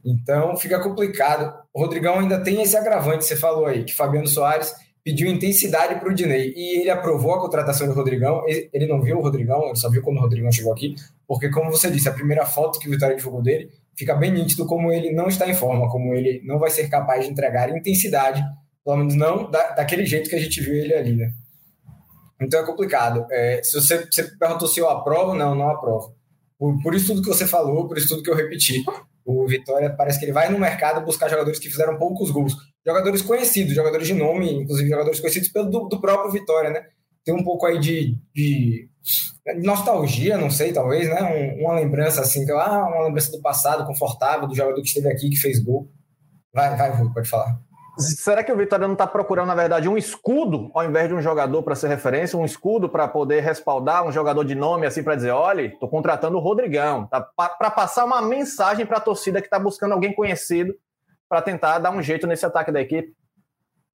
Então 0.04 0.56
fica 0.56 0.80
complicado. 0.82 1.54
O 1.74 1.82
Rodrigão 1.82 2.20
ainda 2.20 2.42
tem 2.42 2.62
esse 2.62 2.78
agravante, 2.78 3.26
você 3.26 3.36
falou 3.36 3.66
aí, 3.66 3.84
que 3.84 3.94
Fabiano 3.94 4.28
Soares 4.28 4.74
pediu 5.04 5.30
intensidade 5.30 6.00
para 6.00 6.10
o 6.10 6.14
Dinei 6.14 6.54
e 6.56 6.82
ele 6.82 6.90
aprovou 6.90 7.34
a 7.34 7.42
contratação 7.42 7.88
do 7.88 7.94
Rodrigão. 7.94 8.44
Ele 8.48 8.88
não 8.88 9.02
viu 9.02 9.18
o 9.18 9.22
Rodrigão, 9.22 9.66
ele 9.66 9.76
só 9.76 9.90
viu 9.90 10.02
quando 10.02 10.18
o 10.18 10.22
Rodrigão 10.22 10.52
chegou 10.52 10.72
aqui, 10.72 10.96
porque, 11.28 11.50
como 11.50 11.72
você 11.72 11.90
disse, 11.90 12.08
a 12.08 12.14
primeira 12.14 12.46
foto 12.46 12.80
que 12.80 12.88
o 12.88 12.92
Vitória 12.92 13.16
divulgou 13.16 13.42
dele 13.42 13.70
fica 13.96 14.16
bem 14.16 14.32
nítido 14.32 14.66
como 14.66 14.92
ele 14.92 15.12
não 15.12 15.28
está 15.28 15.50
em 15.50 15.54
forma, 15.54 15.90
como 15.90 16.14
ele 16.14 16.42
não 16.46 16.58
vai 16.58 16.70
ser 16.70 16.88
capaz 16.90 17.26
de 17.26 17.32
entregar 17.32 17.70
intensidade, 17.76 18.42
pelo 18.90 18.98
menos 18.98 19.16
não 19.16 19.50
da, 19.52 19.74
daquele 19.74 20.04
jeito 20.04 20.30
que 20.30 20.36
a 20.36 20.40
gente 20.40 20.60
viu 20.62 20.74
ele 20.74 20.96
ali, 20.96 21.16
né? 21.16 21.32
Então 22.42 22.60
é 22.60 22.66
complicado. 22.66 23.28
É, 23.30 23.62
se 23.64 23.80
você, 23.80 24.04
você 24.04 24.24
perguntou 24.24 24.68
se 24.68 24.80
eu 24.80 24.90
aprovo, 24.90 25.36
não, 25.36 25.54
não 25.54 25.70
aprovo. 25.70 26.16
Por, 26.58 26.82
por 26.82 26.96
isso 26.96 27.08
tudo 27.08 27.22
que 27.22 27.28
você 27.28 27.46
falou, 27.46 27.88
por 27.88 27.98
isso 27.98 28.08
tudo 28.08 28.24
que 28.24 28.30
eu 28.32 28.36
repeti. 28.36 28.84
O 29.24 29.46
Vitória 29.48 29.94
parece 29.96 30.18
que 30.18 30.26
ele 30.26 30.32
vai 30.32 30.50
no 30.50 30.58
mercado 30.58 31.06
buscar 31.06 31.30
jogadores 31.30 31.60
que 31.60 31.70
fizeram 31.70 32.00
poucos 32.00 32.32
gols. 32.32 32.56
Jogadores 32.84 33.22
conhecidos, 33.22 33.76
jogadores 33.76 34.08
de 34.08 34.16
nome, 34.16 34.52
inclusive 34.54 34.90
jogadores 34.90 35.20
conhecidos 35.20 35.50
pelo 35.50 35.70
do, 35.70 35.88
do 35.88 36.02
próprio 36.02 36.32
Vitória, 36.32 36.72
né? 36.72 36.82
Tem 37.24 37.36
um 37.36 37.44
pouco 37.44 37.68
aí 37.68 37.78
de, 37.78 38.18
de 38.34 38.90
nostalgia, 39.62 40.36
não 40.36 40.50
sei, 40.50 40.74
talvez, 40.74 41.08
né? 41.08 41.22
Um, 41.22 41.66
uma 41.66 41.76
lembrança 41.76 42.22
assim, 42.22 42.50
ah, 42.50 42.88
uma 42.88 43.06
lembrança 43.06 43.32
do 43.32 43.42
passado 43.42 43.86
confortável, 43.86 44.48
do 44.48 44.56
jogador 44.56 44.82
que 44.82 44.88
esteve 44.88 45.10
aqui, 45.10 45.30
que 45.30 45.38
fez 45.38 45.60
gol. 45.64 45.92
Vai, 46.52 46.76
vai, 46.76 46.90
Rui, 46.90 47.14
pode 47.14 47.30
falar. 47.30 47.69
Será 47.98 48.44
que 48.44 48.52
o 48.52 48.58
Vitória 48.58 48.88
não 48.88 48.94
está 48.94 49.06
procurando, 49.06 49.48
na 49.48 49.56
verdade, 49.56 49.90
um 49.90 49.98
escudo 49.98 50.72
ao 50.74 50.86
invés 50.86 51.08
de 51.08 51.14
um 51.14 51.22
jogador 51.22 51.64
para 51.64 51.76
ser 51.76 51.88
referência, 51.88 52.38
um 52.38 52.46
escudo 52.46 52.88
para 52.88 53.08
poder 53.08 53.42
respaldar 53.42 54.08
um 54.08 54.12
jogador 54.12 54.44
de 54.44 54.56
nome 54.56 54.86
assim 54.86 55.04
para 55.04 55.16
dizer, 55.16 55.32
olha, 55.32 55.64
estou 55.64 55.90
contratando 55.90 56.38
o 56.38 56.40
Rodrigão, 56.40 57.08
tá? 57.08 57.22
para 57.22 57.72
passar 57.72 58.06
uma 58.06 58.22
mensagem 58.22 58.86
para 58.86 58.98
a 58.98 59.02
torcida 59.02 59.42
que 59.42 59.48
está 59.48 59.60
buscando 59.60 59.94
alguém 59.94 60.14
conhecido 60.14 60.76
para 61.28 61.42
tentar 61.42 61.80
dar 61.80 61.92
um 61.92 62.02
jeito 62.02 62.26
nesse 62.26 62.46
ataque 62.46 62.72
da 62.72 62.82
equipe? 62.82 63.14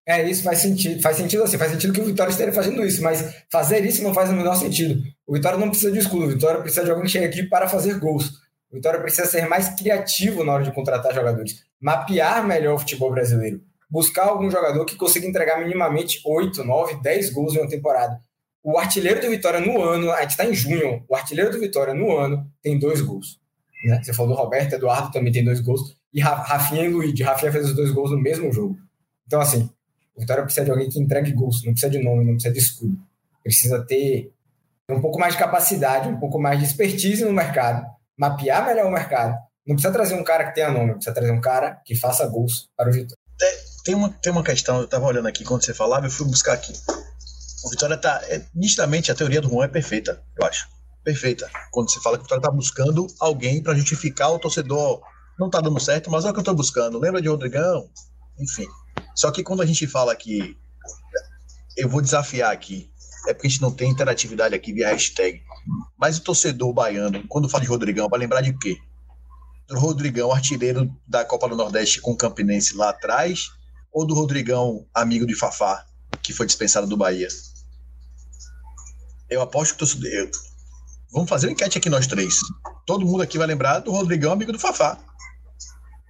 É, 0.06 0.22
isso 0.28 0.42
faz 0.42 0.58
sentido. 0.58 1.00
Faz 1.00 1.16
sentido 1.16 1.42
assim, 1.42 1.56
faz 1.56 1.72
sentido 1.72 1.94
que 1.94 2.00
o 2.00 2.04
Vitória 2.04 2.30
esteja 2.30 2.52
fazendo 2.52 2.84
isso, 2.84 3.02
mas 3.02 3.42
fazer 3.50 3.84
isso 3.86 4.02
não 4.02 4.12
faz 4.12 4.28
o 4.28 4.34
menor 4.34 4.54
sentido. 4.56 5.02
O 5.26 5.32
Vitória 5.32 5.58
não 5.58 5.70
precisa 5.70 5.90
de 5.90 5.98
escudo, 5.98 6.24
o 6.24 6.28
Vitória 6.28 6.60
precisa 6.60 6.84
de 6.84 6.90
alguém 6.90 7.06
que 7.06 7.12
chegue 7.12 7.26
aqui 7.26 7.42
para 7.44 7.66
fazer 7.68 7.98
gols. 7.98 8.42
O 8.70 8.74
Vitória 8.74 9.00
precisa 9.00 9.26
ser 9.26 9.48
mais 9.48 9.70
criativo 9.70 10.44
na 10.44 10.52
hora 10.52 10.64
de 10.64 10.72
contratar 10.72 11.14
jogadores, 11.14 11.64
mapear 11.80 12.46
melhor 12.46 12.74
o 12.74 12.78
futebol 12.78 13.10
brasileiro 13.10 13.62
buscar 13.94 14.24
algum 14.24 14.50
jogador 14.50 14.84
que 14.84 14.96
consiga 14.96 15.24
entregar 15.24 15.60
minimamente 15.60 16.20
8, 16.26 16.64
9, 16.64 17.00
10 17.00 17.30
gols 17.30 17.54
em 17.54 17.60
uma 17.60 17.68
temporada. 17.68 18.20
O 18.60 18.76
artilheiro 18.76 19.20
do 19.20 19.30
Vitória 19.30 19.60
no 19.60 19.80
ano, 19.80 20.10
a 20.10 20.22
gente 20.22 20.30
está 20.30 20.44
em 20.44 20.52
junho, 20.52 21.04
o 21.08 21.14
artilheiro 21.14 21.52
do 21.52 21.60
Vitória 21.60 21.94
no 21.94 22.10
ano 22.18 22.44
tem 22.60 22.76
dois 22.76 23.00
gols. 23.00 23.38
Né? 23.84 24.02
Você 24.02 24.12
falou 24.12 24.34
do 24.34 24.42
Roberto, 24.42 24.72
Eduardo 24.72 25.12
também 25.12 25.32
tem 25.32 25.44
dois 25.44 25.60
gols, 25.60 25.96
e 26.12 26.20
Rafinha 26.20 26.82
e 26.82 26.88
Luiz. 26.88 27.20
Rafinha 27.20 27.52
fez 27.52 27.66
os 27.66 27.76
dois 27.76 27.92
gols 27.92 28.10
no 28.10 28.18
mesmo 28.18 28.52
jogo. 28.52 28.76
Então, 29.28 29.40
assim, 29.40 29.70
o 30.16 30.20
Vitória 30.20 30.42
precisa 30.42 30.64
de 30.64 30.72
alguém 30.72 30.88
que 30.88 30.98
entregue 30.98 31.30
gols, 31.30 31.62
não 31.64 31.70
precisa 31.70 31.92
de 31.92 32.02
nome, 32.02 32.24
não 32.24 32.32
precisa 32.32 32.52
de 32.52 32.58
escudo. 32.58 32.98
Precisa 33.44 33.86
ter 33.86 34.32
um 34.90 35.00
pouco 35.00 35.20
mais 35.20 35.34
de 35.34 35.38
capacidade, 35.38 36.08
um 36.08 36.18
pouco 36.18 36.40
mais 36.40 36.58
de 36.58 36.64
expertise 36.64 37.24
no 37.24 37.32
mercado, 37.32 37.86
mapear 38.18 38.66
melhor 38.66 38.86
o 38.86 38.92
mercado. 38.92 39.38
Não 39.64 39.76
precisa 39.76 39.92
trazer 39.92 40.16
um 40.16 40.24
cara 40.24 40.46
que 40.46 40.54
tenha 40.56 40.72
nome, 40.72 40.94
precisa 40.94 41.14
trazer 41.14 41.30
um 41.30 41.40
cara 41.40 41.80
que 41.84 41.94
faça 41.94 42.26
gols 42.26 42.68
para 42.76 42.90
o 42.90 42.92
Vitória. 42.92 43.23
Tem 43.84 43.94
uma, 43.94 44.08
tem 44.08 44.32
uma 44.32 44.42
questão, 44.42 44.78
eu 44.78 44.84
estava 44.84 45.04
olhando 45.04 45.28
aqui 45.28 45.44
quando 45.44 45.62
você 45.62 45.74
falava, 45.74 46.06
eu 46.06 46.10
fui 46.10 46.26
buscar 46.26 46.54
aqui. 46.54 46.72
O 47.64 47.70
Vitória 47.70 47.96
tá. 47.96 48.20
É, 48.24 48.42
nitidamente, 48.54 49.12
a 49.12 49.14
teoria 49.14 49.40
do 49.40 49.48
Juan 49.48 49.66
é 49.66 49.68
perfeita, 49.68 50.22
eu 50.38 50.46
acho. 50.46 50.68
Perfeita. 51.02 51.50
Quando 51.70 51.90
você 51.90 52.00
fala 52.00 52.16
que 52.16 52.22
o 52.22 52.24
Vitória 52.24 52.40
está 52.40 52.50
buscando 52.50 53.06
alguém 53.20 53.62
para 53.62 53.74
justificar 53.74 54.32
o 54.32 54.38
torcedor. 54.38 55.02
Não 55.38 55.46
está 55.46 55.60
dando 55.60 55.78
certo, 55.80 56.10
mas 56.10 56.24
é 56.24 56.30
o 56.30 56.32
que 56.32 56.38
eu 56.38 56.42
estou 56.42 56.54
buscando. 56.54 56.98
Lembra 56.98 57.20
de 57.20 57.28
Rodrigão? 57.28 57.88
Enfim. 58.38 58.66
Só 59.14 59.30
que 59.30 59.42
quando 59.42 59.62
a 59.62 59.66
gente 59.66 59.86
fala 59.86 60.14
que. 60.16 60.56
Eu 61.76 61.88
vou 61.88 62.00
desafiar 62.00 62.52
aqui. 62.52 62.90
É 63.26 63.34
porque 63.34 63.46
a 63.46 63.50
gente 63.50 63.62
não 63.62 63.70
tem 63.70 63.90
interatividade 63.90 64.54
aqui 64.54 64.72
via 64.72 64.88
hashtag. 64.88 65.42
Mas 65.98 66.18
o 66.18 66.22
torcedor 66.22 66.72
baiano, 66.72 67.26
quando 67.28 67.48
fala 67.48 67.62
de 67.62 67.68
Rodrigão, 67.68 68.08
vai 68.08 68.20
lembrar 68.20 68.40
de 68.40 68.56
quê? 68.58 68.76
Rodrigão, 69.70 70.30
artilheiro 70.30 70.90
da 71.06 71.24
Copa 71.24 71.48
do 71.48 71.56
Nordeste 71.56 72.00
com 72.00 72.12
o 72.12 72.16
Campinense 72.16 72.76
lá 72.76 72.90
atrás, 72.90 73.50
ou 73.94 74.04
do 74.04 74.12
Rodrigão, 74.12 74.84
amigo 74.92 75.24
de 75.24 75.36
Fafá, 75.36 75.86
que 76.20 76.32
foi 76.32 76.46
dispensado 76.46 76.88
do 76.88 76.96
Bahia? 76.96 77.28
Eu 79.30 79.40
aposto 79.40 79.76
que 79.76 79.78
tô... 79.78 80.06
eu... 80.06 80.30
Vamos 81.12 81.28
fazer 81.28 81.46
uma 81.46 81.52
enquete 81.52 81.78
aqui 81.78 81.88
nós 81.88 82.08
três. 82.08 82.40
Todo 82.84 83.06
mundo 83.06 83.22
aqui 83.22 83.38
vai 83.38 83.46
lembrar 83.46 83.78
do 83.78 83.92
Rodrigão, 83.92 84.32
amigo 84.32 84.50
do 84.50 84.58
Fafá. 84.58 84.98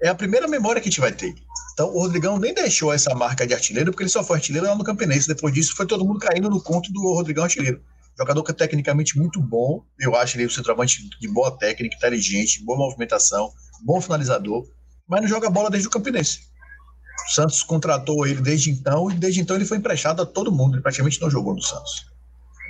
É 0.02 0.08
a 0.08 0.14
primeira 0.14 0.48
memória 0.48 0.80
que 0.80 0.88
a 0.88 0.90
gente 0.90 1.00
vai 1.00 1.12
ter. 1.12 1.34
Então, 1.74 1.94
o 1.94 2.00
Rodrigão 2.00 2.38
nem 2.38 2.54
deixou 2.54 2.90
essa 2.90 3.14
marca 3.14 3.46
de 3.46 3.52
artilheiro, 3.52 3.90
porque 3.90 4.04
ele 4.04 4.10
só 4.10 4.24
foi 4.24 4.36
artilheiro 4.36 4.66
lá 4.66 4.74
no 4.74 4.82
Campinense. 4.82 5.28
Depois 5.28 5.52
disso, 5.52 5.76
foi 5.76 5.86
todo 5.86 6.06
mundo 6.06 6.20
caindo 6.20 6.48
no 6.48 6.62
conto 6.62 6.90
do 6.90 7.02
Rodrigão 7.12 7.44
artilheiro. 7.44 7.82
Jogador 8.18 8.42
que 8.42 8.50
é 8.50 8.54
tecnicamente 8.54 9.18
muito 9.18 9.42
bom. 9.42 9.84
Eu 10.00 10.16
acho 10.16 10.38
ele 10.38 10.46
um 10.46 10.50
centroavante 10.50 11.06
de 11.20 11.28
boa 11.28 11.50
técnica, 11.50 11.96
inteligente, 11.96 12.64
boa 12.64 12.78
movimentação, 12.78 13.52
bom 13.84 14.00
finalizador, 14.00 14.66
mas 15.06 15.20
não 15.20 15.28
joga 15.28 15.50
bola 15.50 15.68
desde 15.68 15.86
o 15.86 15.90
Campinense. 15.90 16.53
O 17.26 17.30
Santos 17.30 17.62
contratou 17.62 18.26
ele 18.26 18.42
desde 18.42 18.70
então 18.70 19.10
e 19.10 19.14
desde 19.14 19.40
então 19.40 19.56
ele 19.56 19.64
foi 19.64 19.78
emprestado 19.78 20.20
a 20.20 20.26
todo 20.26 20.52
mundo. 20.52 20.74
Ele 20.74 20.82
praticamente 20.82 21.20
não 21.20 21.30
jogou 21.30 21.54
no 21.54 21.62
Santos. 21.62 22.06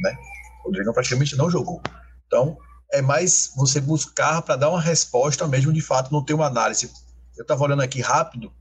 Né? 0.01 0.17
O 0.63 0.69
Rodrigão 0.69 0.93
praticamente 0.93 1.37
não 1.37 1.51
jogou. 1.51 1.83
Então, 2.27 2.57
é 2.93 3.03
mais 3.03 3.53
você 3.57 3.81
buscar 3.81 4.43
para 4.43 4.57
dar 4.57 4.71
uma 4.71 4.81
resposta 4.81 5.47
mesmo, 5.49 5.73
de 5.73 5.81
fato, 5.81 6.13
não 6.13 6.25
ter 6.25 6.35
uma 6.35 6.47
análise. 6.47 6.91
Eu 7.37 7.43
estava 7.43 7.65
olhando 7.65 7.83
aqui 7.83 8.01
rápido. 8.01 8.53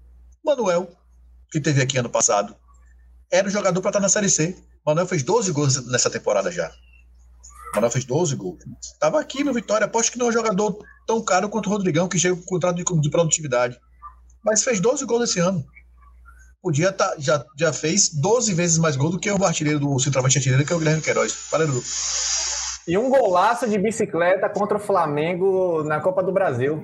Manuel, 0.43 0.89
que 1.51 1.61
teve 1.61 1.81
aqui 1.81 1.97
ano 1.97 2.09
passado, 2.09 2.55
era 3.31 3.47
o 3.47 3.51
jogador 3.51 3.79
para 3.79 3.89
estar 3.89 3.99
na 3.99 4.09
Série 4.09 4.29
C. 4.29 4.57
Manuel 4.85 5.07
fez 5.07 5.21
12 5.21 5.51
gols 5.51 5.85
nessa 5.87 6.09
temporada 6.09 6.51
já. 6.51 6.71
Manuel 7.75 7.91
fez 7.91 8.03
12 8.03 8.35
gols. 8.35 8.59
Estava 8.81 9.19
aqui 9.19 9.43
no 9.43 9.53
Vitória. 9.53 9.85
Aposto 9.85 10.11
que 10.11 10.17
não 10.17 10.25
é 10.25 10.29
um 10.29 10.33
jogador 10.33 10.77
tão 11.05 11.23
caro 11.23 11.47
quanto 11.49 11.67
o 11.67 11.69
Rodrigão, 11.69 12.07
que 12.07 12.19
chega 12.19 12.35
com 12.35 12.43
contrato 12.43 12.75
de, 12.75 12.83
de 12.83 13.09
produtividade. 13.09 13.79
Mas 14.43 14.63
fez 14.63 14.79
12 14.79 15.05
gols 15.05 15.29
esse 15.29 15.39
ano 15.39 15.65
podia 16.63 16.93
tá, 16.93 17.13
já, 17.19 17.45
já 17.57 17.73
fez 17.73 18.09
12 18.09 18.53
vezes 18.53 18.77
mais 18.77 18.95
gol 18.95 19.09
do 19.09 19.19
que 19.19 19.29
o 19.29 19.43
artilheiro 19.43 19.81
do 19.81 19.99
centroavante 19.99 20.37
artilheiro, 20.37 20.65
que 20.65 20.71
é 20.71 20.75
o 20.75 20.79
Guilherme 20.79 21.01
Queiroz. 21.01 21.35
Valeu, 21.51 21.83
E 22.87 22.97
um 22.97 23.09
golaço 23.09 23.67
de 23.67 23.77
bicicleta 23.77 24.47
contra 24.47 24.77
o 24.77 24.79
Flamengo 24.79 25.83
na 25.83 25.99
Copa 25.99 26.23
do 26.23 26.31
Brasil. 26.31 26.81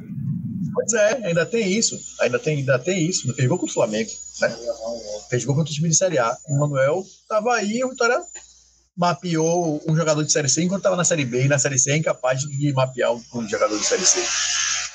Pois 0.73 0.93
é, 0.93 1.25
ainda 1.25 1.45
tem 1.45 1.71
isso. 1.71 1.97
Ainda 2.19 2.37
tem, 2.37 2.57
ainda 2.57 2.77
tem 2.77 3.07
isso. 3.07 3.25
Não 3.25 3.33
fez 3.33 3.47
gol 3.47 3.57
contra 3.57 3.71
o 3.71 3.73
Flamengo. 3.73 4.09
Né? 4.41 4.55
Fez 5.29 5.45
gol 5.45 5.55
contra 5.55 5.71
o 5.71 5.73
time 5.73 5.87
de 5.87 5.95
Série 5.95 6.19
A. 6.19 6.35
O 6.45 6.59
Manuel 6.59 7.01
estava 7.01 7.55
aí, 7.55 7.81
o 7.81 7.89
Vitória 7.89 8.19
mapeou 8.97 9.81
um 9.87 9.95
jogador 9.95 10.25
de 10.25 10.31
Série 10.31 10.49
C 10.49 10.61
enquanto 10.61 10.79
estava 10.79 10.97
na 10.97 11.05
Série 11.05 11.23
B 11.23 11.45
e 11.45 11.47
na 11.47 11.57
Série 11.57 11.79
C 11.79 11.91
é 11.91 11.97
incapaz 11.97 12.41
de 12.41 12.73
mapear 12.73 13.13
um 13.13 13.47
jogador 13.47 13.79
de 13.79 13.85
Série 13.85 14.05
C. 14.05 14.19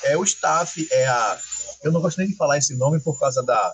É 0.03 0.15
o 0.15 0.23
staff, 0.23 0.87
é 0.91 1.07
a. 1.07 1.39
Eu 1.83 1.91
não 1.91 2.01
gosto 2.01 2.19
nem 2.19 2.27
de 2.27 2.35
falar 2.35 2.59
esse 2.59 2.75
nome 2.75 2.99
por 2.99 3.19
causa 3.19 3.41
da, 3.41 3.73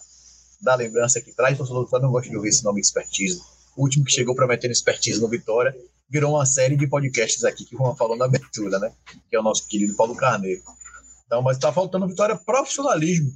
da 0.61 0.75
lembrança 0.75 1.19
que 1.21 1.31
traz, 1.31 1.55
o 1.55 1.57
torcedor 1.57 1.89
do 1.89 1.99
não 1.99 2.11
gosta 2.11 2.29
de 2.29 2.35
ouvir 2.35 2.49
esse 2.49 2.63
nome 2.63 2.79
expertise. 2.79 3.41
O 3.75 3.83
último 3.83 4.05
que 4.05 4.11
chegou 4.11 4.35
prometendo 4.35 4.71
expertise 4.71 5.19
no 5.19 5.27
Vitória 5.27 5.75
virou 6.09 6.35
uma 6.35 6.45
série 6.45 6.75
de 6.75 6.87
podcasts 6.87 7.43
aqui 7.43 7.65
que 7.65 7.75
o 7.75 7.79
Juan 7.79 7.95
falou 7.95 8.17
na 8.17 8.25
abertura, 8.25 8.77
né? 8.79 8.91
Que 9.29 9.35
é 9.35 9.39
o 9.39 9.43
nosso 9.43 9.67
querido 9.67 9.95
Paulo 9.95 10.15
Carneiro. 10.15 10.61
Então, 11.25 11.41
mas 11.41 11.57
está 11.57 11.71
faltando 11.71 12.07
Vitória 12.07 12.35
profissionalismo. 12.35 13.31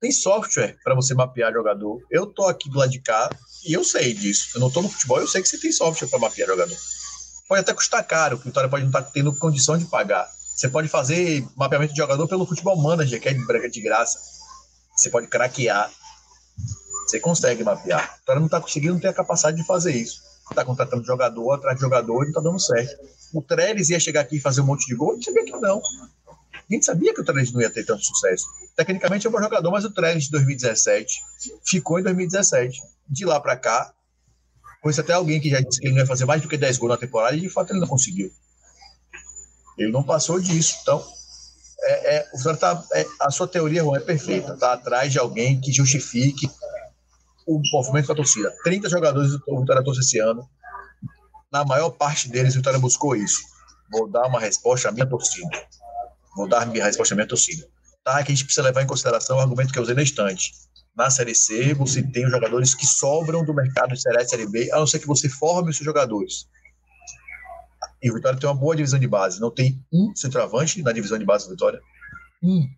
Tem 0.00 0.12
software 0.12 0.76
para 0.82 0.94
você 0.94 1.12
mapear 1.12 1.52
jogador. 1.52 2.00
Eu 2.10 2.26
tô 2.26 2.46
aqui 2.46 2.70
do 2.70 2.78
lado 2.78 2.90
de 2.90 3.00
cá 3.00 3.28
e 3.66 3.72
eu 3.72 3.84
sei 3.84 4.14
disso. 4.14 4.50
Eu 4.54 4.60
não 4.60 4.70
tô 4.70 4.80
no 4.80 4.88
futebol, 4.88 5.20
eu 5.20 5.26
sei 5.26 5.42
que 5.42 5.48
você 5.48 5.58
tem 5.58 5.72
software 5.72 6.08
para 6.08 6.18
mapear 6.18 6.48
jogador. 6.48 6.76
Pode 7.48 7.60
até 7.60 7.74
custar 7.74 8.06
caro, 8.06 8.36
o 8.36 8.40
Vitória 8.40 8.70
pode 8.70 8.84
não 8.84 8.90
estar 8.90 9.02
tá 9.02 9.10
tendo 9.12 9.34
condição 9.36 9.76
de 9.76 9.84
pagar. 9.84 10.30
Você 10.60 10.68
pode 10.68 10.88
fazer 10.88 11.44
mapeamento 11.56 11.92
de 11.92 11.98
jogador 11.98 12.28
pelo 12.28 12.46
Futebol 12.46 12.76
Manager, 12.76 13.20
que 13.20 13.28
é 13.28 13.68
de 13.68 13.80
graça. 13.80 14.20
Você 14.94 15.10
pode 15.10 15.26
craquear. 15.26 15.90
Você 17.10 17.18
consegue 17.18 17.64
mapear. 17.64 18.14
O 18.14 18.18
Vitória 18.18 18.38
não 18.38 18.46
está 18.46 18.60
conseguindo, 18.60 19.00
tem 19.00 19.10
a 19.10 19.12
capacidade 19.12 19.56
de 19.56 19.66
fazer 19.66 19.90
isso. 19.90 20.22
Está 20.48 20.64
contratando 20.64 21.04
jogador 21.04 21.52
atrás 21.52 21.76
de 21.76 21.80
jogador 21.80 22.18
e 22.18 22.20
não 22.20 22.28
está 22.28 22.40
dando 22.40 22.60
certo. 22.60 23.04
O 23.34 23.42
Trellis 23.42 23.90
ia 23.90 23.98
chegar 23.98 24.20
aqui 24.20 24.36
e 24.36 24.40
fazer 24.40 24.60
um 24.60 24.66
monte 24.66 24.86
de 24.86 24.94
gol, 24.94 25.10
a 25.10 25.14
gente 25.14 25.24
sabia 25.24 25.44
que 25.44 25.56
não. 25.56 25.78
A 25.78 26.72
gente 26.72 26.84
sabia 26.84 27.12
que 27.12 27.20
o 27.20 27.24
Trellis 27.24 27.52
não 27.52 27.60
ia 27.60 27.70
ter 27.70 27.84
tanto 27.84 28.04
sucesso. 28.04 28.44
Tecnicamente 28.76 29.26
é 29.26 29.28
um 29.28 29.32
bom 29.32 29.42
jogador, 29.42 29.72
mas 29.72 29.84
o 29.84 29.90
Trellis 29.90 30.24
de 30.24 30.30
2017 30.30 31.20
ficou 31.66 31.98
em 31.98 32.02
2017. 32.04 32.80
De 33.08 33.24
lá 33.24 33.40
para 33.40 33.56
cá, 33.56 33.92
conheço 34.80 35.00
até 35.00 35.12
alguém 35.12 35.40
que 35.40 35.50
já 35.50 35.60
disse 35.60 35.80
que 35.80 35.88
ele 35.88 35.94
não 35.94 36.02
ia 36.02 36.06
fazer 36.06 36.26
mais 36.26 36.40
do 36.40 36.48
que 36.48 36.56
10 36.56 36.78
gols 36.78 36.90
na 36.90 36.96
temporada 36.96 37.36
e 37.36 37.40
de 37.40 37.48
fato 37.48 37.72
ele 37.72 37.80
não 37.80 37.88
conseguiu. 37.88 38.30
Ele 39.76 39.90
não 39.90 40.04
passou 40.04 40.38
disso. 40.38 40.76
Então, 40.82 41.04
é, 41.82 42.16
é, 42.16 42.54
tá, 42.54 42.84
é, 42.92 43.06
a 43.20 43.30
sua 43.32 43.48
teoria, 43.48 43.82
Juan, 43.82 43.96
é 43.96 44.00
perfeita. 44.00 44.52
Está 44.52 44.74
atrás 44.74 45.10
de 45.10 45.18
alguém 45.18 45.60
que 45.60 45.72
justifique 45.72 46.48
o 47.46 47.60
movimento 47.72 48.08
da 48.08 48.14
torcida. 48.14 48.52
30 48.64 48.88
jogadores 48.88 49.32
do 49.32 49.60
Vitória 49.60 49.82
trouxe 49.82 50.00
esse 50.00 50.18
ano. 50.18 50.48
Na 51.52 51.64
maior 51.64 51.90
parte 51.90 52.28
deles, 52.28 52.54
o 52.54 52.58
Vitória 52.58 52.78
buscou 52.78 53.16
isso. 53.16 53.40
Vou 53.90 54.08
dar 54.08 54.26
uma 54.26 54.40
resposta 54.40 54.88
à 54.88 54.92
minha 54.92 55.06
torcida. 55.06 55.48
Vou 56.36 56.48
dar 56.48 56.66
minha 56.66 56.84
resposta 56.84 57.14
à 57.14 57.16
minha 57.16 57.26
torcida. 57.26 57.66
Tá, 58.04 58.22
que 58.22 58.32
a 58.32 58.34
gente 58.34 58.44
precisa 58.44 58.62
levar 58.62 58.82
em 58.82 58.86
consideração 58.86 59.36
o 59.36 59.40
argumento 59.40 59.72
que 59.72 59.78
eu 59.78 59.82
usei 59.82 59.94
na 59.94 60.02
estante. 60.02 60.52
Na 60.96 61.10
Série 61.10 61.34
C, 61.34 61.74
você 61.74 62.02
tem 62.02 62.24
os 62.24 62.30
jogadores 62.30 62.74
que 62.74 62.86
sobram 62.86 63.44
do 63.44 63.54
mercado 63.54 63.94
de 63.94 64.00
Série 64.00 64.18
A 64.18 64.22
e 64.22 64.28
Série 64.28 64.46
B, 64.46 64.70
a 64.72 64.78
não 64.78 64.86
ser 64.86 64.98
que 64.98 65.06
você 65.06 65.28
forme 65.28 65.70
os 65.70 65.76
seus 65.76 65.84
jogadores. 65.84 66.48
E 68.02 68.10
o 68.10 68.14
Vitória 68.14 68.38
tem 68.38 68.48
uma 68.48 68.56
boa 68.56 68.74
divisão 68.74 68.98
de 68.98 69.06
base. 69.06 69.40
Não 69.40 69.50
tem 69.50 69.84
um 69.92 70.14
centroavante 70.14 70.82
na 70.82 70.92
divisão 70.92 71.18
de 71.18 71.24
base 71.24 71.46
do 71.46 71.50
Vitória. 71.50 71.80
Um. 72.42 72.68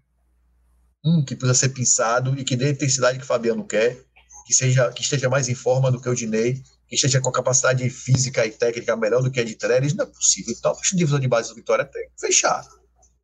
Um 1.04 1.24
que 1.24 1.36
precisa 1.36 1.58
ser 1.58 1.68
pensado 1.70 2.38
e 2.38 2.44
que 2.44 2.56
dê 2.56 2.66
a 2.66 2.70
intensidade 2.70 3.18
que 3.18 3.24
o 3.24 3.26
Fabiano 3.26 3.64
quer, 3.64 4.04
que, 4.46 4.54
seja, 4.54 4.90
que 4.92 5.02
esteja 5.02 5.28
mais 5.28 5.48
em 5.48 5.54
forma 5.54 5.90
do 5.90 6.00
que 6.00 6.08
o 6.08 6.14
Dinei, 6.14 6.62
que 6.88 6.96
esteja 6.96 7.20
com 7.20 7.32
capacidade 7.32 7.88
física 7.88 8.44
e 8.46 8.50
técnica 8.50 8.96
melhor 8.96 9.22
do 9.22 9.30
que 9.30 9.40
a 9.40 9.44
de. 9.44 9.56
Não 9.94 10.04
é 10.04 10.06
possível. 10.06 10.54
Então, 10.56 10.72
a 10.72 10.96
divisão 10.96 11.18
de 11.18 11.28
base 11.28 11.48
do 11.48 11.54
Vitória 11.54 11.84
tem 11.84 12.08
que 12.08 12.20
fechar. 12.20 12.66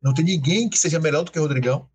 Não 0.01 0.13
tem 0.13 0.25
ninguém 0.25 0.69
que 0.69 0.79
seja 0.79 0.99
melhor 0.99 1.23
do 1.23 1.31
que 1.31 1.39
o 1.39 1.41
Rodrigão. 1.41 1.87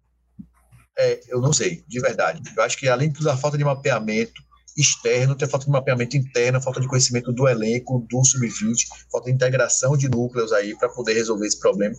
É, 0.96 1.20
eu 1.28 1.40
não 1.40 1.52
sei, 1.52 1.82
de 1.88 2.00
verdade. 2.00 2.40
Eu 2.56 2.62
acho 2.62 2.78
que 2.78 2.88
além 2.88 3.12
da 3.12 3.36
falta 3.36 3.58
de 3.58 3.64
mapeamento 3.64 4.40
externo, 4.76 5.34
tem 5.34 5.48
falta 5.48 5.66
de 5.66 5.72
mapeamento 5.72 6.16
interno, 6.16 6.60
falta 6.60 6.80
de 6.80 6.88
conhecimento 6.88 7.32
do 7.32 7.48
elenco, 7.48 8.06
do 8.10 8.24
sub-20, 8.24 8.86
falta 9.10 9.26
de 9.26 9.34
integração 9.34 9.96
de 9.96 10.08
núcleos 10.08 10.52
aí 10.52 10.76
para 10.76 10.88
poder 10.88 11.14
resolver 11.14 11.46
esse 11.46 11.58
problema. 11.58 11.94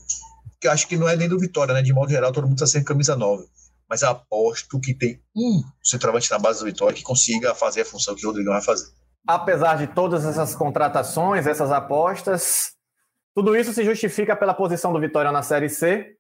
Que 0.59 0.67
eu 0.67 0.71
acho 0.71 0.88
que 0.88 0.97
não 0.97 1.07
é 1.07 1.15
nem 1.15 1.28
do 1.28 1.39
Vitória, 1.39 1.73
né? 1.73 1.82
De 1.82 1.93
modo 1.93 2.11
geral, 2.11 2.32
todo 2.32 2.45
mundo 2.47 2.55
está 2.55 2.67
sem 2.67 2.84
camisa 2.84 3.15
nova. 3.15 3.45
Mas 3.90 4.04
aposto 4.04 4.80
que 4.80 4.94
tem 4.94 5.22
um 5.36 5.62
centroavante 5.84 6.30
na 6.32 6.40
base 6.40 6.60
do 6.60 6.66
Vitória 6.66 6.96
que 6.96 7.04
consiga 7.04 7.54
fazer 7.54 7.82
a 7.82 7.86
função 7.86 8.16
que 8.16 8.26
o 8.26 8.30
Rodrigão 8.30 8.54
vai 8.54 8.62
fazer. 8.62 8.92
Apesar 9.28 9.78
de 9.78 9.88
todas 9.88 10.26
essas 10.26 10.56
contratações, 10.56 11.48
essas 11.48 11.72
apostas, 11.72 12.74
tudo 13.36 13.56
isso 13.56 13.74
se 13.74 13.84
justifica 13.84 14.36
pela 14.36 14.54
posição 14.54 14.94
do 14.94 15.00
Vitória 15.00 15.32
na 15.32 15.44
Série 15.44 15.70
C. 15.70 16.16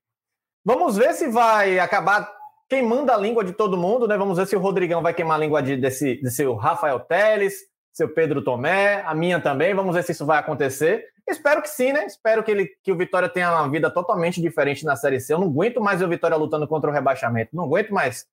Vamos 0.63 0.97
ver 0.97 1.13
se 1.13 1.27
vai 1.27 1.79
acabar 1.79 2.31
queimando 2.67 3.11
a 3.11 3.17
língua 3.17 3.43
de 3.43 3.53
todo 3.53 3.77
mundo, 3.77 4.07
né? 4.07 4.17
Vamos 4.17 4.37
ver 4.37 4.47
se 4.47 4.55
o 4.55 4.59
Rodrigão 4.59 5.01
vai 5.01 5.13
queimar 5.13 5.37
a 5.37 5.39
língua 5.39 5.61
de, 5.61 5.77
desse, 5.77 6.19
desse 6.21 6.43
Rafael 6.55 6.99
Teles, 6.99 7.53
seu 7.93 8.09
Pedro 8.13 8.43
Tomé, 8.43 9.01
a 9.05 9.13
minha 9.13 9.39
também. 9.39 9.73
Vamos 9.73 9.95
ver 9.95 10.03
se 10.03 10.11
isso 10.11 10.25
vai 10.25 10.39
acontecer. 10.39 11.05
Espero 11.27 11.61
que 11.61 11.69
sim, 11.69 11.91
né? 11.91 12.05
Espero 12.05 12.43
que, 12.43 12.51
ele, 12.51 12.69
que 12.83 12.91
o 12.91 12.97
Vitória 12.97 13.27
tenha 13.27 13.51
uma 13.51 13.69
vida 13.69 13.89
totalmente 13.89 14.39
diferente 14.39 14.85
na 14.85 14.95
Série 14.95 15.19
C. 15.19 15.33
Eu 15.33 15.39
não 15.39 15.47
aguento 15.47 15.81
mais 15.81 16.01
o 16.01 16.07
Vitória 16.07 16.37
lutando 16.37 16.67
contra 16.67 16.89
o 16.89 16.93
rebaixamento. 16.93 17.55
Não 17.55 17.63
aguento 17.63 17.91
mais. 17.91 18.27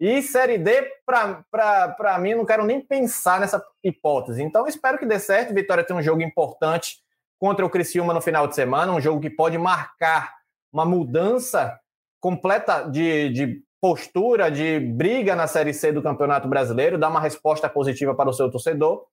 E 0.00 0.22
Série 0.22 0.58
D, 0.58 0.88
para 1.04 2.18
mim, 2.20 2.34
não 2.34 2.46
quero 2.46 2.64
nem 2.64 2.80
pensar 2.80 3.40
nessa 3.40 3.64
hipótese. 3.82 4.42
Então, 4.42 4.68
espero 4.68 4.98
que 4.98 5.06
dê 5.06 5.18
certo. 5.18 5.52
Vitória 5.52 5.82
tem 5.82 5.96
um 5.96 6.02
jogo 6.02 6.22
importante 6.22 6.98
contra 7.38 7.66
o 7.66 7.70
Criciúma 7.70 8.14
no 8.14 8.20
final 8.20 8.46
de 8.46 8.54
semana, 8.54 8.92
um 8.92 9.00
jogo 9.00 9.20
que 9.20 9.30
pode 9.30 9.58
marcar 9.58 10.34
uma 10.72 10.84
mudança 10.84 11.78
completa 12.20 12.82
de, 12.82 13.30
de 13.30 13.62
postura, 13.80 14.50
de 14.50 14.80
briga 14.80 15.34
na 15.34 15.46
Série 15.46 15.72
C 15.72 15.92
do 15.92 16.02
Campeonato 16.02 16.48
Brasileiro, 16.48 16.98
dar 16.98 17.08
uma 17.08 17.20
resposta 17.20 17.68
positiva 17.68 18.14
para 18.14 18.28
o 18.28 18.32
seu 18.32 18.50
torcedor. 18.50 19.04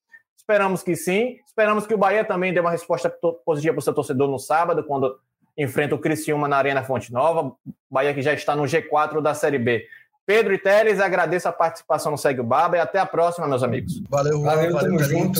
Esperamos 0.47 0.83
que 0.83 0.95
sim. 0.95 1.37
Esperamos 1.43 1.87
que 1.87 1.93
o 1.95 1.97
Bahia 1.97 2.23
também 2.23 2.53
dê 2.53 2.59
uma 2.59 2.69
resposta 2.69 3.09
positiva 3.43 3.73
para 3.73 3.79
o 3.79 3.83
seu 3.83 3.93
torcedor 3.93 4.29
no 4.29 4.37
sábado, 4.37 4.83
quando 4.83 5.17
enfrenta 5.57 5.95
o 5.95 5.99
Criciúma 5.99 6.47
na 6.47 6.57
Arena 6.57 6.83
Fonte 6.83 7.11
Nova. 7.11 7.51
Bahia 7.89 8.13
que 8.13 8.21
já 8.21 8.31
está 8.31 8.55
no 8.55 8.63
G4 8.63 9.21
da 9.21 9.33
Série 9.33 9.57
B. 9.57 9.85
Pedro 10.23 10.53
e 10.53 10.59
Teles, 10.59 10.99
agradeço 10.99 11.47
a 11.47 11.51
participação 11.51 12.11
no 12.11 12.17
Segue 12.17 12.41
o 12.41 12.43
Baba 12.43 12.77
e 12.77 12.79
até 12.79 12.99
a 12.99 13.05
próxima, 13.07 13.47
meus 13.47 13.63
amigos. 13.63 14.01
Valeu, 14.07 14.41
valeu, 14.41 14.71
valeu, 14.71 14.99
valeu 14.99 15.31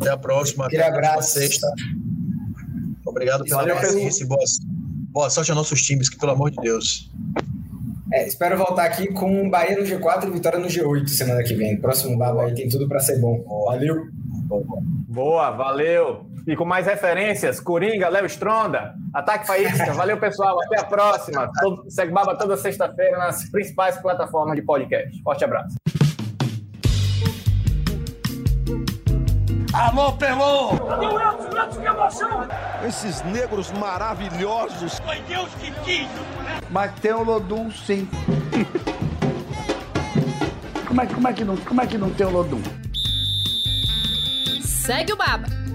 até 0.00 0.10
a 0.10 0.16
próxima. 0.16 0.66
Aquele 0.66 0.82
abraço. 0.82 1.38
Sexta. 1.38 1.66
Obrigado 3.04 3.44
pela 3.44 3.62
Valeu, 3.62 3.76
paciência 3.76 4.24
e 4.24 4.26
boa, 4.26 4.44
boa 5.10 5.30
sorte 5.30 5.50
aos 5.50 5.58
nossos 5.58 5.82
times, 5.82 6.08
que 6.08 6.18
pelo 6.18 6.32
amor 6.32 6.50
de 6.50 6.58
Deus. 6.58 7.10
É, 8.12 8.26
espero 8.26 8.56
voltar 8.56 8.84
aqui 8.84 9.12
com 9.12 9.50
Bahia 9.50 9.76
no 9.76 9.84
G4 9.84 10.28
e 10.28 10.30
Vitória 10.30 10.58
no 10.58 10.68
G8 10.68 11.08
semana 11.08 11.42
que 11.42 11.54
vem. 11.54 11.76
Próximo 11.80 12.16
Baba 12.16 12.44
aí 12.44 12.54
tem 12.54 12.68
tudo 12.68 12.86
para 12.88 13.00
ser 13.00 13.20
bom. 13.20 13.44
Valeu. 13.66 14.06
Boa, 15.08 15.50
valeu. 15.50 16.26
E 16.46 16.54
com 16.54 16.64
mais 16.64 16.86
referências, 16.86 17.58
Coringa, 17.58 18.08
Léo 18.08 18.26
Stronda, 18.26 18.94
Ataque 19.12 19.48
Faísca. 19.48 19.92
Valeu, 19.92 20.18
pessoal. 20.18 20.56
Até 20.62 20.80
a 20.80 20.84
próxima. 20.84 21.50
Todo, 21.60 21.90
segue 21.90 22.12
Baba 22.12 22.36
toda 22.36 22.56
sexta-feira 22.56 23.18
nas 23.18 23.50
principais 23.50 23.96
plataformas 23.98 24.54
de 24.54 24.62
podcast. 24.62 25.20
Forte 25.24 25.44
abraço. 25.44 25.74
Alô, 29.72 30.12
Pelô! 30.12 30.70
Que 30.70 31.84
emoção! 31.84 32.46
Esses 32.86 33.22
negros 33.24 33.72
maravilhosos. 33.72 35.00
Foi 35.00 35.20
Deus 35.28 35.52
que 35.56 35.72
quis. 35.84 36.08
Mas 36.70 36.92
tem 37.00 37.12
o 37.12 37.22
Lodum, 37.22 37.70
sim. 37.70 38.08
como, 40.86 41.00
é, 41.00 41.06
como, 41.06 41.28
é 41.28 41.32
que 41.32 41.44
não, 41.44 41.56
como 41.56 41.80
é 41.80 41.86
que 41.86 41.98
não 41.98 42.10
tem 42.10 42.26
o 42.26 42.30
Lodum? 42.30 42.62
Segue 44.62 45.12
o 45.12 45.16
Baba. 45.16 45.65